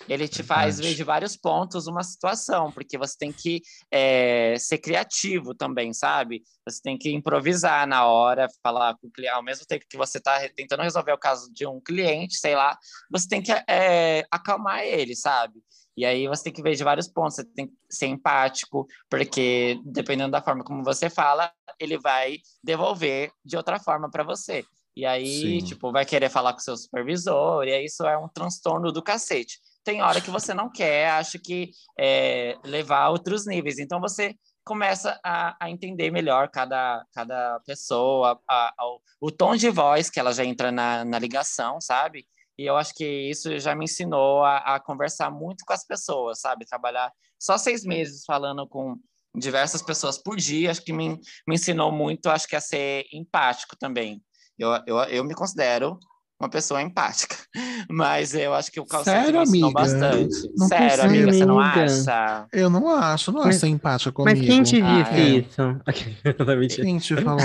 ele 0.07 0.28
te 0.28 0.43
faz 0.43 0.80
ver 0.80 0.95
de 0.95 1.03
vários 1.03 1.38
pontos 1.38 1.88
uma 1.88 2.03
situação, 2.03 2.72
porque 2.72 2.97
você 2.97 3.16
tem 3.18 3.32
que 3.32 3.61
é, 3.91 4.55
ser 4.57 4.78
criativo 4.80 5.53
também, 5.53 5.93
sabe? 5.93 6.43
Você 6.66 6.82
tem 6.82 6.97
que 6.97 7.11
improvisar 7.11 7.88
na 7.88 8.05
hora, 8.05 8.47
falar 8.61 8.95
com 8.97 9.07
o 9.07 9.11
cliente, 9.11 9.34
ao 9.34 9.43
mesmo 9.43 9.66
tempo 9.66 9.86
que 9.89 9.97
você 9.97 10.18
está 10.18 10.39
tentando 10.55 10.84
resolver 10.84 11.11
o 11.14 11.18
caso 11.18 11.51
de 11.53 11.66
um 11.68 11.80
cliente, 11.80 12.38
sei 12.38 12.55
lá, 12.55 12.78
você 13.11 13.28
tem 13.28 13.41
que 13.41 13.51
é, 13.68 14.26
acalmar 14.32 14.84
ele, 14.84 15.16
sabe? 15.16 15.61
E 15.95 16.05
aí 16.05 16.28
você 16.28 16.45
tem 16.45 16.53
que 16.53 16.64
ver 16.64 16.76
de 16.76 16.84
vários 16.84 17.07
pontos, 17.07 17.36
você 17.36 17.45
tem 17.45 17.68
que 17.68 17.74
ser 17.89 18.07
empático, 18.07 18.88
porque 19.09 19.80
dependendo 19.86 20.32
da 20.32 20.41
forma 20.41 20.64
como 20.64 20.84
você 20.84 21.09
fala, 21.09 21.51
ele 21.80 21.97
vai 21.97 22.39
devolver 22.64 23.32
de 23.45 23.55
outra 23.55 23.80
forma 23.80 24.09
para 24.09 24.24
você. 24.24 24.66
E 24.95 25.05
aí, 25.05 25.59
Sim. 25.59 25.65
tipo, 25.65 25.91
vai 25.91 26.05
querer 26.05 26.29
falar 26.29 26.53
com 26.53 26.59
seu 26.59 26.77
supervisor, 26.77 27.63
e 27.67 27.73
aí 27.73 27.85
isso 27.85 28.05
é 28.05 28.17
um 28.17 28.27
transtorno 28.27 28.91
do 28.91 29.01
cacete. 29.01 29.59
Tem 29.83 30.01
hora 30.01 30.21
que 30.21 30.29
você 30.29 30.53
não 30.53 30.69
quer, 30.71 31.09
acha 31.09 31.37
que 31.39 31.71
é, 31.99 32.57
levar 32.63 32.99
a 33.03 33.09
outros 33.09 33.45
níveis. 33.45 33.79
Então 33.79 33.99
você 33.99 34.35
começa 34.63 35.19
a, 35.23 35.57
a 35.59 35.69
entender 35.69 36.09
melhor 36.09 36.47
cada, 36.49 37.05
cada 37.13 37.59
pessoa, 37.65 38.39
a- 38.49 38.73
a- 38.77 38.85
o- 38.87 39.01
o 39.27 39.31
tom 39.31 39.55
de 39.57 39.69
voz 39.69 40.09
que 40.09 40.19
ela 40.19 40.31
já 40.31 40.45
entra 40.45 40.71
na, 40.71 41.03
na 41.03 41.19
ligação, 41.19 41.81
sabe? 41.81 42.25
E 42.57 42.65
eu 42.65 42.77
acho 42.77 42.93
que 42.93 43.05
isso 43.05 43.59
já 43.59 43.75
me 43.75 43.85
ensinou 43.85 44.43
a, 44.43 44.75
a 44.75 44.79
conversar 44.79 45.29
muito 45.31 45.65
com 45.65 45.73
as 45.73 45.85
pessoas, 45.85 46.39
sabe? 46.39 46.65
Trabalhar 46.65 47.11
só 47.37 47.57
seis 47.57 47.83
meses 47.83 48.23
falando 48.25 48.65
com 48.67 48.95
diversas 49.35 49.81
pessoas 49.81 50.17
por 50.17 50.37
dia, 50.37 50.69
acho 50.71 50.83
que 50.83 50.93
me, 50.93 51.09
me 51.47 51.55
ensinou 51.55 51.91
muito, 51.91 52.29
acho 52.29 52.47
que 52.47 52.55
a 52.55 52.61
ser 52.61 53.05
empático 53.11 53.75
também. 53.75 54.21
Eu, 54.58 54.70
eu, 54.86 54.97
eu 55.06 55.24
me 55.24 55.34
considero 55.34 55.97
uma 56.39 56.49
pessoa 56.49 56.82
empática, 56.82 57.36
mas 57.89 58.34
eu 58.34 58.54
acho 58.54 58.72
que 58.72 58.80
o 58.80 58.86
call 58.86 59.04
center 59.04 59.22
Sério, 59.24 59.39
me 59.39 59.43
ensinou 59.43 59.70
amiga? 59.72 59.82
bastante. 59.82 60.54
Não 60.58 60.68
Sério, 60.68 60.88
consigo. 60.88 61.06
amiga, 61.08 61.34
você 61.34 61.45
não 61.45 61.60
Amiga. 61.60 61.84
acha? 61.86 62.47
Eu 62.51 62.70
não 62.70 62.89
acho, 62.89 63.32
não 63.32 63.39
Mas- 63.43 63.56
acho 63.56 63.60
simpática 63.66 64.12
comigo. 64.12 64.38
Mas 64.38 64.47
quem 64.47 64.64
te 64.64 64.82
Ah, 64.82 65.01
disse 65.04 65.22
é. 65.22 65.26
isso? 65.39 65.62
Não, 66.45 66.58
mentira. 66.58 66.84
Quem 66.84 66.97
te 66.99 67.16
falou? 67.18 67.41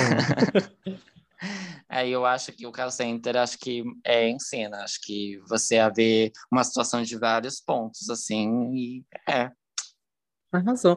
Aí 1.89 2.11
eu 2.13 2.27
acho 2.27 2.53
que 2.53 2.67
o 2.67 2.73
call 2.73 2.91
center 2.91 3.37
acho 3.37 3.57
que 3.59 3.83
é, 4.05 4.29
ensina, 4.29 4.83
acho 4.83 4.99
que 5.03 5.39
você 5.49 5.79
a 5.79 5.89
ver 5.89 6.33
uma 6.53 6.65
situação 6.65 7.03
de 7.03 7.17
vários 7.17 7.61
pontos, 7.61 8.11
assim, 8.11 8.51
e 8.75 9.05
é. 9.29 9.51
Arrasou. 10.53 10.97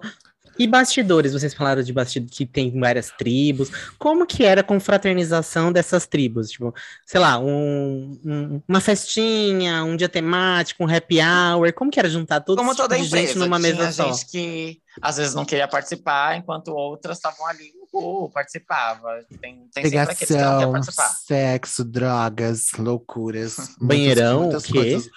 E 0.61 0.67
bastidores, 0.67 1.33
vocês 1.33 1.53
falaram 1.55 1.81
de 1.81 1.91
bastidores 1.91 2.37
que 2.37 2.45
tem 2.45 2.79
várias 2.79 3.09
tribos. 3.17 3.71
Como 3.97 4.27
que 4.27 4.43
era 4.43 4.61
a 4.61 4.63
confraternização 4.63 5.71
dessas 5.71 6.05
tribos? 6.05 6.51
Tipo, 6.51 6.71
sei 7.05 7.19
lá, 7.19 7.39
um- 7.39 8.19
um- 8.23 8.61
uma 8.67 8.79
festinha, 8.79 9.83
um 9.83 9.95
dia 9.95 10.07
temático, 10.07 10.83
um 10.83 10.87
happy 10.95 11.17
hour. 11.19 11.73
Como 11.73 11.89
que 11.89 11.99
era 11.99 12.07
juntar 12.09 12.41
todo 12.41 12.57
Como 12.59 12.71
tipo 12.71 12.83
toda 12.83 12.95
empresa, 12.97 13.27
gente 13.27 13.37
numa 13.39 13.59
tinha 13.59 13.73
mesa 13.75 13.91
só? 13.91 14.11
gente 14.13 14.25
que 14.27 14.79
às 15.01 15.17
vezes 15.17 15.33
não 15.33 15.45
queria 15.45 15.67
participar, 15.67 16.37
enquanto 16.37 16.67
outras 16.69 17.17
estavam 17.17 17.47
ali, 17.47 17.71
uhul, 17.91 18.29
participava. 18.29 19.19
Tem, 19.41 19.67
tem 19.73 19.83
sempre 19.83 19.97
aqueles 19.97 20.17
que 20.27 20.33
não 20.33 20.39
querem 20.39 20.49
Pegação, 20.57 20.71
participar. 20.73 21.09
sexo, 21.25 21.83
drogas, 21.83 22.65
loucuras. 22.77 23.57
muitas- 23.57 23.77
Banheirão, 23.81 24.41
muitas 24.43 24.63
o 24.63 24.67
quê? 24.67 24.73
coisas. 24.73 25.09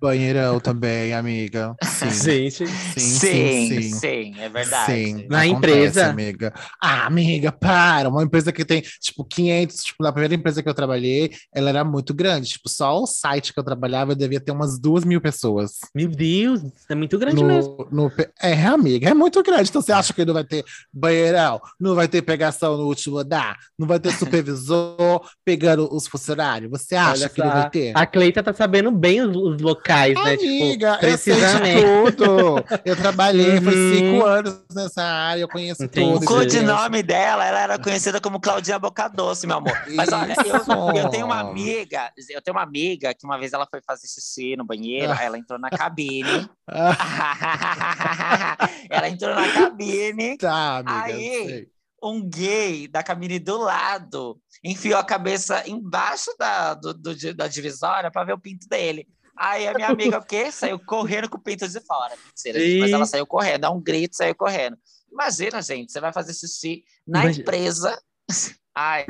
Banheirão 0.00 0.60
também, 0.60 1.12
amiga. 1.14 1.74
Sim, 1.82 2.10
Gente, 2.10 2.66
sim, 2.66 2.98
sim, 2.98 3.18
sim, 3.18 3.80
sim, 3.80 3.82
sim. 3.82 4.34
é 4.40 4.48
verdade. 4.48 4.92
Sim, 5.06 5.26
Na 5.28 5.40
acontece, 5.44 5.50
empresa? 5.78 6.10
amiga. 6.10 6.52
Ah, 6.82 7.06
amiga, 7.06 7.52
para. 7.52 8.08
Uma 8.08 8.22
empresa 8.22 8.52
que 8.52 8.64
tem, 8.64 8.82
tipo, 9.00 9.24
500, 9.24 9.76
tipo, 9.76 10.02
na 10.02 10.12
primeira 10.12 10.34
empresa 10.34 10.62
que 10.62 10.68
eu 10.68 10.74
trabalhei, 10.74 11.30
ela 11.54 11.68
era 11.70 11.84
muito 11.84 12.12
grande. 12.14 12.48
Tipo, 12.50 12.68
só 12.68 13.00
o 13.00 13.06
site 13.06 13.52
que 13.52 13.58
eu 13.60 13.64
trabalhava 13.64 14.14
devia 14.14 14.40
ter 14.40 14.52
umas 14.52 14.78
duas 14.78 15.04
mil 15.04 15.20
pessoas. 15.20 15.72
meu 15.94 16.08
Deus, 16.08 16.60
é 16.88 16.94
muito 16.94 17.18
grande 17.18 17.44
mesmo. 17.44 17.76
No, 17.90 18.04
no, 18.04 18.10
pe- 18.10 18.30
é, 18.40 18.52
amiga, 18.66 19.08
é 19.10 19.14
muito 19.14 19.42
grande. 19.42 19.68
Então 19.70 19.80
você 19.82 19.92
acha 19.92 20.12
que 20.12 20.24
não 20.24 20.34
vai 20.34 20.44
ter 20.44 20.64
banheirão, 20.92 21.60
não 21.80 21.94
vai 21.94 22.08
ter 22.08 22.22
pegação 22.22 22.76
no 22.76 22.86
último 22.86 23.18
andar, 23.18 23.56
não 23.78 23.86
vai 23.86 23.98
ter 23.98 24.12
supervisor 24.12 25.20
pegando 25.44 25.88
os 25.94 26.06
funcionários? 26.06 26.70
Você 26.70 26.94
acha 26.94 27.28
que 27.28 27.42
não 27.42 27.50
vai 27.52 27.70
ter? 27.70 27.92
A 27.96 28.06
Cleita 28.06 28.42
tá 28.42 28.52
sabendo 28.52 28.90
bem 28.90 29.20
os, 29.22 29.36
os 29.36 29.56
locais, 29.74 30.14
né? 30.14 30.34
Amiga, 30.34 30.92
tipo, 30.94 31.06
eu 31.06 31.18
sei 31.18 31.34
de 31.34 31.40
precisamente. 31.40 31.82
tudo. 32.16 32.64
Eu 32.84 32.96
trabalhei, 32.96 33.60
foi 33.60 33.74
Uhum. 33.74 33.96
cinco 33.98 34.24
anos 34.24 34.60
nessa 34.74 35.02
área, 35.02 35.40
eu 35.42 35.48
conheço 35.48 35.84
Entendi. 35.84 36.06
O 36.06 36.20
tudo. 36.20 36.42
Entendeu? 36.42 36.74
codinome 36.76 37.02
dela, 37.02 37.44
ela 37.46 37.60
era 37.60 37.78
conhecida 37.78 38.20
como 38.20 38.40
Claudinha 38.40 38.78
Boca 38.78 39.08
Doce, 39.08 39.46
meu 39.46 39.56
amor. 39.56 39.72
Mas 39.94 40.12
olha, 40.12 40.34
eu, 40.44 41.02
eu 41.02 41.08
tenho 41.10 41.26
uma 41.26 41.40
amiga, 41.40 42.10
eu 42.30 42.42
tenho 42.42 42.56
uma 42.56 42.62
amiga 42.62 43.14
que 43.14 43.24
uma 43.24 43.38
vez 43.38 43.52
ela 43.52 43.66
foi 43.70 43.80
fazer 43.86 44.06
xixi 44.06 44.56
no 44.56 44.64
banheiro, 44.64 45.12
ela 45.12 45.38
entrou 45.38 45.58
na 45.58 45.70
cabine. 45.70 46.48
Ela 48.90 49.08
entrou 49.08 49.34
na 49.34 49.48
cabine, 49.52 50.36
tá, 50.36 50.78
amiga. 50.78 51.04
Aí. 51.04 51.46
sei. 51.46 51.68
um 52.02 52.28
gay 52.28 52.88
da 52.88 53.02
cabine 53.02 53.38
do 53.38 53.58
lado 53.58 54.38
enfiou 54.64 54.98
a 54.98 55.04
cabeça 55.04 55.62
embaixo 55.68 56.30
da, 56.38 56.74
do, 56.74 56.92
do- 56.94 57.34
da 57.34 57.46
divisória 57.48 58.10
para 58.10 58.24
ver 58.24 58.32
o 58.34 58.38
pinto 58.38 58.68
dele. 58.68 59.06
Aí 59.36 59.66
a 59.66 59.74
minha 59.74 59.88
amiga, 59.88 60.18
o 60.18 60.24
quê? 60.24 60.50
Saiu 60.52 60.78
correndo 60.78 61.28
com 61.28 61.38
o 61.38 61.42
pinto 61.42 61.66
de 61.66 61.80
fora. 61.80 62.14
Mentira, 62.24 62.60
gente, 62.60 62.76
mas 62.78 62.92
ela 62.92 63.04
saiu 63.04 63.26
correndo, 63.26 63.62
dá 63.62 63.70
um 63.70 63.80
grito, 63.80 64.16
saiu 64.16 64.34
correndo. 64.34 64.76
Imagina, 65.10 65.60
gente, 65.62 65.90
você 65.92 66.00
vai 66.00 66.12
fazer 66.12 66.34
xixi 66.34 66.84
na 67.06 67.20
Imagina. 67.20 67.44
empresa. 67.44 68.02
Ai, 68.74 69.06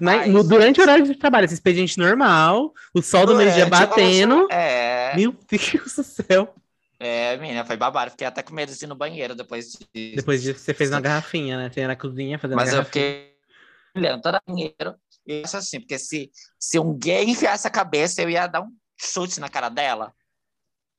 Na- 0.00 0.12
ai, 0.20 0.28
no- 0.28 0.42
durante 0.42 0.80
o 0.80 0.82
horário 0.82 1.04
de 1.04 1.14
trabalho, 1.14 1.44
esse 1.44 1.54
expediente 1.54 1.98
normal, 1.98 2.72
o 2.94 3.02
sol 3.02 3.26
do 3.26 3.36
meio-dia 3.36 3.66
batendo. 3.66 4.48
É, 4.50 5.14
Meu 5.16 5.32
Deus 5.50 5.94
do 5.96 6.02
céu. 6.02 6.54
é, 6.98 7.36
menina, 7.36 7.64
foi 7.64 7.76
babado. 7.76 8.12
Fiquei 8.12 8.26
até 8.26 8.42
com 8.42 8.54
medo 8.54 8.72
de 8.74 8.84
ir 8.84 8.88
no 8.88 8.94
banheiro 8.94 9.34
depois 9.34 9.72
disso. 9.72 10.16
Depois 10.16 10.42
disso, 10.42 10.60
você 10.60 10.72
fez 10.72 10.90
na 10.90 11.00
garrafinha, 11.00 11.58
né? 11.58 11.70
Você 11.70 11.80
ia 11.80 11.88
na 11.88 11.96
cozinha 11.96 12.38
fazendo 12.38 12.56
Mas 12.56 12.72
eu 12.72 12.84
fiquei 12.84 13.34
olhando 13.96 14.22
toda 14.22 14.40
banheiro. 14.46 14.94
E 15.26 15.34
eu 15.40 15.44
acho 15.44 15.56
assim, 15.56 15.80
porque 15.80 15.98
se, 15.98 16.30
se 16.58 16.78
um 16.78 16.96
gay 16.96 17.24
enfiasse 17.24 17.66
a 17.66 17.70
cabeça, 17.70 18.22
eu 18.22 18.30
ia 18.30 18.46
dar 18.46 18.62
um 18.62 18.72
chute 19.02 19.40
na 19.40 19.48
cara 19.48 19.68
dela. 19.68 20.12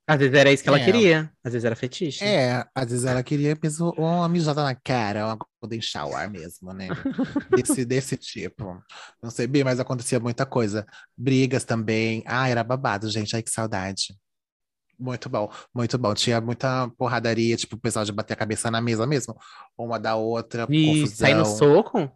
Às 0.05 0.19
vezes 0.19 0.33
era 0.35 0.51
isso 0.51 0.61
que 0.61 0.67
ela 0.67 0.79
É. 0.79 0.83
queria. 0.83 1.31
Às 1.41 1.53
vezes 1.53 1.63
era 1.65 1.75
fetiche. 1.77 2.23
É, 2.25 2.65
às 2.75 2.89
vezes 2.91 3.05
ela 3.05 3.23
queria 3.23 3.57
mesmo 3.61 3.91
uma 3.97 4.27
mijada 4.27 4.61
na 4.61 4.75
cara, 4.75 5.25
uma 5.27 5.37
golden 5.61 5.81
shower 5.81 6.29
mesmo, 6.29 6.73
né? 6.73 6.89
Desse, 7.65 7.85
desse 7.85 8.17
tipo. 8.17 8.83
Não 9.21 9.29
sei 9.31 9.47
bem, 9.47 9.63
mas 9.63 9.79
acontecia 9.79 10.19
muita 10.19 10.45
coisa. 10.45 10.85
Brigas 11.17 11.63
também. 11.63 12.21
Ah, 12.27 12.49
era 12.49 12.65
babado, 12.65 13.09
gente. 13.09 13.33
Ai, 13.33 13.41
que 13.41 13.49
saudade. 13.49 14.13
Muito 14.99 15.29
bom, 15.29 15.49
muito 15.73 15.97
bom. 15.97 16.13
Tinha 16.13 16.41
muita 16.41 16.89
porradaria, 16.97 17.55
tipo, 17.55 17.75
o 17.77 17.79
pessoal 17.79 18.03
de 18.03 18.11
bater 18.11 18.33
a 18.33 18.37
cabeça 18.37 18.69
na 18.69 18.81
mesa 18.81 19.07
mesmo. 19.07 19.35
Uma 19.77 19.97
da 19.97 20.15
outra, 20.15 20.67
E 20.69 21.07
sair 21.07 21.33
no 21.33 21.43
confusão. 21.43 21.75
soco? 21.83 22.11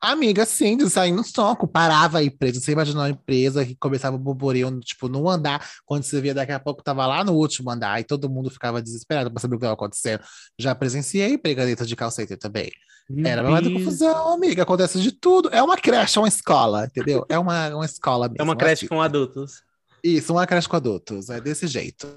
Amiga, 0.00 0.44
sim, 0.44 0.76
de 0.76 0.90
sair 0.90 1.12
no 1.12 1.22
soco, 1.22 1.68
parava 1.68 2.18
a 2.18 2.24
empresa. 2.24 2.58
Você 2.58 2.72
imaginou 2.72 3.04
a 3.04 3.10
empresa 3.10 3.64
que 3.64 3.76
começava 3.76 4.16
o 4.16 4.18
burburinho, 4.18 4.80
tipo, 4.80 5.08
num 5.08 5.28
andar, 5.28 5.64
quando 5.86 6.02
você 6.02 6.20
via 6.20 6.34
daqui 6.34 6.50
a 6.50 6.58
pouco 6.58 6.82
tava 6.82 7.06
lá 7.06 7.22
no 7.22 7.34
último 7.34 7.70
andar, 7.70 8.00
e 8.00 8.04
todo 8.04 8.28
mundo 8.28 8.50
ficava 8.50 8.82
desesperado 8.82 9.30
para 9.30 9.40
saber 9.40 9.54
o 9.54 9.58
que 9.58 9.64
estava 9.64 9.74
acontecendo. 9.74 10.20
Já 10.58 10.74
presenciei 10.74 11.36
briga 11.36 11.64
dentro 11.64 11.86
de 11.86 11.94
call 11.94 12.10
center 12.10 12.36
também. 12.36 12.72
Meu 13.08 13.26
Era 13.30 13.48
uma 13.48 13.62
confusão, 13.62 14.32
amiga, 14.32 14.64
acontece 14.64 15.00
de 15.00 15.12
tudo. 15.12 15.48
É 15.52 15.62
uma 15.62 15.76
creche, 15.76 16.18
é 16.18 16.20
uma 16.20 16.28
escola, 16.28 16.86
entendeu? 16.86 17.24
É 17.28 17.38
uma, 17.38 17.68
uma 17.68 17.84
escola 17.84 18.26
mesmo. 18.28 18.40
É 18.40 18.42
uma 18.42 18.56
creche 18.56 18.86
assim. 18.86 18.88
com 18.88 19.00
adultos. 19.00 19.62
Isso, 20.02 20.32
uma 20.32 20.46
creche 20.46 20.68
com 20.68 20.76
adultos, 20.76 21.30
é 21.30 21.40
desse 21.40 21.68
jeito. 21.68 22.08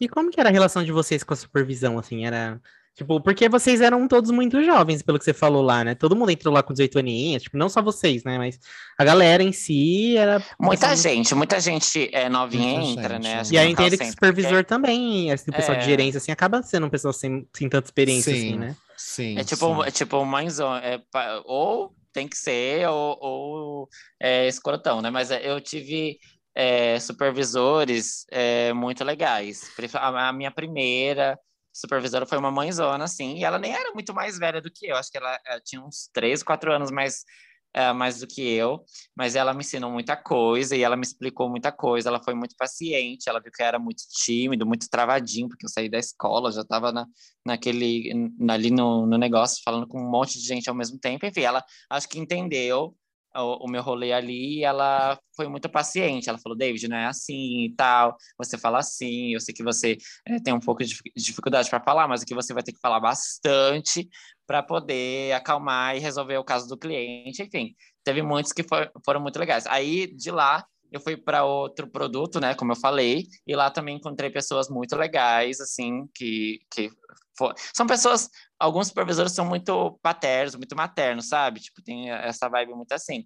E 0.00 0.08
como 0.08 0.30
que 0.30 0.40
era 0.40 0.48
a 0.48 0.52
relação 0.52 0.82
de 0.82 0.90
vocês 0.92 1.22
com 1.22 1.34
a 1.34 1.36
supervisão, 1.36 1.98
assim? 1.98 2.24
Era. 2.24 2.60
Tipo, 2.94 3.20
porque 3.20 3.48
vocês 3.48 3.80
eram 3.80 4.06
todos 4.08 4.30
muito 4.30 4.62
jovens, 4.64 5.00
pelo 5.00 5.18
que 5.18 5.24
você 5.24 5.32
falou 5.32 5.62
lá, 5.62 5.84
né? 5.84 5.94
Todo 5.94 6.16
mundo 6.16 6.30
entrou 6.30 6.52
lá 6.52 6.62
com 6.62 6.72
18 6.72 6.98
aninhos, 6.98 7.42
tipo, 7.44 7.56
não 7.56 7.68
só 7.68 7.80
vocês, 7.80 8.24
né? 8.24 8.36
Mas 8.36 8.58
a 8.98 9.04
galera 9.04 9.42
em 9.42 9.52
si 9.52 10.16
era. 10.16 10.42
Muita 10.58 10.94
gente, 10.96 11.34
muita 11.34 11.60
gente 11.60 12.10
é 12.12 12.28
novinha 12.28 12.80
Muita 12.80 13.00
entra, 13.00 13.14
gente, 13.14 13.22
né? 13.24 13.34
né? 13.34 13.40
Acho 13.40 13.54
E 13.54 13.58
aí 13.58 13.70
entende 13.70 13.90
que 13.92 14.04
center, 14.04 14.12
supervisor 14.12 14.64
também, 14.64 15.30
esse 15.30 15.50
pessoal 15.50 15.78
de 15.78 15.84
É. 15.84 15.86
gerência, 15.86 16.18
assim, 16.18 16.32
acaba 16.32 16.62
sendo 16.62 16.86
um 16.86 16.90
pessoal 16.90 17.12
sem, 17.12 17.46
sem 17.54 17.68
tanta 17.68 17.86
experiência, 17.86 18.32
assim, 18.32 18.52
Sim. 18.52 18.58
né? 18.58 18.76
Sim. 18.96 19.38
É 19.38 19.44
tipo, 19.44 19.82
sim. 19.82 19.88
é 19.88 19.90
tipo 19.90 20.24
mãezão, 20.24 20.74
é, 20.76 21.00
ou 21.44 21.94
tem 22.12 22.26
que 22.28 22.36
ser, 22.36 22.86
ou, 22.88 23.16
ou 23.20 23.88
é 24.20 24.48
escrotão, 24.48 25.00
né? 25.00 25.10
Mas 25.10 25.30
é, 25.30 25.48
eu 25.48 25.60
tive 25.60 26.18
é, 26.54 26.98
supervisores 26.98 28.24
é, 28.30 28.72
muito 28.72 29.04
legais. 29.04 29.70
A, 29.94 30.32
minha 30.32 30.50
primeira 30.50 31.38
supervisora 31.72 32.26
foi 32.26 32.38
uma 32.38 32.50
mãezona, 32.50 33.04
assim, 33.04 33.36
e 33.38 33.44
ela 33.44 33.58
nem 33.58 33.72
era 33.72 33.92
muito 33.92 34.12
mais 34.12 34.38
velha 34.38 34.60
do 34.60 34.70
que 34.70 34.86
eu, 34.86 34.96
acho 34.96 35.10
que 35.10 35.18
ela, 35.18 35.38
ela 35.46 35.60
tinha 35.60 35.80
uns 35.80 36.10
3, 36.12 36.42
4 36.42 36.72
anos 36.72 36.90
mais, 36.90 37.24
é, 37.72 37.92
mais 37.92 38.18
do 38.18 38.26
que 38.26 38.42
eu, 38.42 38.84
mas 39.16 39.36
ela 39.36 39.54
me 39.54 39.60
ensinou 39.60 39.90
muita 39.90 40.16
coisa 40.16 40.76
e 40.76 40.82
ela 40.82 40.96
me 40.96 41.02
explicou 41.02 41.48
muita 41.48 41.70
coisa, 41.70 42.08
ela 42.08 42.22
foi 42.22 42.34
muito 42.34 42.56
paciente, 42.58 43.28
ela 43.28 43.40
viu 43.40 43.52
que 43.52 43.62
eu 43.62 43.66
era 43.66 43.78
muito 43.78 44.02
tímido, 44.10 44.66
muito 44.66 44.88
travadinho, 44.90 45.48
porque 45.48 45.64
eu 45.64 45.70
saí 45.70 45.88
da 45.88 45.98
escola, 45.98 46.50
já 46.50 46.62
estava 46.62 46.90
na, 46.90 47.06
naquele, 47.46 48.12
ali 48.48 48.70
no, 48.70 49.06
no 49.06 49.16
negócio, 49.16 49.62
falando 49.64 49.86
com 49.86 50.00
um 50.00 50.10
monte 50.10 50.38
de 50.40 50.46
gente 50.46 50.68
ao 50.68 50.74
mesmo 50.74 50.98
tempo, 50.98 51.24
enfim, 51.24 51.42
ela 51.42 51.64
acho 51.88 52.08
que 52.08 52.18
entendeu 52.18 52.96
o, 53.34 53.68
meu 53.68 53.82
rolê 53.82 54.12
ali 54.12 54.64
ela 54.64 55.18
foi 55.36 55.48
muito 55.48 55.68
paciente, 55.68 56.28
ela 56.28 56.38
falou, 56.38 56.56
David, 56.56 56.88
não 56.88 56.96
é 56.96 57.06
assim 57.06 57.64
e 57.66 57.74
tal, 57.76 58.16
você 58.36 58.58
fala 58.58 58.78
assim, 58.78 59.34
eu 59.34 59.40
sei 59.40 59.54
que 59.54 59.62
você 59.62 59.96
eh, 60.26 60.40
tem 60.40 60.52
um 60.52 60.60
pouco 60.60 60.82
de 60.82 60.88
dific- 60.90 61.12
dificuldade 61.16 61.70
para 61.70 61.82
falar, 61.82 62.08
mas 62.08 62.22
aqui 62.22 62.34
você 62.34 62.52
vai 62.52 62.62
ter 62.62 62.72
que 62.72 62.80
falar 62.80 63.00
bastante 63.00 64.08
para 64.46 64.62
poder 64.62 65.32
acalmar 65.32 65.96
e 65.96 66.00
resolver 66.00 66.36
o 66.38 66.44
caso 66.44 66.68
do 66.68 66.76
cliente, 66.78 67.42
enfim, 67.42 67.74
teve 68.04 68.22
muitos 68.22 68.52
que 68.52 68.62
for- 68.64 68.90
foram 69.04 69.20
muito 69.20 69.38
legais. 69.38 69.66
Aí, 69.66 70.08
de 70.14 70.30
lá, 70.30 70.64
eu 70.90 71.00
fui 71.00 71.16
para 71.16 71.44
outro 71.44 71.88
produto, 71.88 72.40
né, 72.40 72.54
como 72.54 72.72
eu 72.72 72.76
falei, 72.76 73.24
e 73.46 73.54
lá 73.54 73.70
também 73.70 73.96
encontrei 73.96 74.28
pessoas 74.30 74.68
muito 74.68 74.96
legais, 74.96 75.60
assim, 75.60 76.06
que, 76.14 76.58
que 76.72 76.90
fo- 77.38 77.52
são 77.74 77.86
pessoas, 77.86 78.28
alguns 78.60 78.88
supervisores 78.88 79.32
são 79.32 79.46
muito 79.46 79.98
paternos, 80.02 80.54
muito 80.54 80.76
maternos, 80.76 81.28
sabe? 81.28 81.60
Tipo, 81.60 81.82
tem 81.82 82.10
essa 82.10 82.48
vibe 82.48 82.74
muito 82.74 82.92
assim. 82.92 83.24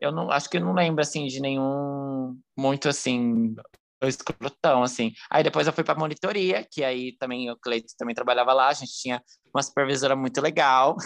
Eu 0.00 0.12
não, 0.12 0.30
acho 0.30 0.48
que 0.48 0.56
eu 0.56 0.64
não 0.64 0.72
lembro, 0.72 1.02
assim, 1.02 1.26
de 1.26 1.40
nenhum 1.40 2.38
muito, 2.56 2.88
assim, 2.88 3.54
escrotão, 4.02 4.82
assim. 4.82 5.12
Aí 5.30 5.42
depois 5.42 5.66
eu 5.66 5.72
fui 5.72 5.84
para 5.84 5.98
monitoria, 5.98 6.66
que 6.70 6.82
aí 6.82 7.16
também 7.18 7.50
o 7.50 7.56
Cleito 7.56 7.92
também 7.98 8.14
trabalhava 8.14 8.52
lá, 8.54 8.68
a 8.68 8.72
gente 8.72 8.92
tinha 8.92 9.22
uma 9.52 9.62
supervisora 9.62 10.16
muito 10.16 10.40
legal, 10.40 10.96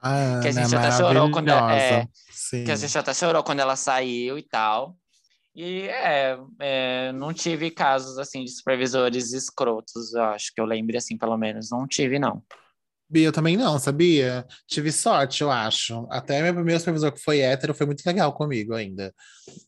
A 0.00 0.12
que 0.42 0.48
a 0.48 0.50
Ana 0.50 0.62
gente 0.62 0.76
até 0.76 0.92
chorou 0.92 1.30
quando 1.30 1.48
é-. 1.50 2.06
Sim. 2.30 2.64
que 2.64 2.70
a 2.70 2.76
gente 2.76 2.96
até 2.96 3.14
chorou 3.14 3.42
quando 3.42 3.60
ela 3.60 3.74
saiu 3.74 4.38
e 4.38 4.42
tal. 4.42 4.96
E 5.54 5.88
é, 5.88 6.38
é, 6.60 7.12
não 7.12 7.32
tive 7.32 7.70
casos 7.70 8.18
assim 8.18 8.44
de 8.44 8.50
supervisores 8.50 9.32
escrotos, 9.32 10.12
eu 10.12 10.22
acho 10.24 10.52
que 10.54 10.60
eu 10.60 10.66
lembre 10.66 10.98
assim, 10.98 11.16
pelo 11.16 11.36
menos. 11.38 11.70
Não 11.70 11.86
tive, 11.88 12.18
não. 12.18 12.42
Bia, 13.08 13.26
eu 13.28 13.32
também 13.32 13.56
não, 13.56 13.78
sabia? 13.78 14.44
Tive 14.66 14.90
sorte, 14.90 15.42
eu 15.42 15.50
acho. 15.50 16.06
Até 16.10 16.42
meu 16.42 16.52
primeiro 16.54 16.80
supervisor 16.80 17.12
que 17.12 17.20
foi 17.22 17.38
hétero 17.40 17.72
foi 17.72 17.86
muito 17.86 18.02
legal 18.04 18.32
comigo 18.32 18.74
ainda. 18.74 19.14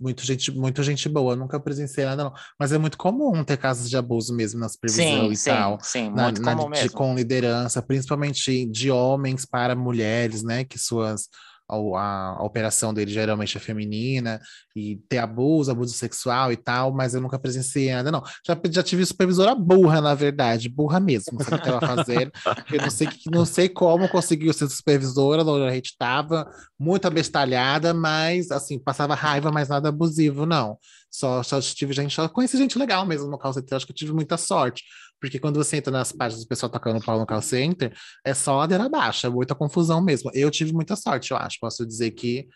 Muito 0.01 0.25
gente, 0.27 0.51
muito 0.51 0.83
gente 0.83 1.09
boa, 1.09 1.37
nunca 1.37 1.61
presenciei 1.61 2.05
nada, 2.05 2.25
não. 2.25 2.33
Mas 2.59 2.73
é 2.73 2.79
muito 2.79 2.99
comum 2.99 3.45
ter 3.45 3.57
casos 3.57 3.89
de 3.89 3.97
abuso 3.97 4.35
mesmo 4.35 4.59
na 4.59 4.69
supervisão 4.69 5.27
Sim, 5.27 5.31
e 5.33 5.37
sim, 5.37 5.51
tal. 5.51 5.79
sim, 5.81 6.11
Na, 6.11 6.25
muito 6.25 6.43
na- 6.43 6.55
comum 6.57 6.65
de- 6.65 6.81
mesmo. 6.81 6.93
com 6.97 7.15
liderança, 7.15 7.81
principalmente 7.81 8.67
de 8.67 8.91
homens 8.91 9.47
para 9.47 9.77
mulheres, 9.77 10.43
né? 10.43 10.65
Que 10.65 10.79
suas 10.79 11.29
a- 11.71 12.37
a 12.39 12.43
operação 12.45 12.95
dele 12.95 13.13
geralmente 13.13 13.57
é 13.57 13.61
feminina 13.61 14.41
e 14.79 14.97
ter 15.09 15.19
abuso, 15.19 15.71
abuso 15.71 15.93
sexual 15.93 16.53
e 16.53 16.57
tal, 16.57 16.93
mas 16.93 17.15
eu 17.15 17.21
nunca 17.21 17.39
presenciei 17.39 17.93
nada, 17.93 18.13
não. 18.13 18.23
Já, 18.47 18.59
já 18.71 18.83
tive 18.83 19.05
supervisora 19.05 19.55
burra, 19.55 20.01
na 20.01 20.15
verdade, 20.15 20.69
burra 20.69 21.01
mesmo, 21.01 21.43
sabia 21.43 21.59
o 21.59 21.63
que 21.63 21.69
ela 21.69 21.81
fazendo. 21.81 22.33
Eu 22.73 22.83
não 22.83 22.91
sei, 22.91 23.09
não 23.27 23.45
sei 23.45 23.69
como 23.69 24.09
conseguiu 24.09 24.53
ser 24.53 24.69
supervisora, 24.69 25.43
a 25.43 25.75
gente 25.75 25.91
estava, 25.91 26.49
muito 26.79 27.07
abestalhada, 27.07 27.93
mas 27.93 28.51
assim, 28.51 28.79
passava 28.79 29.15
raiva, 29.15 29.51
mas 29.51 29.69
nada 29.69 29.89
abusivo, 29.89 30.47
não. 30.47 30.79
Só, 31.11 31.43
só 31.43 31.61
tive 31.61 31.93
gente, 31.93 32.15
só 32.15 32.29
conheci 32.29 32.57
gente 32.57 32.79
legal 32.79 33.05
mesmo 33.05 33.29
no 33.29 33.39
call 33.39 33.53
center, 33.53 33.77
acho 33.77 33.87
que 33.87 33.93
eu 33.93 33.97
tive 33.97 34.13
muita 34.13 34.37
sorte. 34.37 34.85
Porque 35.21 35.39
quando 35.39 35.57
você 35.57 35.79
entra 35.79 35.91
nas 35.91 36.13
páginas 36.13 36.45
do 36.45 36.49
pessoal 36.49 36.71
tocando 36.71 37.05
pau 37.05 37.19
no 37.19 37.27
call 37.27 37.43
center, 37.43 37.93
é 38.25 38.33
só 38.35 38.59
ladeira 38.59 38.89
baixa, 38.89 39.29
muita 39.29 39.55
confusão 39.55 40.01
mesmo. 40.01 40.31
Eu 40.33 40.51
tive 40.51 40.73
muita 40.73 40.95
sorte, 40.95 41.33
eu 41.33 41.37
acho. 41.37 41.59
Posso 41.61 41.85
dizer 41.85 42.13
que 42.13 42.47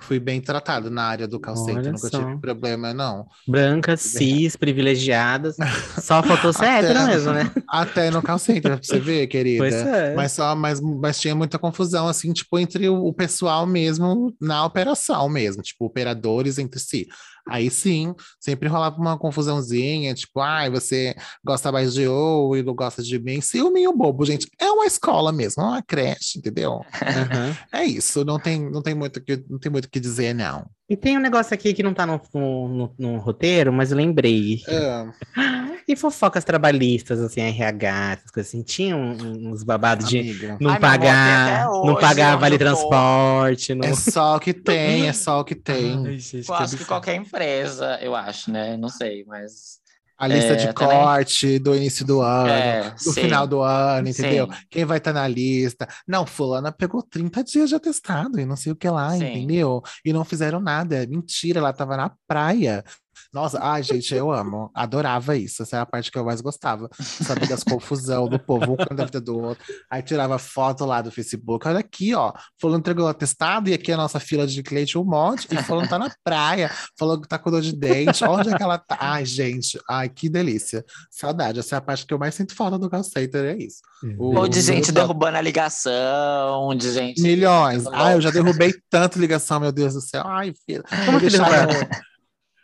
fui 0.00 0.18
bem 0.18 0.40
tratado 0.40 0.90
na 0.90 1.04
área 1.04 1.28
do 1.28 1.40
Olha 1.46 1.92
nunca 1.92 2.08
só. 2.08 2.18
tive 2.18 2.38
problema, 2.38 2.92
não. 2.92 3.26
Brancas, 3.46 4.00
cis, 4.00 4.56
privilegiadas. 4.56 5.56
Só 6.02 6.22
faltou 6.22 6.52
ser 6.52 6.64
hétero 6.64 7.06
mesmo, 7.06 7.32
né? 7.32 7.50
Até 7.68 8.10
no 8.10 8.22
call 8.22 8.38
center, 8.38 8.72
pra 8.72 8.82
você 8.82 8.98
ver, 9.00 9.26
querida. 9.26 9.62
Pois 9.62 9.74
é. 9.74 10.14
Mas 10.14 10.32
só, 10.32 10.56
mas, 10.56 10.80
mas 10.80 11.20
tinha 11.20 11.34
muita 11.34 11.58
confusão, 11.58 12.08
assim, 12.08 12.32
tipo, 12.32 12.58
entre 12.58 12.88
o, 12.88 13.04
o 13.04 13.12
pessoal 13.12 13.66
mesmo 13.66 14.34
na 14.40 14.64
operação 14.64 15.28
mesmo, 15.28 15.62
tipo, 15.62 15.84
operadores 15.84 16.58
entre 16.58 16.80
si. 16.80 17.06
Aí 17.50 17.70
sim, 17.70 18.14
sempre 18.38 18.68
rolava 18.68 18.96
uma 18.96 19.18
confusãozinha, 19.18 20.14
tipo, 20.14 20.40
ai, 20.40 20.70
você 20.70 21.14
gosta 21.44 21.72
mais 21.72 21.92
de 21.92 22.02
eu 22.02 22.52
e 22.56 22.62
não 22.62 22.74
gosta 22.74 23.02
de 23.02 23.18
mim. 23.18 23.40
Ciúminho 23.40 23.92
bobo, 23.92 24.24
gente. 24.24 24.48
É 24.58 24.70
uma 24.70 24.86
escola 24.86 25.32
mesmo, 25.32 25.62
é 25.62 25.66
uma 25.66 25.82
creche, 25.82 26.38
entendeu? 26.38 26.80
Aham. 26.94 27.56
É 27.72 27.84
isso, 27.84 28.24
não 28.24 28.38
tem, 28.38 28.70
não 28.70 28.82
tem 28.82 28.94
muito 28.94 29.20
que, 29.22 29.42
não 29.48 29.58
tem 29.58 29.70
muito 29.70 29.84
o 29.86 29.90
que 29.90 29.98
dizer, 30.00 30.34
não. 30.34 30.66
E 30.88 30.96
tem 30.96 31.16
um 31.16 31.20
negócio 31.20 31.54
aqui 31.54 31.72
que 31.72 31.82
não 31.82 31.94
tá 31.94 32.04
no, 32.06 32.20
no, 32.34 32.68
no- 32.68 32.94
no 32.98 33.18
roteiro, 33.18 33.72
mas 33.72 33.90
eu 33.90 33.96
lembrei. 33.96 34.58
Ah, 34.68 35.12
E 35.90 35.96
fofocas 35.96 36.44
trabalhistas, 36.44 37.18
assim, 37.20 37.40
RH, 37.40 38.12
essas 38.12 38.30
coisas 38.30 38.48
assim. 38.48 38.62
Tinha 38.62 38.96
uns 38.96 39.64
babados 39.64 40.08
de 40.08 40.22
não 40.60 40.70
Ai, 40.70 40.76
amor, 40.76 40.80
pagar, 40.80 41.52
até 41.56 41.64
não 41.64 41.82
hoje, 41.82 42.00
pagar 42.00 42.36
vale 42.36 42.56
transporte. 42.56 43.74
Não... 43.74 43.88
É 43.88 43.94
só 43.94 44.36
o 44.36 44.40
que 44.40 44.54
tem, 44.54 45.08
é 45.08 45.12
só 45.12 45.40
o 45.40 45.44
que 45.44 45.56
tem. 45.56 46.06
Ai, 46.06 46.18
gente, 46.18 46.48
Eu 46.48 46.54
acho 46.54 46.76
que 46.76 46.84
qualquer 46.84 47.16
empresa, 47.16 47.98
eu 48.00 48.14
acho, 48.14 48.52
né? 48.52 48.76
Não 48.76 48.88
sei, 48.88 49.24
mas. 49.26 49.80
A 50.16 50.28
lista 50.28 50.52
É, 50.52 50.54
de 50.56 50.72
também- 50.74 50.96
corte 50.98 51.58
do 51.58 51.74
início 51.74 52.04
do 52.06 52.20
ano. 52.20 52.50
É, 52.50 52.90
do 52.90 53.12
sim. 53.12 53.22
final 53.22 53.46
do 53.46 53.60
ano, 53.62 54.06
entendeu? 54.06 54.46
Sim. 54.52 54.58
Quem 54.70 54.84
vai 54.84 54.98
estar 54.98 55.14
na 55.14 55.26
lista? 55.26 55.88
Não, 56.06 56.24
fulana 56.24 56.70
pegou 56.70 57.02
30 57.02 57.42
dias 57.42 57.70
de 57.70 57.74
atestado 57.74 58.38
e 58.38 58.44
não 58.44 58.54
sei 58.54 58.70
o 58.70 58.76
que 58.76 58.88
lá, 58.88 59.10
Sim. 59.12 59.24
entendeu? 59.24 59.82
E 60.04 60.12
não 60.12 60.22
fizeram 60.24 60.60
nada. 60.60 61.02
É 61.02 61.06
Mentira, 61.06 61.58
ela 61.58 61.72
tava 61.72 61.96
na 61.96 62.12
praia. 62.28 62.84
Nossa, 63.32 63.60
ai, 63.62 63.82
gente, 63.82 64.12
eu 64.12 64.32
amo. 64.32 64.70
Adorava 64.74 65.36
isso. 65.36 65.62
Essa 65.62 65.76
é 65.76 65.80
a 65.80 65.86
parte 65.86 66.10
que 66.10 66.18
eu 66.18 66.24
mais 66.24 66.40
gostava. 66.40 66.88
Saber 67.00 67.46
das 67.48 67.62
confusão 67.62 68.28
do 68.28 68.38
povo, 68.40 68.72
um 68.72 68.76
com 68.76 68.86
a 68.90 69.04
vida 69.04 69.20
do 69.20 69.38
outro. 69.38 69.62
Aí 69.88 70.02
tirava 70.02 70.36
foto 70.38 70.84
lá 70.84 71.00
do 71.00 71.12
Facebook. 71.12 71.68
Olha 71.68 71.78
aqui, 71.78 72.12
ó. 72.14 72.32
Fulano 72.60 72.80
entregou 72.80 73.04
o 73.04 73.08
atestado 73.08 73.70
e 73.70 73.74
aqui 73.74 73.92
é 73.92 73.94
a 73.94 73.98
nossa 73.98 74.18
fila 74.18 74.46
de 74.48 74.60
cliente, 74.64 74.98
um 74.98 75.04
monte. 75.04 75.46
E 75.50 75.62
fulano 75.62 75.88
tá 75.88 75.96
na 75.98 76.10
praia. 76.24 76.70
Falou 76.98 77.20
que 77.20 77.28
tá 77.28 77.38
com 77.38 77.50
dor 77.52 77.60
de 77.62 77.72
dente. 77.72 78.24
Onde 78.24 78.50
é 78.52 78.56
que 78.56 78.62
ela 78.62 78.78
tá? 78.78 78.96
Ai, 78.98 79.24
gente. 79.24 79.78
Ai, 79.88 80.08
que 80.08 80.28
delícia. 80.28 80.84
Saudade. 81.10 81.60
Essa 81.60 81.76
é 81.76 81.78
a 81.78 81.80
parte 81.80 82.04
que 82.06 82.12
eu 82.12 82.18
mais 82.18 82.34
sinto 82.34 82.54
falta 82.54 82.78
do 82.78 82.90
call 82.90 83.04
center, 83.04 83.44
é 83.44 83.56
isso. 83.62 83.78
O- 84.18 84.36
Ou 84.38 84.48
de 84.48 84.60
gente 84.60 84.90
derrubando 84.90 85.36
a 85.36 85.40
ligação, 85.40 86.74
de 86.76 86.90
gente. 86.92 87.22
Milhões. 87.22 87.84
Ai, 87.92 88.14
eu 88.14 88.20
já 88.20 88.30
derrubei 88.30 88.74
tanto 88.90 89.18
ligação, 89.20 89.60
meu 89.60 89.70
Deus 89.70 89.94
do 89.94 90.00
céu. 90.00 90.24
Ai, 90.26 90.52
filho. 90.66 90.82
Como 91.06 91.20
que 91.20 91.28
derrubaram? 91.28 91.70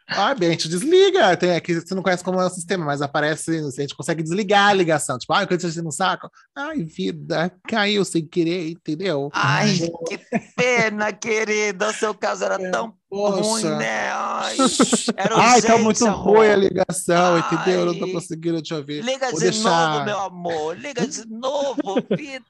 Ai, 0.08 0.34
bem, 0.36 0.48
a 0.48 0.52
gente 0.52 0.68
desliga. 0.68 1.36
Tem 1.36 1.56
aqui, 1.56 1.74
você 1.74 1.94
não 1.94 2.02
conhece 2.02 2.22
como 2.22 2.40
é 2.40 2.46
o 2.46 2.50
sistema, 2.50 2.84
mas 2.84 3.02
aparece, 3.02 3.58
a 3.58 3.80
gente 3.80 3.94
consegue 3.96 4.22
desligar 4.22 4.68
a 4.68 4.72
ligação. 4.72 5.18
Tipo, 5.18 5.32
ai, 5.32 5.46
quando 5.46 5.60
você 5.60 5.82
no 5.82 5.90
saco. 5.90 6.30
Ai, 6.54 6.84
vida, 6.84 7.52
caiu 7.68 8.04
sem 8.04 8.24
querer, 8.26 8.70
entendeu? 8.70 9.28
Ai, 9.32 9.74
que 10.08 10.18
pena, 10.56 11.12
querida. 11.12 11.88
O 11.88 11.92
seu 11.92 12.14
caso 12.14 12.44
era 12.44 12.56
tão 12.70 12.94
ruim, 13.10 13.42
Poxa. 13.42 13.76
né? 13.78 14.10
Ai, 14.12 14.56
era 15.16 15.36
Ai, 15.36 15.60
tá 15.62 15.68
urgente, 15.72 15.82
muito 15.82 16.06
amor. 16.06 16.36
ruim 16.36 16.48
a 16.50 16.56
ligação, 16.56 17.38
entendeu? 17.38 17.80
Eu 17.80 17.86
não 17.86 17.98
tô 17.98 18.04
Ai. 18.04 18.12
conseguindo 18.12 18.62
te 18.62 18.74
ouvir. 18.74 19.02
Liga 19.04 19.30
Vou 19.30 19.38
de 19.40 19.50
deixar- 19.50 19.92
novo, 19.92 20.04
meu 20.04 20.20
amor. 20.20 20.76
Liga 20.78 21.06
de 21.06 21.26
novo, 21.28 21.82
vida. 22.16 22.44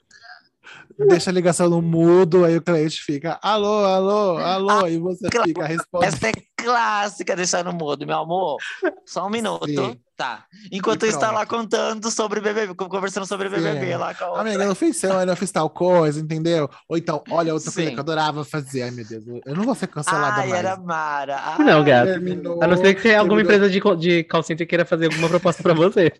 Deixa 0.99 1.31
a 1.31 1.33
ligação 1.33 1.69
no 1.69 1.83
mudo, 1.83 2.45
aí 2.45 2.57
o 2.57 2.63
cliente 2.63 3.03
fica, 3.03 3.39
alô, 3.43 3.85
alô, 3.85 4.39
alô, 4.39 4.89
e 4.89 4.99
você 4.99 5.29
fica 5.31 5.67
respondendo. 5.67 6.09
Essa 6.09 6.29
é 6.29 6.33
clássica, 6.57 7.37
deixar 7.37 7.65
no 7.65 7.73
mudo, 7.73 8.07
meu 8.07 8.19
amor. 8.19 8.57
Só 9.05 9.27
um 9.27 9.31
minuto. 9.31 9.67
Sim. 9.67 10.01
Tá. 10.17 10.47
Enquanto 10.73 11.05
E 11.05 11.11
isso, 11.11 11.19
tá 11.21 11.27
pronto. 11.27 11.39
lá 11.41 11.47
contando 11.47 12.11
sobre 12.11 12.41
BBB, 12.41 12.75
conversando 12.75 13.27
sobre 13.27 13.51
Sim. 13.51 13.57
BBB 13.57 13.97
lá 13.99 14.15
com 14.15 14.25
a 14.25 14.27
outra. 14.29 14.43
Amiga, 14.43 14.63
eu 14.63 14.69
não 14.69 14.75
fiz 14.75 14.97
isso, 14.97 15.07
eu 15.07 15.27
não 15.27 15.37
fiz 15.37 15.51
tal 15.51 15.69
coisa, 15.69 16.19
entendeu? 16.19 16.71
Ou 16.89 16.97
então, 16.97 17.23
olha, 17.31 17.53
outra 17.53 17.71
coisa 17.71 17.89
Sim. 17.91 17.95
que 17.95 18.01
eu 18.01 18.03
adorava 18.03 18.43
fazer. 18.43 18.85
Ai, 18.85 18.91
meu 18.93 19.05
Deus, 19.05 19.25
eu 19.45 19.55
não 19.55 19.63
vou 19.65 19.75
ser 19.75 19.89
cancelada 19.89 20.41
Ai, 20.41 20.49
mais. 20.49 20.53
era 20.65 20.77
Mara. 20.79 21.37
Ai, 21.39 21.59
Não, 21.67 21.85
gato. 21.85 22.07
Terminou, 22.07 22.63
A 22.63 22.67
não 22.67 22.79
ser 22.79 22.95
que 22.95 23.03
tenha 23.03 23.21
alguma 23.21 23.43
empresa 23.43 23.69
de, 23.69 23.79
de 23.99 24.25
call 24.25 24.43
center 24.43 24.67
queira 24.67 24.87
fazer 24.87 25.07
alguma 25.07 25.29
proposta 25.29 25.63
pra 25.63 25.75
você. 25.75 26.11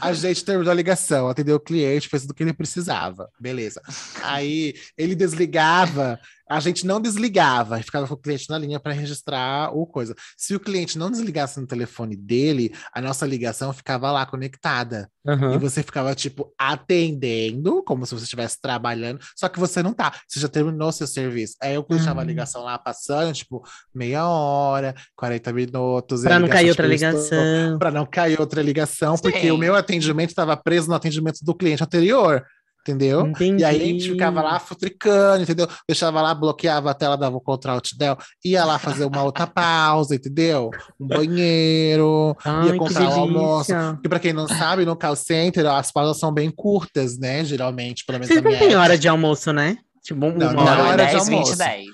A 0.00 0.12
gente 0.12 0.44
terminou 0.44 0.70
a 0.70 0.74
ligação, 0.74 1.28
atendeu 1.28 1.56
o 1.56 1.60
cliente, 1.60 2.08
fez 2.08 2.22
tudo 2.22 2.32
o 2.32 2.34
que 2.34 2.42
ele 2.42 2.52
precisava. 2.52 3.28
Beleza. 3.38 3.80
Aí 4.22 4.74
ele 4.96 5.14
desligava, 5.14 6.18
a 6.50 6.58
gente 6.58 6.84
não 6.84 7.00
desligava, 7.00 7.78
e 7.78 7.82
ficava 7.84 8.08
com 8.08 8.14
o 8.14 8.16
cliente 8.16 8.50
na 8.50 8.58
linha 8.58 8.80
para 8.80 8.92
registrar 8.92 9.70
o 9.72 9.86
coisa. 9.86 10.16
Se 10.36 10.54
o 10.54 10.58
cliente 10.60 10.98
não 10.98 11.08
desligasse 11.10 11.60
no 11.60 11.66
telefone 11.66 12.16
dele, 12.16 12.74
a 12.92 13.00
nossa 13.00 13.24
ligação 13.24 13.72
ficava 13.72 14.10
lá 14.10 14.26
conectada. 14.26 15.08
Aham. 15.26 15.54
E 15.54 15.58
você 15.58 15.82
ficava, 15.82 16.14
tipo, 16.14 16.52
atendendo, 16.58 17.82
como 17.84 18.04
se 18.04 18.14
você 18.14 18.24
estivesse 18.24 18.60
trabalhando, 18.60 19.20
só 19.36 19.48
que 19.48 19.60
você 19.60 19.82
não 19.82 19.92
tá. 19.92 20.12
Você 20.26 20.40
já 20.40 20.48
terminou 20.48 20.90
seu 20.92 21.06
serviço. 21.06 21.54
Aí 21.62 21.74
eu 21.74 21.86
deixava 21.88 22.20
a 22.20 22.24
Hum. 22.24 22.26
ligação 22.26 22.62
lá 22.64 22.78
passando, 22.78 23.32
tipo, 23.32 23.62
meia 23.94 24.26
hora, 24.26 24.94
40 25.16 25.52
minutos. 25.52 26.22
e 26.22 26.26
Pra 26.26 26.36
a 26.36 26.38
não 26.38 26.46
ligação, 26.46 26.62
cair 26.62 26.70
tipo, 26.70 26.82
outra 26.82 26.86
ligação. 26.88 27.78
Pra 27.78 27.90
não 27.90 28.06
cair 28.06 28.40
outra 28.40 28.62
ligação, 28.62 29.16
porque 29.16 29.40
Sim. 29.42 29.50
o 29.52 29.58
meu 29.58 29.74
atendimento 29.76 30.30
estava 30.30 30.56
preso 30.56 30.88
no 30.88 30.94
atendimento 30.94 31.38
do 31.44 31.54
cliente 31.54 31.82
anterior. 31.84 32.44
Entendeu? 32.90 33.26
Entendi. 33.26 33.62
E 33.62 33.64
aí 33.64 33.82
a 33.82 33.84
gente 33.86 34.10
ficava 34.10 34.42
lá 34.42 34.58
futricando, 34.58 35.42
entendeu? 35.42 35.68
Deixava 35.88 36.20
lá, 36.20 36.34
bloqueava 36.34 36.90
a 36.90 36.94
tela, 36.94 37.16
dava 37.16 37.36
o 37.36 37.40
Ctrl 37.40 37.70
Alt 37.72 37.90
Del, 37.96 38.16
ia 38.44 38.64
lá 38.64 38.78
fazer 38.78 39.04
uma 39.04 39.22
outra 39.22 39.46
pausa, 39.48 40.14
entendeu? 40.14 40.70
Um 40.98 41.06
banheiro, 41.06 42.36
Ai, 42.44 42.66
ia 42.68 42.76
comprar 42.76 43.08
o 43.08 43.12
almoço. 43.12 43.70
delícia. 43.72 43.92
Porque 43.94 44.08
pra 44.08 44.18
quem 44.18 44.32
não 44.32 44.48
sabe, 44.48 44.84
no 44.84 44.96
call 44.96 45.16
center 45.16 45.66
as 45.66 45.92
pausas 45.92 46.18
são 46.18 46.32
bem 46.32 46.50
curtas, 46.50 47.18
né? 47.18 47.44
Geralmente, 47.44 48.04
pelo 48.04 48.18
menos 48.18 48.28
Vocês 48.28 48.42
não 48.42 48.56
têm 48.58 48.76
hora 48.76 48.96
de 48.98 49.08
almoço, 49.08 49.52
né? 49.52 49.76
Tipo, 50.02 50.26
uma 50.26 50.52
Não, 50.52 50.62
hora 50.62 50.82
hora 50.84 51.02
é 51.02 51.06
de 51.06 51.12
10, 51.12 51.28
20, 51.28 51.34
almoço. 51.38 51.58
10. 51.58 51.86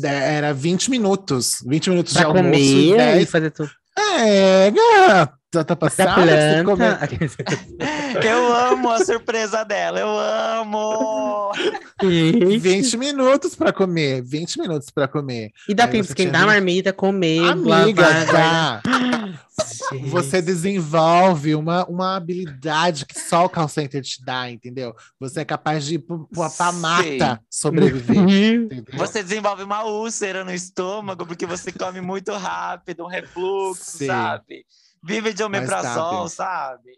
De- 0.00 0.06
Era 0.06 0.52
20 0.54 0.90
minutos. 0.90 1.56
20 1.66 1.90
minutos 1.90 2.12
de 2.12 2.18
pra 2.18 2.28
almoço 2.28 2.46
e 2.60 2.90
comer 2.90 2.94
e 2.94 2.96
10. 2.96 3.30
fazer 3.30 3.50
tudo. 3.50 3.70
É, 4.20 4.70
gata, 4.70 5.32
tá 5.50 5.62
Da 5.62 5.76
passada? 5.76 6.14
Planta. 6.64 7.08
Eu 8.26 8.52
amo 8.52 8.90
a 8.90 9.04
surpresa 9.04 9.64
dela, 9.64 10.00
eu 10.00 10.08
amo! 10.08 11.52
20 12.02 12.96
minutos 12.96 13.54
pra 13.54 13.72
comer. 13.72 14.22
20 14.22 14.60
minutos 14.60 14.90
pra 14.90 15.06
comer. 15.06 15.50
E 15.68 15.74
dá 15.74 15.84
Aí 15.84 15.90
tempo 15.90 16.12
a 16.12 16.14
20. 16.14 16.32
marmita, 16.32 16.92
comer, 16.92 17.44
Amiga, 17.44 18.02
dá. 18.32 18.82
Você 20.06 20.40
desenvolve 20.40 21.54
uma, 21.54 21.84
uma 21.86 22.16
habilidade 22.16 23.04
que 23.04 23.18
só 23.18 23.44
o 23.44 23.48
call 23.48 23.68
center 23.68 24.02
te 24.02 24.24
dá, 24.24 24.50
entendeu? 24.50 24.94
Você 25.18 25.40
é 25.40 25.44
capaz 25.44 25.84
de 25.84 25.94
ir 25.94 25.98
pra 25.98 26.72
mata 26.72 27.40
sobreviver. 27.50 28.16
entendeu? 28.64 28.98
Você 28.98 29.22
desenvolve 29.22 29.62
uma 29.62 29.84
úlcera 29.84 30.44
no 30.44 30.52
estômago 30.52 31.26
porque 31.26 31.46
você 31.46 31.72
come 31.72 32.00
muito 32.00 32.32
rápido, 32.32 33.04
um 33.04 33.08
refluxo, 33.08 33.98
Sim. 33.98 34.06
sabe? 34.06 34.64
Vive 35.02 35.32
de 35.32 35.42
omeprazol, 35.42 36.22
Mas 36.22 36.32
sabe? 36.32 36.90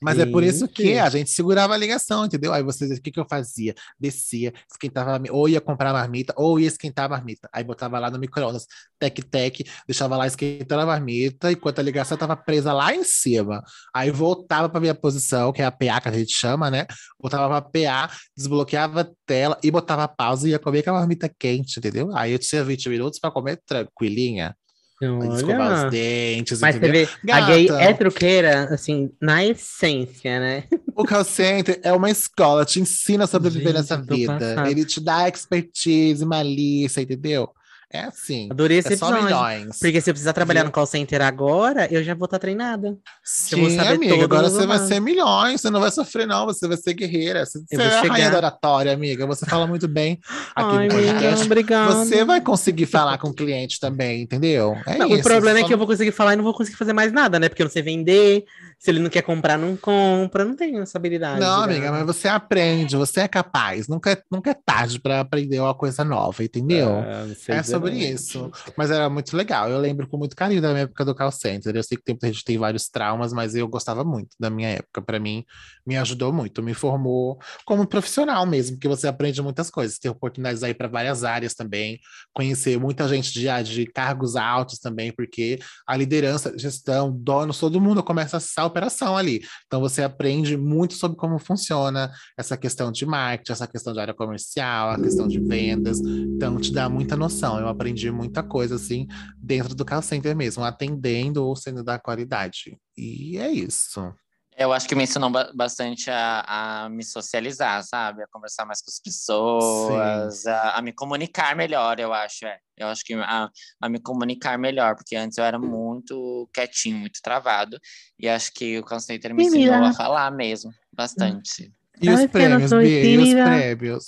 Mas 0.00 0.18
é 0.18 0.26
por 0.26 0.42
isso 0.42 0.66
Gente. 0.66 0.72
que 0.72 0.98
a 0.98 1.08
gente 1.10 1.30
segurava 1.30 1.74
a 1.74 1.76
ligação, 1.76 2.24
entendeu? 2.24 2.52
Aí 2.52 2.62
você, 2.62 2.86
o 2.86 3.00
que, 3.00 3.10
que 3.10 3.20
eu 3.20 3.26
fazia? 3.28 3.74
Descia, 3.98 4.52
esquentava, 4.70 5.20
ou 5.30 5.48
ia 5.48 5.60
comprar 5.60 5.90
a 5.90 5.92
marmita, 5.92 6.32
ou 6.36 6.58
ia 6.58 6.66
esquentar 6.66 7.06
a 7.06 7.08
marmita. 7.08 7.48
Aí 7.52 7.62
botava 7.62 7.98
lá 7.98 8.10
no 8.10 8.18
micro-ondas, 8.18 8.66
tec-tec, 8.98 9.64
deixava 9.86 10.16
lá 10.16 10.26
esquentando 10.26 10.82
a 10.82 10.86
marmita, 10.86 11.52
enquanto 11.52 11.78
a 11.78 11.82
ligação 11.82 12.14
estava 12.14 12.36
presa 12.36 12.72
lá 12.72 12.94
em 12.94 13.04
cima. 13.04 13.62
Aí 13.94 14.10
voltava 14.10 14.68
para 14.68 14.80
minha 14.80 14.94
posição, 14.94 15.52
que 15.52 15.62
é 15.62 15.64
a 15.64 15.70
PA 15.70 16.00
que 16.00 16.08
a 16.08 16.12
gente 16.12 16.34
chama, 16.34 16.70
né? 16.70 16.86
Voltava 17.20 17.60
para 17.60 17.70
PA, 17.70 18.14
desbloqueava 18.36 19.02
a 19.02 19.08
tela 19.26 19.58
e 19.62 19.70
botava 19.70 20.08
pausa 20.08 20.48
e 20.48 20.52
ia 20.52 20.58
comer 20.58 20.82
com 20.82 20.90
a 20.90 20.94
marmita 20.94 21.28
quente, 21.28 21.78
entendeu? 21.78 22.10
Aí 22.16 22.32
eu 22.32 22.38
tinha 22.38 22.64
20 22.64 22.88
minutos 22.88 23.18
para 23.18 23.30
comer 23.30 23.60
tranquilinha. 23.66 24.56
Escovar 25.04 25.72
os 25.72 25.80
Olha. 25.80 25.90
dentes, 25.90 26.60
Mas 26.60 26.74
você 26.74 26.78
entendeu? 26.78 27.08
vê, 27.24 27.32
a 27.32 27.40
gay 27.40 27.68
é 27.70 27.92
truqueira, 27.92 28.64
assim, 28.72 29.10
na 29.20 29.44
essência, 29.44 30.38
né? 30.38 30.64
O 30.94 31.04
call 31.06 31.24
center 31.24 31.80
é 31.82 31.90
uma 31.90 32.10
escola, 32.10 32.66
te 32.66 32.78
ensina 32.78 33.24
a 33.24 33.26
sobreviver 33.26 33.68
Gente, 33.68 33.76
nessa 33.76 33.96
vida. 33.96 34.38
passada. 34.38 34.70
Ele 34.70 34.84
te 34.84 35.00
dá 35.00 35.26
expertise, 35.26 36.22
malícia, 36.24 37.00
entendeu? 37.00 37.48
É 37.92 38.00
assim. 38.04 38.48
Adorei 38.50 38.78
esse 38.78 38.92
É 38.92 38.96
só 38.96 39.06
episódio. 39.10 39.24
milhões. 39.26 39.78
Porque 39.78 40.00
se 40.00 40.08
eu 40.10 40.14
precisar 40.14 40.32
trabalhar 40.32 40.60
Viu? 40.62 40.66
no 40.68 40.72
call 40.72 40.86
center 40.86 41.20
agora, 41.22 41.86
eu 41.92 42.02
já 42.02 42.14
vou 42.14 42.24
estar 42.24 42.38
treinada. 42.38 42.88
eu 42.88 43.58
vou 43.58 43.68
Sim, 43.70 43.78
amiga, 43.78 44.24
agora 44.24 44.48
você 44.48 44.66
vai 44.66 44.78
ser 44.78 45.00
milhões, 45.00 45.60
você 45.60 45.68
não 45.70 45.80
vai 45.80 45.90
sofrer, 45.90 46.26
não. 46.26 46.46
Você 46.46 46.66
vai 46.66 46.76
ser 46.76 46.94
guerreira. 46.94 47.44
Você, 47.44 47.60
você 47.60 47.76
é 47.82 47.86
a 47.86 48.00
rainha 48.00 48.14
chegar. 48.16 48.30
da 48.30 48.36
oratória, 48.38 48.92
amiga. 48.92 49.26
Você 49.26 49.44
fala 49.44 49.66
muito 49.66 49.86
bem 49.86 50.18
aqui 50.56 50.76
Ai, 50.76 50.88
no 50.88 50.94
amiga, 50.94 51.12
podcast. 51.12 51.44
obrigada. 51.46 51.92
Você 51.94 52.24
vai 52.24 52.40
conseguir 52.40 52.86
falar 52.86 53.18
com 53.18 53.28
o 53.28 53.34
cliente 53.34 53.78
também, 53.78 54.22
entendeu? 54.22 54.74
É 54.86 54.96
Não, 54.98 55.08
isso. 55.08 55.20
o 55.20 55.22
problema 55.22 55.58
é 55.58 55.64
que 55.64 55.72
eu 55.74 55.78
vou 55.78 55.86
conseguir 55.86 56.12
falar 56.12 56.32
e 56.32 56.36
não 56.36 56.44
vou 56.44 56.54
conseguir 56.54 56.76
fazer 56.76 56.92
mais 56.92 57.12
nada, 57.12 57.38
né? 57.38 57.48
Porque 57.48 57.62
eu 57.62 57.66
não 57.66 57.70
sei 57.72 57.82
vender. 57.82 58.44
Se 58.78 58.90
ele 58.90 58.98
não 58.98 59.08
quer 59.10 59.22
comprar, 59.22 59.56
não 59.56 59.76
compra. 59.76 60.44
Não 60.44 60.56
tenho 60.56 60.82
essa 60.82 60.98
habilidade. 60.98 61.38
Não, 61.40 61.66
né? 61.66 61.74
amiga, 61.76 61.92
mas 61.92 62.04
você 62.06 62.26
aprende, 62.26 62.96
você 62.96 63.20
é 63.20 63.28
capaz. 63.28 63.86
Nunca 63.86 64.10
é, 64.12 64.22
nunca 64.30 64.50
é 64.50 64.54
tarde 64.54 64.98
para 64.98 65.20
aprender 65.20 65.60
uma 65.60 65.74
coisa 65.74 66.02
nova, 66.04 66.42
entendeu? 66.42 66.88
Ah, 66.98 67.26
É 67.48 67.60
dizer 67.60 67.76
sobre 67.88 67.98
isso. 67.98 68.50
Mas 68.76 68.90
era 68.90 69.08
muito 69.08 69.36
legal. 69.36 69.68
Eu 69.68 69.78
lembro 69.78 70.08
com 70.08 70.16
muito 70.16 70.36
carinho 70.36 70.62
da 70.62 70.70
minha 70.70 70.82
época 70.82 71.04
do 71.04 71.14
call 71.14 71.32
center. 71.32 71.74
Eu 71.74 71.82
sei 71.82 71.96
que 71.96 72.12
muita 72.12 72.26
gente 72.28 72.44
tem 72.44 72.58
vários 72.58 72.88
traumas, 72.88 73.32
mas 73.32 73.54
eu 73.54 73.66
gostava 73.68 74.04
muito 74.04 74.36
da 74.38 74.50
minha 74.50 74.68
época. 74.68 75.02
Para 75.02 75.18
mim, 75.18 75.44
me 75.86 75.96
ajudou 75.96 76.32
muito. 76.32 76.62
Me 76.62 76.74
formou 76.74 77.38
como 77.64 77.86
profissional 77.86 78.46
mesmo, 78.46 78.76
porque 78.76 78.88
você 78.88 79.08
aprende 79.08 79.42
muitas 79.42 79.70
coisas. 79.70 79.98
Tem 79.98 80.10
oportunidades 80.10 80.62
aí 80.62 80.74
para 80.74 80.88
várias 80.88 81.24
áreas 81.24 81.54
também. 81.54 81.98
Conhecer 82.32 82.78
muita 82.78 83.08
gente 83.08 83.32
de, 83.32 83.46
de 83.62 83.86
cargos 83.86 84.36
altos 84.36 84.78
também, 84.78 85.12
porque 85.12 85.58
a 85.86 85.96
liderança, 85.96 86.56
gestão, 86.56 87.10
dono, 87.12 87.52
todo 87.52 87.80
mundo 87.80 88.02
começa 88.02 88.36
essa 88.36 88.64
operação 88.64 89.16
ali. 89.16 89.42
Então 89.66 89.80
você 89.80 90.02
aprende 90.02 90.56
muito 90.56 90.94
sobre 90.94 91.16
como 91.16 91.38
funciona 91.38 92.12
essa 92.38 92.56
questão 92.56 92.92
de 92.92 93.04
marketing, 93.04 93.52
essa 93.52 93.66
questão 93.66 93.92
de 93.92 94.00
área 94.00 94.14
comercial, 94.14 94.90
a 94.90 95.00
questão 95.00 95.26
de 95.26 95.40
vendas. 95.40 96.00
Então 96.00 96.58
te 96.58 96.72
dá 96.72 96.88
muita 96.88 97.16
noção. 97.16 97.58
Eu 97.58 97.68
aprendi 97.72 98.10
muita 98.10 98.42
coisa 98.42 98.76
assim 98.76 99.06
dentro 99.36 99.74
do 99.74 99.84
call 99.84 100.02
center 100.02 100.34
mesmo, 100.36 100.64
atendendo 100.64 101.44
ou 101.44 101.56
sendo 101.56 101.82
da 101.82 101.98
qualidade. 101.98 102.78
E 102.96 103.38
é 103.38 103.50
isso. 103.50 104.14
Eu 104.56 104.70
acho 104.70 104.86
que 104.86 104.94
me 104.94 105.04
ensinou 105.04 105.30
ba- 105.30 105.50
bastante 105.54 106.10
a, 106.10 106.84
a 106.84 106.88
me 106.90 107.02
socializar, 107.02 107.82
sabe? 107.84 108.22
A 108.22 108.26
conversar 108.28 108.66
mais 108.66 108.82
com 108.82 108.90
as 108.90 109.00
pessoas, 109.00 110.46
a, 110.46 110.72
a 110.76 110.82
me 110.82 110.92
comunicar 110.92 111.56
melhor, 111.56 111.98
eu 111.98 112.12
acho. 112.12 112.44
É. 112.46 112.58
Eu 112.76 112.88
acho 112.88 113.02
que 113.02 113.14
a, 113.14 113.48
a 113.80 113.88
me 113.88 113.98
comunicar 113.98 114.58
melhor, 114.58 114.94
porque 114.94 115.16
antes 115.16 115.38
eu 115.38 115.44
era 115.44 115.58
muito 115.58 116.48
quietinho, 116.52 116.98
muito 116.98 117.20
travado. 117.22 117.78
E 118.18 118.28
acho 118.28 118.52
que 118.52 118.78
o 118.78 118.84
call 118.84 119.00
center 119.00 119.34
me 119.34 119.44
ensinou 119.44 119.74
a 119.84 119.92
falar 119.94 120.30
mesmo, 120.30 120.70
bastante. 120.94 121.72
E 122.00 122.10
os 122.10 122.20
que 122.20 122.24
eu 122.24 122.26
não 122.26 122.28
prêmios, 122.28 122.70
sou 122.70 122.78
Bia? 122.80 123.04
E 123.04 123.18
os 123.18 123.32
prêmios? 123.32 124.06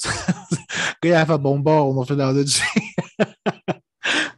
Ganhava 1.03 1.39
bombom 1.39 1.95
no 1.95 2.05
final 2.05 2.35
do 2.35 2.45
dia. 2.45 2.65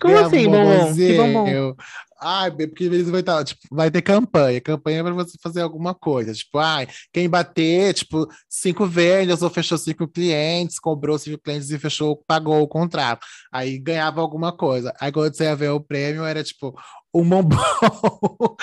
Como 0.06 0.18
assim, 0.18 0.44
bombom? 0.48 0.94
Que 0.94 1.16
bombom? 1.16 1.32
bombonzinho. 1.32 1.76
Ai, 2.20 2.50
porque 2.50 2.84
eles 2.84 3.10
vai 3.10 3.20
estar, 3.20 3.44
tipo, 3.44 3.60
vai 3.70 3.90
ter 3.90 4.00
campanha. 4.00 4.60
Campanha 4.60 5.04
para 5.04 5.12
você 5.12 5.36
fazer 5.42 5.60
alguma 5.60 5.94
coisa. 5.94 6.32
Tipo, 6.32 6.58
ai, 6.58 6.88
quem 7.12 7.28
bater, 7.28 7.92
tipo, 7.92 8.26
cinco 8.48 8.86
vendas 8.86 9.42
ou 9.42 9.50
fechou 9.50 9.76
cinco 9.76 10.08
clientes, 10.08 10.78
cobrou 10.78 11.18
cinco 11.18 11.38
clientes 11.38 11.70
e 11.70 11.78
fechou, 11.78 12.22
pagou 12.26 12.62
o 12.62 12.68
contrato. 12.68 13.26
Aí 13.52 13.78
ganhava 13.78 14.20
alguma 14.20 14.56
coisa. 14.56 14.94
Aí 14.98 15.12
quando 15.12 15.34
você 15.34 15.44
ia 15.44 15.56
ver 15.56 15.70
o 15.70 15.80
prêmio, 15.80 16.24
era 16.24 16.42
tipo 16.42 16.74
um 17.14 17.28
bombom. 17.28 17.56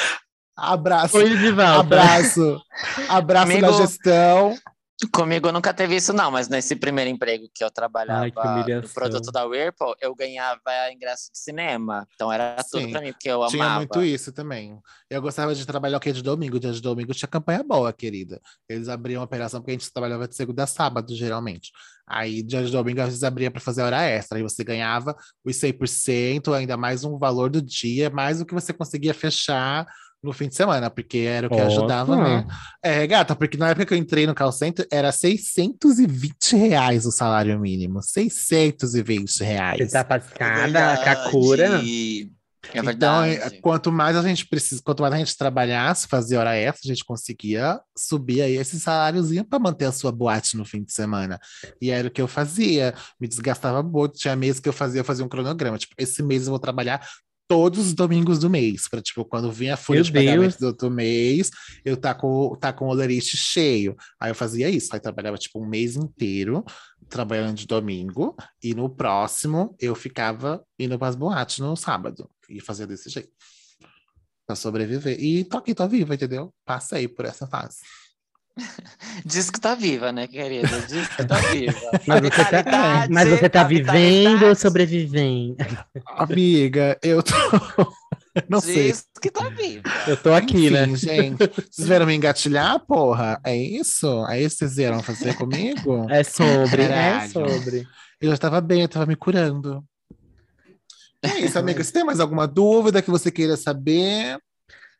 Abraço. 0.55 1.17
Abraço. 1.79 2.61
Abraço 3.09 3.51
Amigo, 3.51 3.67
da 3.67 3.71
gestão. 3.73 4.55
Comigo 5.11 5.51
nunca 5.51 5.73
teve 5.73 5.95
isso, 5.95 6.13
não, 6.13 6.31
mas 6.31 6.47
nesse 6.47 6.75
primeiro 6.75 7.09
emprego 7.09 7.49
que 7.53 7.63
eu 7.63 7.69
trabalhava 7.71 8.21
Ai, 8.23 8.31
que 8.31 8.75
no 8.75 8.89
produto 8.89 9.31
da 9.31 9.45
Whirlpool, 9.45 9.95
eu 9.99 10.15
ganhava 10.15 10.61
ingresso 10.91 11.31
de 11.31 11.37
cinema. 11.37 12.07
Então 12.13 12.31
era 12.31 12.63
tudo 12.71 12.83
Sim, 12.83 12.91
pra 12.91 13.01
mim, 13.01 13.11
porque 13.11 13.29
eu 13.29 13.45
Tinha 13.47 13.65
amava. 13.65 13.79
muito 13.79 14.03
isso 14.03 14.31
também. 14.31 14.79
Eu 15.09 15.21
gostava 15.21 15.53
de 15.53 15.65
trabalhar 15.65 15.97
o 15.97 15.99
que 15.99 16.11
de 16.11 16.21
domingo. 16.21 16.59
Dia 16.59 16.71
de 16.71 16.81
domingo 16.81 17.13
tinha 17.13 17.27
campanha 17.27 17.63
boa, 17.63 17.91
querida. 17.91 18.39
Eles 18.69 18.87
abriam 18.87 19.21
a 19.21 19.25
operação 19.25 19.59
porque 19.59 19.71
a 19.71 19.73
gente 19.73 19.91
trabalhava 19.91 20.27
de 20.27 20.35
segunda 20.35 20.63
a 20.63 20.67
sábado, 20.67 21.15
geralmente. 21.15 21.71
Aí, 22.07 22.43
dia 22.43 22.63
de 22.63 22.71
domingo, 22.71 23.01
às 23.01 23.07
vezes 23.07 23.23
abria 23.23 23.49
para 23.49 23.61
fazer 23.61 23.81
hora 23.81 24.03
extra. 24.03 24.37
Aí 24.37 24.43
você 24.43 24.63
ganhava 24.63 25.15
os 25.43 25.55
100%, 25.57 26.53
ainda 26.53 26.77
mais 26.77 27.03
um 27.03 27.17
valor 27.17 27.49
do 27.49 27.61
dia, 27.61 28.09
mais 28.09 28.39
o 28.39 28.45
que 28.45 28.53
você 28.53 28.71
conseguia 28.71 29.13
fechar 29.13 29.85
no 30.24 30.32
fim 30.32 30.47
de 30.47 30.55
semana, 30.55 30.89
porque 30.89 31.17
era 31.19 31.47
o 31.47 31.49
que 31.49 31.59
ajudava, 31.59 32.15
né? 32.15 32.47
É, 32.82 33.05
gata, 33.05 33.36
porque 33.36 33.57
na 33.57 33.69
época 33.69 33.86
que 33.86 33.93
eu 33.93 33.97
entrei 33.97 34.26
no 34.26 34.34
call 34.34 34.51
center, 34.51 34.88
era 34.89 35.11
620 35.11 36.55
reais 36.55 37.05
o 37.05 37.11
salário 37.11 37.59
mínimo. 37.59 38.01
620 38.01 39.43
reais. 39.43 39.78
Você 39.80 39.91
tá 39.91 39.99
É 39.99 40.03
passada, 40.03 40.61
verdade. 40.61 41.03
Kakura. 41.03 41.82
É 42.74 42.80
Então, 42.80 43.21
verdade. 43.24 43.55
é, 43.55 43.59
quanto 43.59 43.91
mais 43.91 44.15
a 44.15 44.21
gente 44.21 44.47
precisa, 44.47 44.82
quanto 44.82 45.01
mais 45.01 45.13
a 45.13 45.17
gente 45.17 45.38
trabalhasse, 45.38 46.07
fazer 46.07 46.38
hora 46.38 46.55
extra, 46.55 46.89
a 46.89 46.95
gente 46.95 47.03
conseguia 47.03 47.78
subir 47.97 48.41
aí 48.41 48.55
esse 48.55 48.80
saláriozinho 48.80 49.43
para 49.43 49.59
manter 49.59 49.84
a 49.86 49.91
sua 49.91 50.13
boate 50.13 50.55
no 50.55 50.63
fim 50.63 50.82
de 50.82 50.93
semana. 50.93 51.38
E 51.82 51.89
era 51.91 52.07
o 52.07 52.11
que 52.11 52.21
eu 52.21 52.28
fazia, 52.28 52.93
me 53.19 53.28
desgastava 53.28 53.84
muito. 53.84 54.17
Tinha 54.17 54.36
meses 54.36 54.61
que 54.61 54.69
eu 54.69 54.74
fazia, 54.74 55.01
eu 55.01 55.05
fazia 55.05 55.26
um 55.26 55.30
cronograma. 55.30 55.78
Tipo, 55.78 55.93
esse 55.97 56.24
mês 56.24 56.43
eu 56.45 56.51
vou 56.51 56.59
trabalhar 56.59 57.05
todos 57.47 57.87
os 57.87 57.93
domingos 57.93 58.39
do 58.39 58.49
mês. 58.49 58.87
Pra, 58.87 59.01
tipo, 59.01 59.25
quando 59.25 59.51
vinha 59.51 59.73
a 59.73 59.77
folha 59.77 59.97
Meu 59.97 60.03
de 60.03 60.11
pagamento 60.11 60.39
Deus. 60.41 60.55
do 60.57 60.67
outro 60.67 60.89
mês, 60.89 61.51
eu 61.83 61.97
tá 61.97 62.13
com, 62.13 62.55
tá 62.59 62.71
com 62.73 62.85
o 62.85 62.89
olerite 62.89 63.37
cheio. 63.37 63.95
Aí 64.19 64.31
eu 64.31 64.35
fazia 64.35 64.69
isso. 64.69 64.89
Aí 64.93 64.99
trabalhava, 64.99 65.37
tipo, 65.37 65.61
um 65.61 65.67
mês 65.67 65.95
inteiro, 65.95 66.63
trabalhando 67.09 67.55
de 67.55 67.67
domingo. 67.67 68.35
E 68.61 68.73
no 68.73 68.89
próximo, 68.89 69.75
eu 69.79 69.95
ficava 69.95 70.63
indo 70.79 70.97
pras 70.97 71.15
boates 71.15 71.59
no 71.59 71.75
sábado. 71.75 72.29
E 72.49 72.59
fazia 72.59 72.87
desse 72.87 73.09
jeito. 73.09 73.31
Pra 74.45 74.55
sobreviver. 74.55 75.19
E 75.21 75.43
tô 75.45 75.57
aqui, 75.57 75.73
tô 75.73 75.87
viva, 75.87 76.15
entendeu? 76.15 76.53
Passei 76.65 77.07
por 77.07 77.25
essa 77.25 77.47
fase. 77.47 77.77
Diz 79.26 79.49
que 79.49 79.60
tá 79.60 79.76
viva, 79.76 80.12
né, 80.12 80.28
querida? 80.28 80.68
Diz 80.88 81.08
que 81.08 81.26
tá 81.26 81.36
viva. 81.38 81.80
Mas 82.08 82.22
você 82.22 82.64
tá, 82.64 83.08
mas 83.10 83.30
você 83.30 83.49
tá 83.49 83.64
vivendo 83.64 84.45
ou 84.45 84.56
sobrevivendo? 84.56 85.58
Amiga, 86.08 86.97
eu 87.01 87.24
tô. 87.24 87.34
Não 88.49 88.60
sei. 88.60 88.91
Diz 88.91 89.06
que 89.22 89.30
tá 89.30 89.49
viva. 89.49 89.84
Eu 90.08 90.18
tô 90.18 90.34
aqui, 90.34 90.70
né? 90.70 90.84
Enfim, 90.86 90.95
gente. 90.95 91.38
Vocês 91.70 91.88
vieram 91.88 92.06
me 92.06 92.16
engatilhar, 92.16 92.80
porra? 92.80 93.39
É 93.43 93.56
isso? 93.56 94.08
É 94.28 94.41
isso 94.41 94.56
que 94.56 94.66
vocês 94.66 94.76
vieram 94.76 95.04
fazer 95.04 95.36
comigo? 95.36 96.08
É 96.10 96.24
sobre, 96.24 96.84
é 96.84 96.88
Caralho. 96.88 97.32
sobre. 97.32 97.88
Eu 98.20 98.30
já 98.30 98.34
estava 98.34 98.60
bem, 98.60 98.82
eu 98.82 98.86
estava 98.86 99.06
me 99.06 99.16
curando. 99.16 99.84
É 101.22 101.39
isso, 101.39 101.58
amiga. 101.60 101.84
Você 101.84 101.91
tem 101.91 102.04
mais 102.04 102.20
alguma 102.20 102.47
dúvida 102.47 103.01
que 103.01 103.12
você 103.12 103.32
queira 103.32 103.56
saber? 103.56 104.38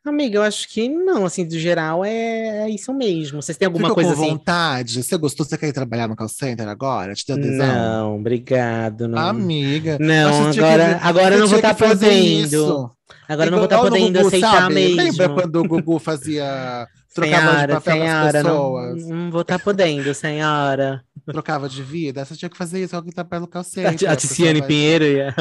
Amiga, 0.06 0.36
eu 0.36 0.42
acho 0.42 0.68
que 0.68 0.86
não, 0.86 1.24
assim, 1.24 1.46
do 1.48 1.58
geral 1.58 2.04
é, 2.04 2.64
é 2.64 2.68
isso 2.70 2.92
mesmo. 2.92 3.40
Vocês 3.40 3.56
têm 3.56 3.64
alguma 3.64 3.88
Ficou 3.88 3.94
coisa 4.02 4.14
com 4.14 4.20
assim? 4.22 4.30
vontade? 4.32 5.02
Você 5.02 5.16
gostou? 5.16 5.46
Você 5.46 5.56
quer 5.56 5.68
ir 5.68 5.72
trabalhar 5.72 6.06
no 6.06 6.14
call 6.14 6.28
center 6.28 6.68
agora? 6.68 7.14
Te 7.14 7.24
deu 7.26 7.40
tesão? 7.40 7.66
Não, 7.66 8.16
obrigado. 8.16 9.08
Não, 9.08 9.16
Amiga. 9.18 9.96
não 9.98 10.28
Acho 10.28 10.44
que 10.46 10.50
tinha 10.52 10.66
agora, 10.66 10.94
que- 10.98 11.06
agora 11.06 11.36
não 11.38 11.46
vou 11.46 11.56
estar 11.56 11.74
fazer 11.74 12.06
podendo. 12.06 12.44
isso. 12.46 12.90
Agora 13.26 13.46
eu 13.48 13.50
não 13.52 13.58
vou 13.58 13.64
estar 13.64 13.76
no 13.78 13.82
podendo 13.84 14.12
Gugu, 14.18 14.26
aceitar 14.28 14.52
sabe? 14.52 14.74
mesmo. 14.74 14.96
Lembra 14.96 15.28
quando 15.30 15.56
o 15.56 15.64
Gugu 15.68 15.98
fazia. 15.98 16.86
Trocava 17.14 17.66
de 17.66 17.72
papel 17.74 17.94
senhora, 17.94 18.42
não, 18.42 18.50
pessoas? 18.50 19.06
não 19.06 19.30
vou 19.30 19.40
estar 19.42 19.58
podendo, 19.60 20.12
senhora. 20.12 21.00
Trocava 21.26 21.68
de 21.68 21.82
vida? 21.82 22.24
Você 22.24 22.36
tinha 22.36 22.48
que 22.50 22.56
fazer 22.56 22.82
isso, 22.82 22.94
alguém 22.94 23.12
tá 23.12 23.24
perto 23.24 23.42
do 23.42 23.48
call 23.48 23.60
A, 23.62 23.64
center. 23.64 24.10
a 24.10 24.16
Ticiane 24.16 24.60
Pinheiro 24.62 25.04
e 25.04 25.22
a... 25.22 25.34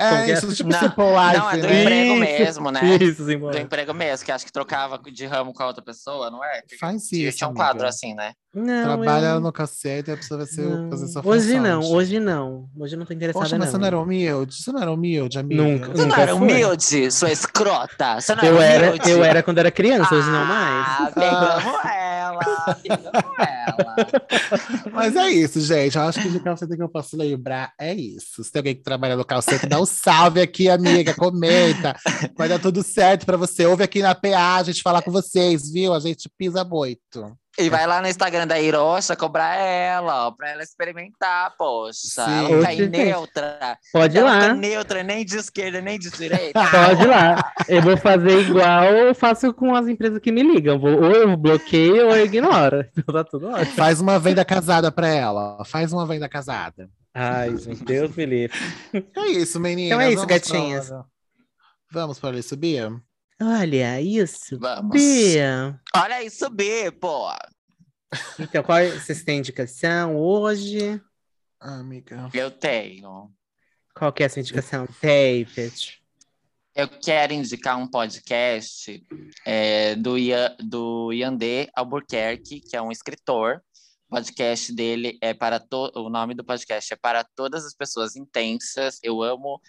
É, 0.00 0.30
é? 0.30 0.32
isso, 0.32 0.52
tipo 0.54 0.70
Não, 0.70 0.78
Simple 0.80 1.04
Life, 1.04 1.38
não, 1.38 1.50
é 1.50 1.56
do 1.58 1.66
né? 1.68 1.80
emprego 1.82 2.12
Isso, 2.12 2.20
mesmo, 2.20 2.70
né? 2.72 2.80
Isso, 3.00 3.26
sim, 3.26 3.38
Do 3.38 3.56
emprego 3.58 3.94
mesmo, 3.94 4.24
que 4.26 4.32
acho 4.32 4.44
que 4.44 4.52
trocava 4.52 4.98
de 4.98 5.26
ramo 5.26 5.52
com 5.52 5.62
a 5.62 5.66
outra 5.66 5.82
pessoa, 5.82 6.30
não 6.30 6.44
é? 6.44 6.62
Faz 6.78 7.04
Tinha- 7.06 7.28
isso, 7.28 7.38
Tinha 7.38 7.48
um 7.48 7.50
amiga. 7.52 7.64
quadro 7.66 7.86
assim, 7.86 8.14
né? 8.14 8.32
Não, 8.54 8.82
Trabalha 8.82 9.26
eu- 9.34 9.40
no 9.40 9.52
call 9.52 9.66
center, 9.66 10.14
a 10.14 10.16
pessoa 10.16 10.38
vai 10.38 10.46
ser, 10.46 10.62
não. 10.66 10.90
fazer 10.90 11.06
sua 11.08 11.22
Hoje 11.24 11.46
função, 11.48 11.62
não, 11.62 11.82
gente. 11.82 11.92
hoje 11.94 12.18
não. 12.20 12.68
Hoje 12.76 12.94
eu 12.94 12.98
não 12.98 13.06
tô 13.06 13.12
interessada, 13.12 13.44
Poxa, 13.44 13.58
mas 13.58 13.66
não. 13.66 13.72
você 13.72 13.78
não 13.78 13.86
era 13.86 13.98
humilde? 14.00 14.54
Você 14.54 14.72
não 14.72 14.82
era 14.82 14.90
humilde, 14.92 15.38
amiga? 15.38 15.62
Nunca, 15.62 15.92
Você 15.92 16.06
não 16.06 16.16
era 16.16 16.32
foi. 16.36 16.40
humilde, 16.40 17.10
sua 17.12 17.30
escrota? 17.30 18.20
Você 18.20 18.34
não 18.34 18.42
Eu 18.44 18.60
era 18.60 18.74
era, 18.74 18.88
humilde? 18.88 19.10
eu 19.10 19.22
era 19.24 19.42
quando 19.42 19.58
era 19.58 19.70
criança, 19.70 20.14
hoje 20.14 20.28
não 20.30 20.44
mais. 20.46 20.86
Ah, 20.88 21.10
pegamos 21.14 21.64
ela, 22.32 22.74
pegamos 22.74 23.22
ela. 23.38 23.96
Mas 24.92 25.16
é 25.16 25.30
isso, 25.30 25.60
gente. 25.60 25.96
Eu 25.96 26.02
acho 26.02 26.20
que 26.20 26.28
de 26.28 26.40
call 26.40 26.56
center 26.56 26.76
que 26.76 26.82
eu 26.82 26.88
posso 26.88 27.16
lembrar 27.16 27.72
é 27.78 27.94
isso. 27.94 28.42
Se 28.44 28.52
tem 28.52 28.60
alguém 28.60 28.74
que 28.74 28.82
trabalha 28.82 29.16
no 29.16 29.24
call 29.24 29.42
center, 29.42 29.68
dá 29.68 29.80
um 29.80 29.86
salve 29.86 30.40
aqui, 30.40 30.68
amiga. 30.68 31.14
Comenta. 31.14 31.96
Vai 32.36 32.48
dar 32.48 32.58
tudo 32.58 32.82
certo 32.82 33.26
pra 33.26 33.36
você. 33.36 33.66
Ouve 33.66 33.82
aqui 33.82 34.02
na 34.02 34.14
PA, 34.14 34.56
a 34.56 34.62
gente 34.62 34.82
falar 34.82 35.02
com 35.02 35.10
vocês, 35.10 35.70
viu? 35.70 35.94
A 35.94 36.00
gente 36.00 36.28
pisa 36.36 36.64
muito. 36.64 37.36
E 37.58 37.68
vai 37.68 37.86
lá 37.86 38.00
no 38.00 38.08
Instagram 38.08 38.46
da 38.46 38.60
Hirocha 38.60 39.16
cobrar 39.16 39.56
ela, 39.56 40.28
ó, 40.28 40.30
pra 40.30 40.50
ela 40.50 40.62
experimentar, 40.62 41.54
poxa. 41.58 41.98
Sim. 41.98 42.20
Ela 42.22 42.48
fica 42.48 42.58
Oxe, 42.68 42.76
gente. 42.76 42.88
neutra. 42.90 43.78
Pode 43.92 44.16
ir 44.16 44.20
ela 44.20 44.30
lá. 44.32 44.40
fica 44.42 44.54
neutra, 44.54 45.02
nem 45.02 45.24
de 45.24 45.36
esquerda, 45.36 45.80
nem 45.80 45.98
de 45.98 46.10
direita. 46.10 46.58
Pode 46.70 47.02
ir 47.02 47.06
lá. 47.08 47.52
Eu 47.68 47.82
vou 47.82 47.96
fazer 47.96 48.40
igual 48.42 48.84
eu 48.84 49.14
faço 49.14 49.52
com 49.52 49.74
as 49.74 49.88
empresas 49.88 50.18
que 50.20 50.30
me 50.30 50.42
ligam. 50.42 50.78
Vou- 50.78 51.02
ou 51.02 51.10
eu 51.12 51.36
bloqueio 51.36 52.06
ou 52.06 52.16
eu 52.16 52.24
ignoro. 52.24 52.84
Então 52.96 53.14
tá 53.14 53.24
tudo 53.24 53.48
ótimo. 53.50 53.74
Faz 53.76 54.00
uma 54.00 54.18
venda 54.18 54.44
casada 54.44 54.90
pra 54.92 55.08
ela. 55.08 55.64
Faz 55.64 55.92
uma 55.92 56.06
venda 56.06 56.28
casada. 56.28 56.88
Ai, 57.14 57.56
gente, 57.56 57.82
Deus 57.84 58.14
me 58.14 58.24
livre. 58.26 58.56
É 59.16 59.26
isso, 59.28 59.58
meninas. 59.58 59.90
Então 59.92 60.00
é 60.00 60.08
isso, 60.12 60.16
Vamos 60.24 60.28
gatinhas. 60.30 60.88
pra- 60.88 61.04
Vamos 61.90 62.18
para 62.20 62.36
isso, 62.38 62.56
Bia? 62.56 62.92
Olha, 63.40 64.00
isso. 64.00 64.58
Vamos. 64.58 64.90
Bia. 64.90 65.80
Olha 65.94 66.22
isso, 66.24 66.50
B, 66.50 66.90
pô. 66.90 67.30
Então, 68.38 68.62
qual 68.62 68.84
vocês 68.90 69.22
têm 69.22 69.38
indicação 69.38 70.16
hoje? 70.16 71.00
Amiga. 71.60 72.30
Eu 72.32 72.50
tenho. 72.50 73.30
Qual 73.94 74.12
que 74.12 74.22
é 74.22 74.26
a 74.26 74.28
sua 74.28 74.40
indicação? 74.40 74.88
David. 75.00 76.00
Eu 76.74 76.88
quero 76.88 77.32
indicar 77.32 77.76
um 77.76 77.88
podcast 77.88 79.04
é, 79.44 79.96
do, 79.96 80.16
Ian, 80.16 80.56
do 80.60 81.12
Yandé 81.12 81.68
Albuquerque, 81.74 82.60
que 82.60 82.76
é 82.76 82.82
um 82.82 82.92
escritor. 82.92 83.60
O 84.08 84.14
podcast 84.14 84.72
dele 84.72 85.18
é 85.20 85.34
para 85.34 85.60
to... 85.60 85.90
o 85.96 86.08
nome 86.08 86.34
do 86.34 86.44
podcast 86.44 86.94
é 86.94 86.96
para 86.96 87.24
todas 87.34 87.64
as 87.64 87.74
pessoas 87.74 88.16
intensas. 88.16 88.98
Eu 89.02 89.22
amo 89.22 89.60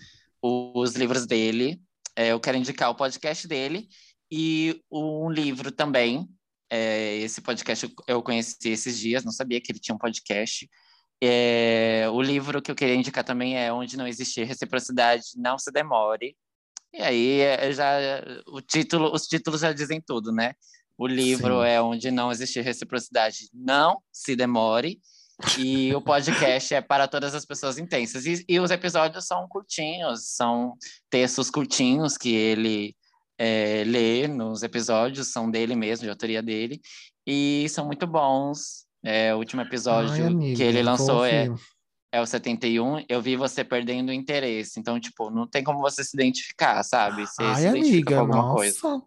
os 0.42 0.96
livros 0.96 1.26
dele. 1.26 1.82
É, 2.20 2.34
eu 2.34 2.40
quero 2.40 2.58
indicar 2.58 2.90
o 2.90 2.96
podcast 2.96 3.48
dele 3.48 3.88
e 4.30 4.84
um 4.92 5.30
livro 5.30 5.72
também. 5.72 6.28
É, 6.70 7.16
esse 7.20 7.40
podcast 7.40 7.96
eu- 8.06 8.22
conheci 8.22 8.68
esses 8.68 9.00
dias, 9.00 9.24
não 9.24 9.32
sabia 9.32 9.62
que 9.62 9.72
ele 9.72 9.80
tinha 9.80 9.96
um 9.96 9.98
podcast. 9.98 10.70
É, 11.24 12.08
o 12.12 12.22
livro 12.22 12.62
que 12.62 12.70
eu 12.70 12.76
queria 12.76 12.96
indicar 12.96 13.24
também 13.24 13.58
é 13.58 13.72
Onde 13.72 13.96
Não 13.96 14.06
Existir 14.06 14.44
Reciprocidade, 14.44 15.24
Não 15.38 15.58
Se 15.58 15.72
Demore. 15.72 16.36
E 16.94 17.02
aí 17.02 17.40
é, 17.40 17.72
já 17.72 17.88
o 18.48 18.60
título, 18.60 19.14
os 19.14 19.26
títulos 19.26 19.62
já 19.62 19.72
dizem 19.72 20.02
tudo, 20.02 20.34
né? 20.34 20.56
O 20.98 21.08
livro 21.08 21.62
Sim. 21.62 21.68
é 21.70 21.82
Onde 21.82 22.12
Não 22.12 22.34
Existir 22.34 22.60
Reciprocidade, 22.66 23.50
Não 23.54 24.04
Se 24.12 24.36
Demore. 24.36 25.00
E 25.58 25.94
o 25.96 26.02
podcast 26.02 26.74
é 26.74 26.82
para 26.82 27.08
todas 27.08 27.34
as 27.34 27.46
pessoas 27.46 27.78
intensas. 27.78 28.26
E, 28.26 28.44
e 28.48 28.60
os 28.60 28.72
episódios 28.72 29.26
são 29.26 29.48
curtinhos, 29.48 30.36
são 30.36 30.76
textos 31.10 31.50
curtinhos 31.50 32.18
que 32.18 32.34
ele 32.34 32.96
é, 33.38 33.84
lê 33.86 34.28
nos 34.28 34.64
episódios, 34.64 35.32
são 35.32 35.50
dele 35.50 35.76
mesmo, 35.76 36.04
de 36.04 36.10
autoria 36.10 36.44
dele, 36.44 36.82
e 37.26 37.66
são 37.70 37.86
muito 37.86 38.06
bons. 38.06 38.86
É, 39.04 39.34
o 39.34 39.38
último 39.38 39.62
episódio 39.62 40.12
Ai, 40.12 40.28
amiga, 40.28 40.58
que 40.58 40.64
ele 40.64 40.84
lançou 40.84 41.24
é, 41.24 41.48
é 42.12 42.20
o 42.20 42.26
71. 42.26 43.06
Eu 43.08 43.22
vi 43.22 43.38
você 43.38 43.64
perdendo 43.64 44.10
o 44.10 44.14
interesse. 44.14 44.78
Então, 44.78 45.00
tipo, 45.00 45.30
não 45.30 45.48
tem 45.48 45.64
como 45.64 45.80
você 45.80 46.04
se 46.04 46.18
identificar, 46.18 46.84
sabe? 46.84 47.26
Você 47.26 47.42
Ai, 47.42 47.56
se 47.56 47.68
identifica 47.68 47.88
amiga, 47.88 48.16
com 48.16 48.22
alguma 48.22 48.42
nossa. 48.42 48.56
coisa. 48.56 49.06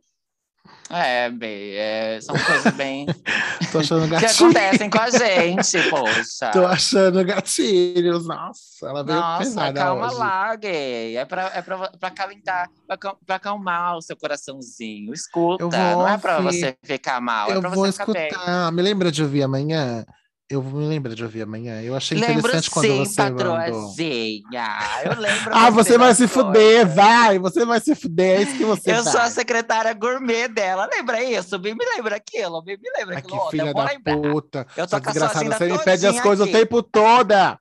É, 0.91 1.31
bem, 1.31 1.73
é, 1.75 2.19
são 2.21 2.35
coisas 2.39 2.75
bem 2.75 3.07
Tô 3.73 3.79
achando 3.79 4.05
que 4.05 4.11
gatilho. 4.21 4.51
acontecem 4.51 4.91
com 4.91 4.99
a 5.01 5.09
gente, 5.11 5.91
poxa. 5.91 6.51
Tô 6.53 6.67
achando 6.67 7.25
gatilhos. 7.25 8.27
Nossa, 8.27 8.87
ela 8.89 9.03
veio 9.03 9.19
Nossa, 9.19 9.39
pesada 9.45 9.81
calma 9.81 10.07
hoje. 10.09 10.17
lá, 10.17 10.55
gay. 10.57 11.17
É 11.17 11.25
pra, 11.25 11.51
é 11.55 11.63
pra, 11.63 11.89
pra 11.99 12.11
calentar, 12.11 12.69
pra, 12.87 12.97
pra 13.27 13.37
acalmar 13.37 13.97
o 13.97 14.03
seu 14.03 14.17
coraçãozinho. 14.17 15.15
Escuta, 15.15 15.65
vou 15.65 15.71
não 15.73 16.09
é 16.09 16.19
pra 16.19 16.37
ouvir. 16.39 16.61
você 16.61 16.77
ficar 16.85 17.21
mal, 17.23 17.51
é 17.51 17.55
Eu 17.57 17.61
pra 17.61 17.71
vou 17.71 17.87
você 17.87 17.93
ficar 17.93 18.13
bem. 18.13 18.29
escutar. 18.29 18.71
Me 18.73 18.83
lembra 18.83 19.11
de 19.11 19.23
ouvir 19.23 19.43
amanhã? 19.45 20.05
Eu 20.53 20.63
me 20.63 20.87
lembro 20.87 21.15
de 21.15 21.23
ouvir 21.25 21.41
amanhã. 21.43 21.81
Eu 21.81 21.97
achei 21.97 22.19
Lembro 22.19 22.41
interessante 22.41 22.71
quando 22.71 22.85
sim, 22.87 22.99
você 22.99 23.23
patroazinha. 23.23 24.69
Eu 25.03 25.19
lembro 25.19 25.51
Ah, 25.51 25.71
você 25.71 25.97
vai 25.97 26.15
se 26.15 26.29
coisas. 26.29 26.33
fuder, 26.53 26.87
vai! 26.95 27.39
Você 27.39 27.65
vai 27.65 27.81
se 27.81 27.95
fuder, 27.95 28.39
é 28.41 28.43
isso 28.43 28.57
que 28.59 28.65
você 28.65 28.91
Eu 28.93 29.03
vai. 29.03 29.13
sou 29.13 29.21
a 29.23 29.31
secretária 29.31 29.95
gourmet 29.95 30.49
dela. 30.49 30.87
Lembra 30.93 31.25
isso? 31.25 31.59
Bem 31.59 31.75
me 31.75 31.85
lembra 31.97 32.17
aquilo. 32.17 32.61
Bem 32.63 32.77
me 32.77 32.91
lembra 32.99 33.17
aquilo. 33.17 33.31
que 33.33 33.39
outro. 33.39 33.51
filha 33.51 33.73
da 33.73 33.85
lembrar. 33.85 34.17
puta. 34.19 34.67
Eu 34.77 34.87
tô 34.87 34.91
Sua 34.91 35.01
com 35.01 35.09
a 35.09 35.13
sua 35.15 35.27
desgraçada, 35.29 35.57
você 35.57 35.73
me 35.73 35.79
pede 35.79 36.07
as 36.07 36.21
coisas 36.21 36.47
aqui. 36.47 36.55
o 36.55 36.59
tempo 36.59 36.83
toda. 36.83 37.59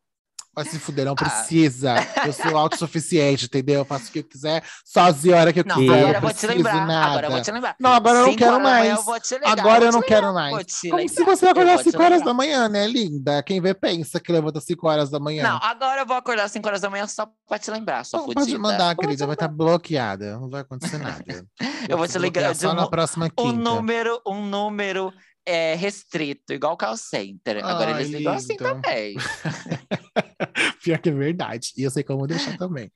Vai 0.54 0.66
se 0.66 0.78
fuder, 0.80 1.06
não 1.06 1.14
Ah. 1.14 1.16
precisa. 1.16 1.96
Eu 2.26 2.34
sou 2.34 2.58
autossuficiente, 2.58 3.46
entendeu? 3.46 3.80
Eu 3.80 3.86
faço 3.86 4.10
o 4.10 4.12
que 4.12 4.20
eu 4.20 4.24
quiser, 4.24 4.62
sozinha 4.84 5.38
a 5.38 5.40
hora 5.40 5.54
que 5.54 5.62
eu 5.62 5.66
Não, 5.66 5.76
quiser. 5.78 6.00
agora 6.00 6.18
eu 6.18 6.22
vou 6.22 6.34
te 6.34 6.48
lembrar. 6.48 6.86
Nada. 6.88 7.06
Agora 7.10 7.28
eu 7.28 7.32
vou 7.32 7.42
te 7.42 7.52
lembrar. 7.52 7.76
Não, 7.80 7.94
agora 7.94 8.20
eu 8.20 8.26
não 8.28 8.36
quero 8.36 8.60
mais. 8.62 8.90
Eu 8.98 9.04
vou 9.04 9.20
te 9.20 9.34
ligar. 9.36 9.52
Agora 9.60 9.86
eu 9.86 9.92
não 9.94 10.02
quero 10.02 10.28
ligar, 10.28 10.34
mais. 10.34 10.80
Como 10.90 11.10
se 11.10 11.24
você 11.24 11.46
Eu 11.46 11.50
acordar 11.52 11.72
vou 11.72 11.80
às 11.80 11.84
te 11.86 11.92
5 11.92 12.04
horas 12.04 12.22
da 12.22 12.34
manhã, 12.34 12.68
né, 12.68 12.86
linda? 12.88 13.42
Quem 13.44 13.62
vê 13.62 13.74
pensa 13.74 14.20
que 14.20 14.32
levanta 14.32 14.58
às 14.60 14.66
5 14.66 14.88
horas 14.90 15.10
da 15.10 15.20
manhã. 15.20 15.44
Não, 15.44 15.58
agora 15.62 16.02
eu 16.02 16.06
vou 16.06 16.18
acordar 16.18 16.44
às 16.44 16.52
5 16.52 16.68
horas 16.68 16.82
da 16.82 16.90
manhã 16.90 17.08
só 17.08 17.28
pra 17.48 17.58
te 17.58 17.72
lembrar, 17.72 18.04
sua 18.04 18.20
Não, 18.20 18.26
fudida. 18.26 18.42
pode 18.42 18.58
mandar, 18.58 18.96
querida, 18.98 19.26
vai 19.26 19.36
estar 19.36 19.48
bloqueada. 19.48 20.38
Não 20.38 20.50
vai 20.50 20.62
acontecer 20.62 20.98
nada. 20.98 21.24
Eu 21.90 21.98
vou 21.98 22.08
te 22.08 22.18
ligar 22.20 22.54
só 22.56 22.74
na 22.74 22.88
próxima 22.88 23.30
quinta. 23.30 23.42
um 23.44 23.52
número, 23.54 24.22
um 24.28 24.46
número 24.46 25.12
é, 25.46 25.76
restrito, 25.76 26.54
igual 26.54 26.78
call 26.78 26.96
center. 26.98 27.58
Agora 27.66 27.92
Ai, 27.94 28.02
eles 28.02 28.12
ligam 28.14 28.34
assim 28.34 28.54
lindo. 28.54 28.64
também. 28.64 29.16
Pior 30.84 30.98
que 31.00 31.10
é 31.10 31.12
verdade. 31.12 31.72
E 31.78 31.84
eu 31.84 31.92
sei 31.92 32.04
como 32.04 32.28
deixar 32.28 32.58
também. 32.58 32.92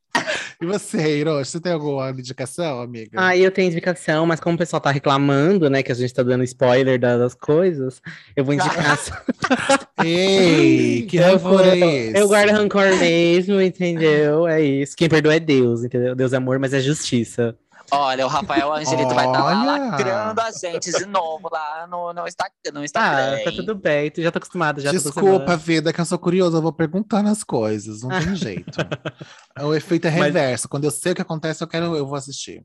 E 0.61 0.65
você, 0.65 1.17
Hiroshi, 1.19 1.51
você 1.51 1.59
tem 1.59 1.73
alguma 1.73 2.09
indicação, 2.11 2.79
amiga? 2.81 3.11
Ah, 3.15 3.35
eu 3.35 3.51
tenho 3.51 3.67
indicação, 3.69 4.25
mas 4.25 4.39
como 4.39 4.55
o 4.55 4.57
pessoal 4.57 4.79
tá 4.79 4.89
reclamando, 4.89 5.69
né, 5.69 5.83
que 5.83 5.91
a 5.91 5.95
gente 5.95 6.13
tá 6.13 6.23
dando 6.23 6.43
spoiler 6.45 6.97
da- 6.97 7.17
das 7.17 7.35
coisas, 7.35 8.01
eu 8.35 8.43
vou 8.45 8.53
indicar. 8.53 8.97
Ei, 10.03 11.03
que 11.07 11.17
rancor 11.19 11.39
vou- 11.51 11.59
é 11.61 11.77
esse? 11.77 12.17
eu 12.17 12.27
guardo 12.27 12.51
rancor 12.51 12.97
mesmo, 12.97 13.61
entendeu? 13.61 14.47
É 14.47 14.61
isso. 14.61 14.95
Quem 14.95 15.09
perdoa 15.09 15.35
é 15.35 15.39
Deus, 15.39 15.83
entendeu? 15.83 16.15
Deus 16.15 16.31
é 16.33 16.37
amor, 16.37 16.57
mas 16.57 16.73
é 16.73 16.79
justiça. 16.79 17.55
Olha, 17.91 18.25
o 18.25 18.29
Rafael 18.29 18.73
Angelito 18.73 19.13
vai 19.13 19.27
estar 19.27 19.43
lá 19.43 19.61
Olha! 19.61 19.89
lacrando 19.91 20.41
a 20.41 20.51
gente 20.51 20.91
de 20.91 21.05
novo 21.05 21.47
lá 21.51 21.85
no, 21.87 22.13
no, 22.13 22.27
Insta, 22.27 22.45
no 22.73 22.79
Ah, 22.79 22.83
Instagram. 22.83 23.43
tá 23.43 23.51
tudo 23.51 23.75
bem, 23.75 24.09
tu 24.11 24.21
já 24.21 24.31
tô 24.31 24.37
acostumado 24.39 24.81
já. 24.81 24.89
toda 24.91 25.01
Desculpa, 25.03 25.55
vida, 25.55 25.93
que 25.93 26.01
eu 26.01 26.05
sou 26.05 26.17
curioso, 26.17 26.57
eu 26.57 26.61
vou 26.61 26.73
perguntando 26.73 27.29
as 27.29 27.43
coisas, 27.43 28.01
não 28.01 28.09
tem 28.09 28.35
jeito. 28.35 28.71
O 29.61 29.73
efeito 29.73 30.07
é 30.07 30.11
Mas- 30.11 30.23
reverso. 30.25 30.67
Quando 30.67 30.83
eu 30.83 30.91
sei 30.91 31.11
o 31.13 31.15
que 31.15 31.21
acontece, 31.21 31.63
eu 31.63 31.67
quero, 31.67 31.95
eu 31.95 32.05
vou 32.05 32.15
assistir. 32.15 32.61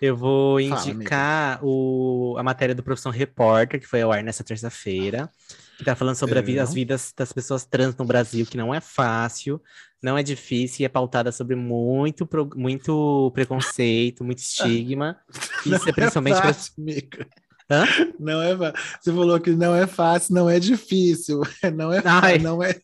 Eu 0.00 0.16
vou 0.16 0.58
Fala, 0.68 0.88
indicar 0.90 1.60
o, 1.62 2.34
a 2.38 2.42
matéria 2.42 2.74
do 2.74 2.82
Profissão 2.82 3.12
Repórter, 3.12 3.80
que 3.80 3.86
foi 3.86 4.02
ao 4.02 4.10
ar 4.12 4.22
nessa 4.22 4.42
terça-feira, 4.44 5.30
que 5.78 5.84
tá 5.84 5.94
falando 5.94 6.16
sobre 6.16 6.38
a 6.38 6.42
vi- 6.42 6.58
É. 6.58 6.60
as 6.60 6.72
vidas 6.74 7.12
das 7.16 7.32
pessoas 7.32 7.64
trans 7.64 7.94
no 7.96 8.04
Brasil, 8.04 8.44
que 8.46 8.56
não 8.56 8.74
é 8.74 8.80
fácil, 8.80 9.60
não 10.04 10.18
é 10.18 10.22
difícil 10.22 10.82
e 10.82 10.84
é 10.84 10.88
pautada 10.88 11.32
sobre 11.32 11.56
muito, 11.56 12.28
muito 12.54 13.30
preconceito, 13.34 14.22
muito 14.22 14.38
estigma. 14.44 15.16
Isso 15.64 15.88
é 15.88 15.92
principalmente 15.92 16.36
é 16.36 16.40
pra- 16.42 16.52
fácil, 16.52 16.72
amiga. 16.78 17.26
Hã? 17.70 17.86
Não 18.20 18.42
é 18.42 18.54
Você 18.54 19.10
falou 19.10 19.40
que 19.40 19.50
não 19.52 19.74
é 19.74 19.86
fácil, 19.86 20.34
não 20.34 20.50
é 20.50 20.60
difícil. 20.60 21.40
Não 21.74 21.90
é, 21.90 22.02
Ai. 22.04 22.38
não 22.38 22.62
é, 22.62 22.78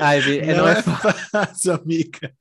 Ai, 0.00 0.38
é, 0.38 0.46
não 0.54 0.56
não, 0.64 0.68
é 0.68 0.78
é, 0.78 0.82
fácil, 0.82 1.74
amiga. 1.74 2.32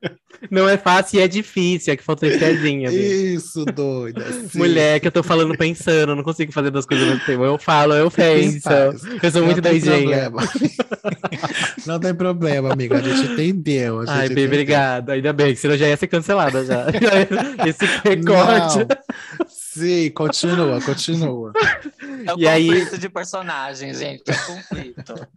Não 0.50 0.68
é 0.70 0.78
fácil 0.78 1.20
e 1.20 1.24
é 1.24 1.28
difícil, 1.28 1.94
é 1.94 1.98
que 1.98 2.04
faltou 2.04 2.28
esse 2.30 2.40
pezinho. 2.40 2.90
Isso, 2.92 3.66
doida. 3.66 4.26
sim. 4.50 4.58
Mulher, 4.58 5.00
que 5.00 5.08
eu 5.08 5.12
tô 5.12 5.24
falando 5.24 5.58
pensando, 5.58 6.12
eu 6.12 6.16
não 6.16 6.24
consigo 6.24 6.52
fazer 6.52 6.70
duas 6.72 6.86
coisas 6.86 7.06
ao 7.08 7.14
mesmo 7.14 7.26
tempo. 7.26 7.44
Eu 7.44 7.58
falo, 7.58 7.94
eu 7.94 8.10
penso. 8.12 8.70
Eu 8.70 9.32
sou 9.32 9.42
Não 9.42 9.48
muito 9.48 9.62
tem 9.62 9.80
doidinha. 9.80 10.30
problema. 10.32 10.50
não 11.86 12.00
tem 12.00 12.14
problema, 12.14 12.74
amiga. 12.74 12.98
A 12.98 13.02
gente 13.02 13.32
entendeu. 13.34 14.00
A 14.00 14.06
gente 14.06 14.12
Ai, 14.12 14.20
Bi, 14.28 14.34
entendeu. 14.34 14.46
obrigado. 14.48 15.10
Ainda 15.12 15.34
bem, 15.34 15.54
que 15.54 15.60
senão 15.60 15.78
já 15.78 15.88
ia 15.88 15.98
ser 15.98 16.08
cancelada 16.08 16.66
já. 16.66 16.86
Esse 17.68 17.86
recorte. 18.04 18.80
Não. 18.80 19.46
Sim, 19.48 20.10
continua, 20.12 20.80
continua. 20.80 21.52
É 22.26 22.34
o 22.34 22.40
E 22.40 22.48
aí- 22.48 22.68
conflito 22.70 22.98
de 22.98 23.10
personagem, 23.10 23.94
gente. 23.94 24.24
É 24.26 24.34
conflito. 24.34 25.28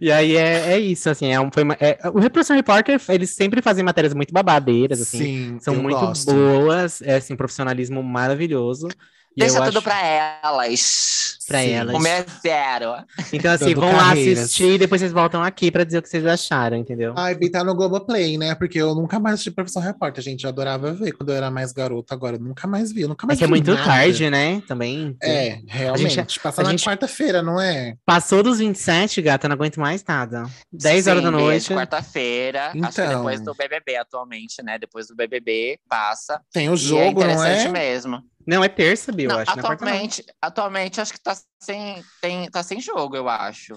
E 0.00 0.10
aí 0.10 0.34
é, 0.34 0.72
é 0.72 0.78
isso, 0.78 1.10
assim, 1.10 1.30
é 1.30 1.38
um, 1.38 1.50
foi 1.52 1.62
uma- 1.62 1.76
é- 1.78 1.98
o 2.14 2.18
Repressão 2.18 2.56
Repórter, 2.56 2.98
eles 3.10 3.30
sempre 3.34 3.60
fazem 3.60 3.84
matérias 3.84 4.14
muito 4.14 4.25
babadeiras, 4.32 5.00
assim, 5.00 5.28
Sim, 5.28 5.58
são 5.58 5.74
muito 5.74 6.06
gosto. 6.08 6.32
boas, 6.34 7.02
é 7.02 7.16
assim, 7.16 7.36
profissionalismo 7.36 8.02
maravilhoso. 8.02 8.94
E 9.36 9.40
Deixa 9.40 9.56
tudo 9.62 9.78
acho- 9.78 9.82
pra 9.82 10.02
elas. 10.02 11.36
Pra 11.46 11.60
Sim. 11.60 11.70
elas. 11.72 11.94
O 11.94 11.98
meu 11.98 12.10
é 12.10 12.24
zero. 12.42 12.94
Então, 13.32 13.52
assim, 13.52 13.74
vão 13.74 13.92
lá 13.94 14.12
assistir 14.12 14.72
e 14.72 14.78
depois 14.78 15.00
vocês 15.00 15.12
voltam 15.12 15.42
aqui 15.42 15.70
pra 15.70 15.84
dizer 15.84 15.98
o 15.98 16.02
que 16.02 16.08
vocês 16.08 16.24
acharam, 16.26 16.76
entendeu? 16.76 17.12
Ai, 17.16 17.34
Bi, 17.34 17.50
tá 17.50 17.62
no 17.62 17.74
Globoplay, 17.74 18.38
né? 18.38 18.54
Porque 18.54 18.78
eu 18.80 18.94
nunca 18.94 19.20
mais 19.20 19.34
assisti 19.34 19.50
Profissão 19.50 19.82
Repórter, 19.82 20.24
gente. 20.24 20.44
Eu 20.44 20.48
adorava 20.50 20.92
ver 20.94 21.12
quando 21.12 21.28
eu 21.30 21.36
era 21.36 21.50
mais 21.50 21.70
garoto, 21.72 22.12
agora 22.14 22.36
eu 22.36 22.40
nunca 22.40 22.66
mais 22.66 22.90
vi. 22.90 23.02
Eu 23.02 23.08
nunca 23.08 23.26
É 23.26 23.28
mais 23.28 23.38
que 23.38 23.44
é 23.44 23.46
muito 23.46 23.70
nada. 23.72 23.84
tarde, 23.84 24.30
né? 24.30 24.62
Também. 24.66 25.14
É, 25.22 25.60
realmente. 25.68 26.14
gente- 26.14 26.40
Passa 26.40 26.62
a 26.62 26.64
na 26.64 26.70
gente- 26.70 26.84
quarta-feira, 26.84 27.42
não 27.42 27.60
é? 27.60 27.94
Passou 28.06 28.42
dos 28.42 28.58
27, 28.58 29.20
gata, 29.20 29.46
não 29.48 29.54
aguento 29.54 29.78
mais 29.78 30.02
nada. 30.02 30.44
10 30.72 31.04
Sim, 31.04 31.10
horas 31.10 31.22
da 31.22 31.30
noite. 31.30 31.74
Quarta-feira. 31.74 32.68
Acho 32.70 32.72
que 32.72 32.78
Então. 33.02 33.18
depois 33.18 33.40
do 33.42 33.54
BBB 33.54 33.96
atualmente, 33.96 34.62
né? 34.64 34.78
Depois 34.78 35.06
do 35.08 35.14
BBB, 35.14 35.78
passa. 35.88 36.40
Tem 36.52 36.68
o 36.68 36.72
e 36.72 36.74
é 36.74 36.76
jogo, 36.76 37.20
não 37.22 37.30
interessante 37.30 37.66
é? 37.66 37.70
mesmo. 37.70 38.22
Não, 38.46 38.62
é 38.62 38.68
terça, 38.68 39.10
Bill, 39.12 39.28
Não, 39.30 39.38
acho. 39.38 39.50
Não 39.56 39.58
é 39.58 39.62
quarta, 39.62 39.84
não. 39.84 39.90
atualmente, 39.92 40.24
atualmente, 40.40 41.00
acho 41.00 41.12
que 41.12 41.20
tá 41.20 41.36
sem, 41.60 42.02
tem, 42.20 42.48
tá 42.50 42.62
sem 42.62 42.80
jogo, 42.80 43.16
eu 43.16 43.28
acho. 43.28 43.76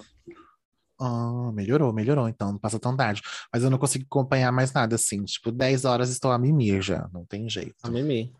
Ah, 1.00 1.50
melhorou, 1.54 1.92
melhorou, 1.92 2.28
então, 2.28 2.52
não 2.52 2.58
passa 2.58 2.78
tão 2.78 2.94
tarde. 2.96 3.22
Mas 3.52 3.64
eu 3.64 3.70
não 3.70 3.78
consigo 3.78 4.04
acompanhar 4.04 4.52
mais 4.52 4.72
nada, 4.72 4.94
assim. 4.96 5.24
Tipo, 5.24 5.50
10 5.50 5.84
horas 5.84 6.10
estou 6.10 6.30
a 6.30 6.38
mimir 6.38 6.82
já, 6.82 7.08
não 7.12 7.24
tem 7.24 7.48
jeito. 7.48 7.74
A 7.82 7.88
Mimi. 7.90 8.32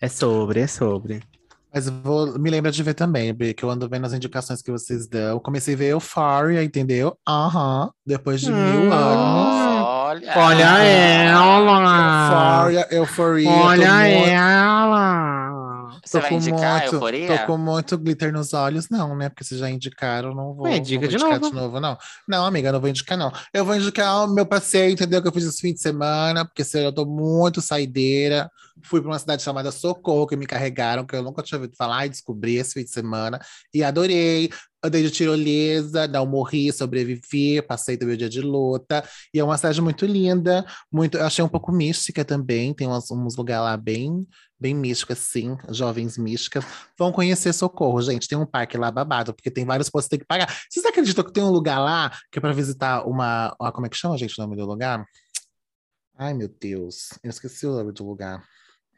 É 0.00 0.08
sobre, 0.08 0.60
é 0.60 0.66
sobre. 0.66 1.22
Mas 1.72 1.86
eu 1.86 1.92
vou, 2.02 2.36
me 2.38 2.50
lembra 2.50 2.72
de 2.72 2.82
ver 2.82 2.94
também, 2.94 3.32
Bi, 3.32 3.54
que 3.54 3.64
eu 3.64 3.70
ando 3.70 3.88
vendo 3.88 4.04
as 4.04 4.12
indicações 4.12 4.60
que 4.60 4.72
vocês 4.72 5.06
dão. 5.06 5.36
Eu 5.36 5.40
comecei 5.40 5.74
a 5.74 5.76
ver 5.76 5.88
Euphoria, 5.90 6.64
entendeu? 6.64 7.16
Aham, 7.28 7.92
depois 8.04 8.40
de 8.40 8.50
Hum. 8.50 8.56
mil 8.56 8.92
anos. 8.92 9.54
Olha! 10.10 10.32
Olha 10.36 10.64
ela! 10.82 12.62
Euphoria, 12.64 12.88
Euphoria. 12.90 13.48
tô 13.48 13.56
Olha 13.56 13.92
muito- 13.94 14.28
ela! 14.28 16.00
Você 16.04 16.16
Tô 16.16 16.20
vai 16.22 16.30
com 16.30 16.36
indicar 16.36 16.80
muito, 16.80 16.94
Euforia? 16.94 17.38
Tô 17.38 17.46
com 17.46 17.58
muito 17.58 17.98
glitter 17.98 18.32
nos 18.32 18.52
olhos, 18.52 18.88
não, 18.90 19.14
né? 19.16 19.28
Porque 19.28 19.44
vocês 19.44 19.60
já 19.60 19.70
indicaram, 19.70 20.34
não 20.34 20.54
vou, 20.54 20.64
Ué, 20.64 20.70
não 20.72 20.76
indica 20.78 21.00
vou 21.00 21.08
de 21.08 21.14
indicar 21.14 21.38
novo. 21.40 21.54
de 21.54 21.60
novo, 21.60 21.78
não. 21.80 21.96
Não, 22.26 22.44
amiga, 22.44 22.72
não 22.72 22.80
vou 22.80 22.88
indicar, 22.88 23.16
não. 23.16 23.30
Eu 23.54 23.64
vou 23.64 23.76
indicar 23.76 24.24
o 24.24 24.34
meu 24.34 24.44
passeio, 24.44 24.92
entendeu? 24.92 25.22
Que 25.22 25.28
eu 25.28 25.32
fiz 25.32 25.44
esse 25.44 25.60
fim 25.60 25.72
de 25.72 25.80
semana, 25.80 26.44
porque 26.44 26.64
sei 26.64 26.80
lá, 26.82 26.88
eu 26.88 26.92
tô 26.92 27.04
muito 27.06 27.60
saideira. 27.60 28.50
Fui 28.82 29.00
para 29.00 29.10
uma 29.10 29.18
cidade 29.18 29.42
chamada 29.42 29.70
Socorro, 29.70 30.26
que 30.26 30.36
me 30.36 30.46
carregaram, 30.46 31.04
que 31.06 31.14
eu 31.14 31.22
nunca 31.22 31.42
tinha 31.42 31.58
ouvido 31.58 31.76
falar, 31.76 32.06
e 32.06 32.08
descobri 32.08 32.56
esse 32.56 32.72
fim 32.72 32.82
de 32.84 32.90
semana. 32.90 33.38
E 33.72 33.84
adorei. 33.84 34.50
Andei 34.82 35.02
de 35.02 35.10
tirolesa, 35.10 36.08
não 36.08 36.24
morri, 36.24 36.72
sobrevivi, 36.72 37.60
passei 37.60 37.96
do 37.96 38.06
meu 38.06 38.16
dia 38.16 38.28
de 38.28 38.40
luta. 38.40 39.04
E 39.34 39.38
é 39.38 39.44
uma 39.44 39.56
cidade 39.56 39.80
muito 39.82 40.06
linda, 40.06 40.64
muito, 40.90 41.18
eu 41.18 41.26
achei 41.26 41.44
um 41.44 41.48
pouco 41.48 41.70
mística 41.70 42.24
também. 42.24 42.72
Tem 42.72 42.88
uns, 42.88 43.10
uns 43.10 43.36
lugares 43.36 43.64
lá 43.64 43.76
bem, 43.76 44.26
bem 44.58 44.74
místicos, 44.74 45.18
assim, 45.18 45.56
jovens 45.68 46.16
místicas. 46.16 46.64
Vão 46.98 47.12
conhecer 47.12 47.52
Socorro, 47.52 48.00
gente. 48.00 48.26
Tem 48.28 48.38
um 48.38 48.46
parque 48.46 48.78
lá 48.78 48.90
babado, 48.90 49.34
porque 49.34 49.50
tem 49.50 49.64
vários 49.64 49.90
postos 49.90 50.06
que 50.08 50.10
tem 50.10 50.18
que 50.20 50.26
pagar. 50.26 50.48
Vocês 50.70 50.84
acreditam 50.86 51.24
que 51.24 51.32
tem 51.32 51.42
um 51.42 51.50
lugar 51.50 51.78
lá 51.78 52.10
que 52.30 52.38
é 52.38 52.40
para 52.40 52.52
visitar 52.52 53.06
uma. 53.06 53.54
ah, 53.60 53.72
Como 53.72 53.86
é 53.86 53.88
que 53.90 53.96
chama, 53.96 54.16
gente, 54.16 54.38
o 54.38 54.42
nome 54.42 54.56
do 54.56 54.66
lugar? 54.66 55.04
Ai, 56.16 56.34
meu 56.34 56.48
Deus, 56.48 57.08
eu 57.22 57.30
esqueci 57.30 57.66
o 57.66 57.72
nome 57.72 57.92
do 57.92 58.06
lugar. 58.06 58.42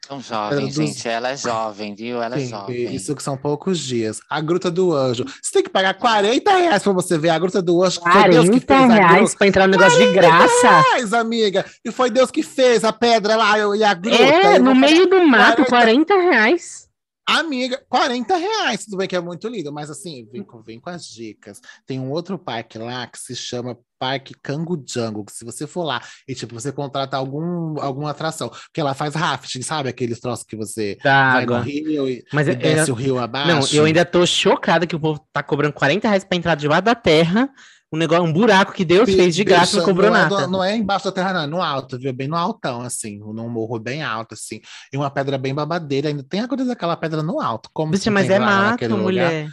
Tão 0.07 0.19
jovem, 0.21 0.65
Dos- 0.67 0.75
gente. 0.75 1.07
Ela 1.07 1.29
é 1.31 1.37
jovem, 1.37 1.95
viu? 1.95 2.21
Ela 2.21 2.35
é 2.35 2.39
Sim, 2.39 2.47
jovem. 2.49 2.93
isso 2.93 3.15
que 3.15 3.23
são 3.23 3.37
poucos 3.37 3.79
dias. 3.79 4.19
A 4.29 4.41
Gruta 4.41 4.69
do 4.69 4.93
Anjo. 4.93 5.23
Você 5.41 5.51
tem 5.53 5.63
que 5.63 5.69
pagar 5.69 5.93
40 5.93 6.51
reais 6.57 6.83
pra 6.83 6.91
você 6.91 7.17
ver 7.17 7.29
a 7.29 7.39
Gruta 7.39 7.61
do 7.61 7.81
Anjo. 7.81 8.01
que 8.01 8.11
foi 8.11 8.29
Deus 8.29 8.49
que 8.49 8.59
40 8.59 8.67
fez 8.87 8.99
reais 8.99 9.35
pra 9.35 9.47
entrar 9.47 9.67
no 9.67 9.71
negócio 9.77 9.97
de 9.99 10.13
graça. 10.13 10.69
reais, 10.69 11.13
amiga. 11.13 11.65
E 11.85 11.91
foi 11.91 12.09
Deus 12.11 12.29
que 12.29 12.43
fez 12.43 12.83
a 12.83 12.91
pedra 12.91 13.37
lá 13.37 13.57
e 13.75 13.83
a 13.83 13.93
gruta. 13.93 14.21
É, 14.21 14.59
no 14.59 14.75
meio 14.75 15.07
do 15.09 15.25
mato, 15.25 15.63
40 15.65 16.13
40 16.13 16.13
reais. 16.15 16.83
Amiga, 17.25 17.81
40 17.87 18.35
reais. 18.35 18.83
Tudo 18.85 18.97
bem 18.97 19.07
que 19.07 19.15
é 19.15 19.19
muito 19.21 19.47
lindo, 19.47 19.71
mas 19.71 19.89
assim, 19.89 20.27
vem 20.31 20.43
com, 20.43 20.61
vem 20.61 20.79
com 20.79 20.89
as 20.89 21.05
dicas. 21.05 21.61
Tem 21.85 21.99
um 21.99 22.11
outro 22.11 22.37
parque 22.37 22.77
lá 22.77 23.07
que 23.07 23.17
se 23.17 23.33
chama 23.35 23.77
Parque 23.97 24.33
Cango 24.43 24.83
Jungle, 24.85 25.23
que 25.23 25.31
se 25.31 25.45
você 25.45 25.65
for 25.65 25.83
lá 25.83 26.01
e, 26.27 26.35
tipo, 26.35 26.53
você 26.53 26.71
contratar 26.73 27.19
algum, 27.19 27.79
alguma 27.79 28.11
atração, 28.11 28.49
porque 28.49 28.81
ela 28.81 28.93
faz 28.93 29.15
rafting, 29.15 29.61
sabe? 29.61 29.87
Aqueles 29.87 30.19
troços 30.19 30.45
que 30.45 30.57
você 30.57 30.97
Da 31.01 31.33
vai 31.33 31.45
no 31.45 31.53
água. 31.55 31.65
rio 31.65 32.09
e, 32.09 32.25
Mas 32.33 32.47
e 32.47 32.51
eu 32.51 32.55
desce 32.57 32.91
o 32.91 32.95
rio 32.95 33.17
abaixo. 33.17 33.47
Não, 33.47 33.79
eu 33.79 33.85
ainda 33.85 34.03
tô 34.03 34.25
chocada 34.25 34.85
que 34.85 34.95
o 34.95 34.99
povo 34.99 35.25
tá 35.31 35.41
cobrando 35.41 35.73
40 35.73 36.05
reais 36.07 36.25
pra 36.25 36.37
entrar 36.37 36.55
debaixo 36.55 36.83
da 36.83 36.95
terra. 36.95 37.49
Um 37.93 37.97
negócio, 37.97 38.23
um 38.23 38.33
buraco 38.33 38.73
que 38.73 38.83
Deus 38.83 39.07
fez 39.07 39.35
de 39.35 39.43
graça, 39.43 39.77
não 39.77 39.85
cobrou 39.85 40.09
não 40.09 40.17
é, 40.17 40.21
nada. 40.23 40.47
não 40.47 40.63
é 40.63 40.75
embaixo 40.75 41.05
da 41.05 41.11
terra, 41.11 41.31
não, 41.31 41.41
é 41.41 41.45
no 41.45 41.61
alto, 41.61 41.99
viu? 41.99 42.11
Bem 42.11 42.27
no 42.27 42.35
altão, 42.35 42.81
assim, 42.81 43.19
num 43.19 43.47
morro 43.47 43.77
bem 43.77 44.01
alto, 44.01 44.33
assim. 44.33 44.61
E 44.91 44.97
uma 44.97 45.11
pedra 45.11 45.37
bem 45.37 45.53
babadeira, 45.53 46.07
ainda 46.09 46.23
tem 46.23 46.39
a 46.41 46.47
coisa 46.47 46.65
daquela 46.65 46.97
pedra 46.97 47.21
no 47.21 47.39
alto. 47.39 47.69
Como 47.71 47.91
Bicha, 47.91 48.05
se 48.05 48.09
mas 48.09 48.31
é 48.31 48.39
mato, 48.39 48.71
naquele 48.71 48.93
lugar. 48.93 49.03
mulher. 49.03 49.47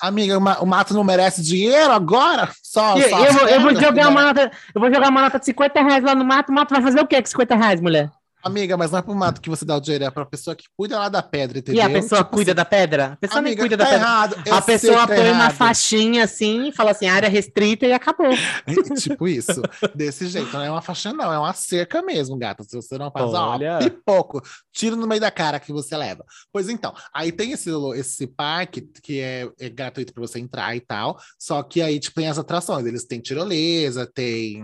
Amiga, 0.00 0.38
o 0.38 0.40
ma- 0.40 0.58
o 0.60 0.66
mato 0.66 0.94
não 0.94 1.02
merece 1.02 1.42
dinheiro 1.42 1.92
agora? 1.92 2.48
Só, 2.62 2.96
Eu, 2.96 3.08
só 3.10 3.24
eu 3.24 3.32
vou, 3.32 3.48
eu 3.48 3.60
vou 3.60 3.74
jogar 3.74 4.08
uma 4.08 4.22
nota, 4.26 4.52
eu 4.72 4.80
vou 4.80 4.94
jogar 4.94 5.08
uma 5.08 5.20
nota 5.22 5.40
de 5.40 5.46
50 5.46 5.82
reais 5.82 6.04
lá 6.04 6.14
no 6.14 6.24
mato. 6.24 6.50
O 6.50 6.54
mato 6.54 6.70
vai 6.70 6.82
fazer 6.82 7.00
o 7.00 7.06
quê 7.06 7.20
com 7.20 7.28
50 7.28 7.56
reais, 7.56 7.80
mulher? 7.80 8.10
Amiga, 8.44 8.76
mas 8.76 8.90
não 8.90 8.98
é 8.98 9.02
pro 9.02 9.14
mato 9.14 9.40
que 9.40 9.48
você 9.48 9.64
dá 9.64 9.76
o 9.76 9.80
dinheiro, 9.80 10.04
é 10.04 10.10
pra 10.10 10.26
pessoa 10.26 10.56
que 10.56 10.64
cuida 10.76 10.98
lá 10.98 11.08
da 11.08 11.22
pedra, 11.22 11.58
E 11.58 11.60
entendeu? 11.60 11.84
a 11.84 11.88
pessoa 11.90 12.22
Tipo 12.24 12.30
cuida 12.36 12.50
assim, 12.52 12.56
da 12.56 12.64
pedra? 12.64 13.12
A 13.12 13.16
pessoa 13.16 13.40
nem 13.40 13.52
Amiga, 13.52 13.62
cuida 13.62 13.76
tá 13.76 13.84
da 13.84 13.90
pedra. 13.90 14.04
errado. 14.06 14.36
A 14.50 14.62
pessoa 14.62 15.06
tá 15.06 15.14
põe 15.14 15.30
uma 15.30 15.50
faixinha 15.50 16.24
assim 16.24 16.68
e 16.68 16.72
fala 16.72 16.90
assim, 16.90 17.06
área 17.08 17.28
restrita 17.28 17.86
e 17.86 17.92
acabou. 17.92 18.30
tipo 19.00 19.28
isso, 19.28 19.62
desse 19.94 20.26
jeito. 20.26 20.52
Não 20.52 20.62
é 20.62 20.70
uma 20.70 20.82
faixa, 20.82 21.12
não, 21.12 21.32
é 21.32 21.38
uma 21.38 21.52
cerca 21.52 22.02
mesmo, 22.02 22.36
gata. 22.36 22.64
Se 22.64 22.74
você 22.74 22.98
não 22.98 23.10
faz, 23.10 23.26
Olha. 23.32 23.76
ó, 23.76 23.78
pipoco, 23.78 24.42
tiro 24.72 24.96
no 24.96 25.06
meio 25.06 25.20
da 25.20 25.30
cara 25.30 25.60
que 25.60 25.72
você 25.72 25.96
leva. 25.96 26.24
Pois 26.52 26.68
então, 26.68 26.94
aí 27.14 27.30
tem 27.32 27.52
esse, 27.52 27.70
esse 27.96 28.26
parque 28.26 28.80
que 29.02 29.20
é, 29.20 29.48
é 29.60 29.68
gratuito 29.68 30.12
para 30.12 30.20
você 30.20 30.38
entrar 30.38 30.74
e 30.76 30.80
tal, 30.80 31.18
só 31.38 31.62
que 31.62 31.80
aí 31.80 31.98
tipo, 32.00 32.16
tem 32.16 32.28
as 32.28 32.38
atrações. 32.38 32.86
Eles 32.86 33.04
têm 33.04 33.20
tirolesa, 33.20 34.06
tem. 34.12 34.62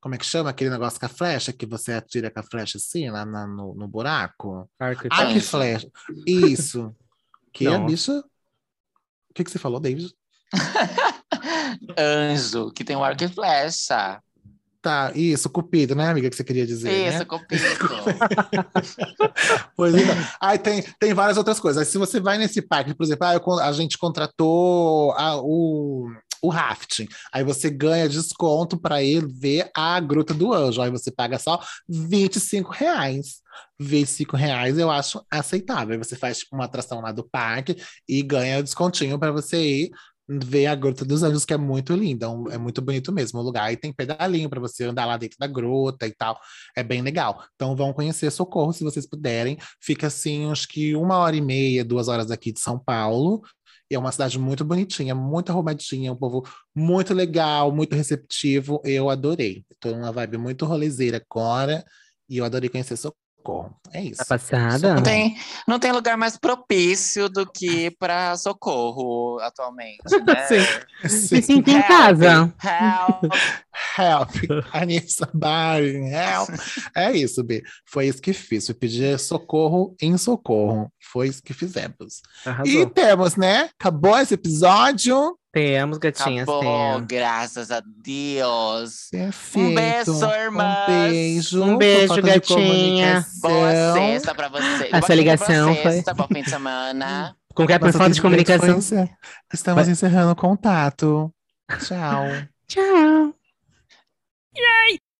Como 0.00 0.14
é 0.14 0.18
que 0.18 0.24
chama 0.26 0.50
aquele 0.50 0.70
negócio 0.70 0.98
com 1.00 1.06
a 1.06 1.08
flecha 1.08 1.52
que 1.52 1.66
você 1.66 1.92
atira 1.92 2.30
com 2.30 2.38
a 2.40 2.42
flecha 2.42 2.78
assim, 2.78 3.10
lá 3.10 3.24
na- 3.26 3.46
no, 3.46 3.74
no 3.74 3.88
buraco? 3.88 4.68
Arco 4.78 5.06
e 5.06 5.32
que 5.34 5.40
flecha. 5.40 5.88
Isso. 6.26 6.94
Que 7.52 7.66
a 7.66 7.78
Não. 7.78 7.86
bicha. 7.86 8.12
O 9.30 9.34
que, 9.34 9.42
que 9.42 9.50
você 9.50 9.58
falou, 9.58 9.80
David? 9.80 10.14
Anjo, 11.98 12.70
que 12.72 12.84
tem 12.84 12.94
um 12.96 13.02
arco 13.02 13.24
e 13.24 13.28
flecha. 13.28 14.22
tá. 14.80 15.10
Isso, 15.14 15.48
Cupido, 15.50 15.94
né, 15.94 16.08
amiga, 16.08 16.28
que 16.30 16.36
você 16.36 16.44
queria 16.44 16.66
dizer, 16.66 16.90
Isso, 17.08 17.18
né? 17.20 17.24
Cupido. 17.26 17.62
Pois 19.76 19.94
então. 19.94 20.14
Aí 20.40 20.58
tem, 20.58 20.82
tem 21.00 21.14
várias 21.14 21.36
outras 21.38 21.58
coisas. 21.58 21.80
Aí 21.80 21.86
se 21.90 21.98
você 21.98 22.20
vai 22.20 22.38
nesse 22.38 22.62
parque, 22.62 22.94
por 22.94 23.04
exemplo, 23.04 23.26
ah, 23.26 23.34
eu 23.34 23.58
a 23.60 23.72
gente 23.72 23.98
contratou 23.98 25.12
a- 25.12 25.40
o, 25.42 26.10
o 26.42 26.48
rafting. 26.48 27.06
Aí 27.32 27.44
você 27.44 27.70
ganha 27.70 28.08
desconto 28.08 28.78
para 28.78 29.02
ir 29.02 29.26
ver 29.26 29.70
a 29.74 29.98
Gruta 30.00 30.34
do 30.34 30.52
Anjo. 30.52 30.80
Aí 30.80 30.90
você 30.90 31.10
paga 31.10 31.38
só 31.38 31.60
25 31.88 32.72
reais. 32.72 33.40
25 33.80 34.36
reais 34.36 34.78
eu 34.78 34.90
acho 34.90 35.24
aceitável. 35.30 35.92
Aí 35.92 35.98
você 35.98 36.16
faz 36.16 36.38
tipo, 36.38 36.56
uma 36.56 36.64
atração 36.64 37.00
lá 37.00 37.12
do 37.12 37.28
parque 37.28 37.76
e 38.08 38.22
ganha 38.22 38.62
descontinho 38.62 39.18
para 39.18 39.32
você 39.32 39.60
ir 39.60 39.90
ver 40.28 40.66
a 40.66 40.74
Gruta 40.74 41.04
dos 41.04 41.22
Anjos, 41.22 41.44
que 41.44 41.54
é 41.54 41.56
muito 41.56 41.94
linda, 41.94 42.26
é 42.50 42.58
muito 42.58 42.82
bonito 42.82 43.10
mesmo 43.10 43.40
o 43.40 43.42
lugar. 43.42 43.72
E 43.72 43.76
tem 43.76 43.92
pedalinho 43.92 44.48
para 44.50 44.60
você 44.60 44.84
andar 44.84 45.06
lá 45.06 45.16
dentro 45.16 45.38
da 45.38 45.46
gruta 45.46 46.06
e 46.06 46.14
tal. 46.14 46.38
É 46.76 46.82
bem 46.82 47.00
legal. 47.00 47.42
Então 47.54 47.74
vão 47.74 47.92
conhecer 47.92 48.30
Socorro 48.30 48.72
se 48.72 48.84
vocês 48.84 49.06
puderem. 49.06 49.56
Fica 49.80 50.08
assim, 50.08 50.50
acho 50.50 50.68
que 50.68 50.94
uma 50.94 51.16
hora 51.16 51.34
e 51.34 51.40
meia, 51.40 51.84
duas 51.84 52.08
horas 52.08 52.26
daqui 52.26 52.52
de 52.52 52.60
São 52.60 52.78
Paulo. 52.78 53.42
É 53.90 53.98
uma 53.98 54.12
cidade 54.12 54.38
muito 54.38 54.64
bonitinha, 54.64 55.14
muito 55.14 55.50
arrumadinha, 55.50 56.12
um 56.12 56.16
povo 56.16 56.44
muito 56.74 57.14
legal, 57.14 57.72
muito 57.72 57.94
receptivo. 57.96 58.80
Eu 58.84 59.08
adorei. 59.08 59.64
Estou 59.70 59.92
numa 59.96 60.12
vibe 60.12 60.36
muito 60.38 60.66
rolezeira 60.66 61.16
agora 61.18 61.84
e 62.28 62.36
eu 62.38 62.44
adorei 62.44 62.68
conhecer 62.68 62.96
Socorro. 62.96 63.27
É 63.92 64.02
isso. 64.02 64.18
Tá 64.18 64.24
passada? 64.24 64.94
Não 64.94 65.02
tem, 65.02 65.36
não 65.66 65.78
tem 65.78 65.92
lugar 65.92 66.16
mais 66.16 66.36
propício 66.36 67.28
do 67.28 67.46
que 67.50 67.90
para 67.92 68.36
socorro 68.36 69.38
atualmente, 69.40 69.98
né? 70.26 70.46
Sim. 70.46 71.08
Sim. 71.08 71.42
Sinto 71.42 71.70
em 71.70 71.82
casa. 71.82 72.52
Help. 72.62 73.32
Help, 73.96 74.30
I 74.74 74.86
need 74.86 75.10
somebody, 75.10 75.96
help. 76.12 76.50
É 76.94 77.12
isso, 77.12 77.42
B. 77.44 77.62
Foi 77.86 78.08
isso 78.08 78.20
que 78.20 78.32
fiz. 78.32 78.66
Fui 78.66 78.74
pedir 78.74 79.18
socorro 79.18 79.94
em 80.00 80.16
socorro. 80.18 80.92
Foi 81.00 81.28
isso 81.28 81.42
que 81.42 81.54
fizemos. 81.54 82.20
E 82.44 82.48
Arrasou. 82.48 82.90
temos, 82.90 83.36
né? 83.36 83.70
Acabou 83.78 84.18
esse 84.18 84.34
episódio. 84.34 85.38
Temos, 85.50 85.96
gatinhas, 85.98 86.46
Acabou, 86.46 86.60
temos. 86.94 87.06
graças 87.08 87.70
a 87.70 87.82
Deus. 87.84 89.08
Perfeito. 89.10 89.66
Um 89.70 89.74
beijo, 89.74 90.24
irmãs. 90.34 90.78
Um 90.78 91.10
beijo. 91.10 91.62
Um 91.64 91.78
beijo, 91.78 92.22
gatinha. 92.22 93.26
Boa 93.40 93.92
sexta 93.94 94.34
pra 94.34 94.48
você. 94.48 94.90
Essa 94.92 95.14
ligação 95.14 95.72
pra 95.74 95.82
foi- 95.82 95.92
sexta, 95.92 96.14
Bom 96.14 96.26
fim 96.28 96.42
de 96.42 96.50
semana. 96.50 97.34
Com 97.54 97.66
que 97.66 97.72
é 97.72 97.78
por 97.78 97.86
Nossa 97.86 97.98
falta 97.98 98.14
de 98.14 98.20
comunicação. 98.22 98.76
encer- 98.78 99.10
Estamos 99.52 99.84
Vai- 99.84 99.92
encerrando 99.92 100.32
o 100.32 100.36
contato. 100.36 101.32
Tchau. 101.80 102.24
Tchau. 102.68 103.34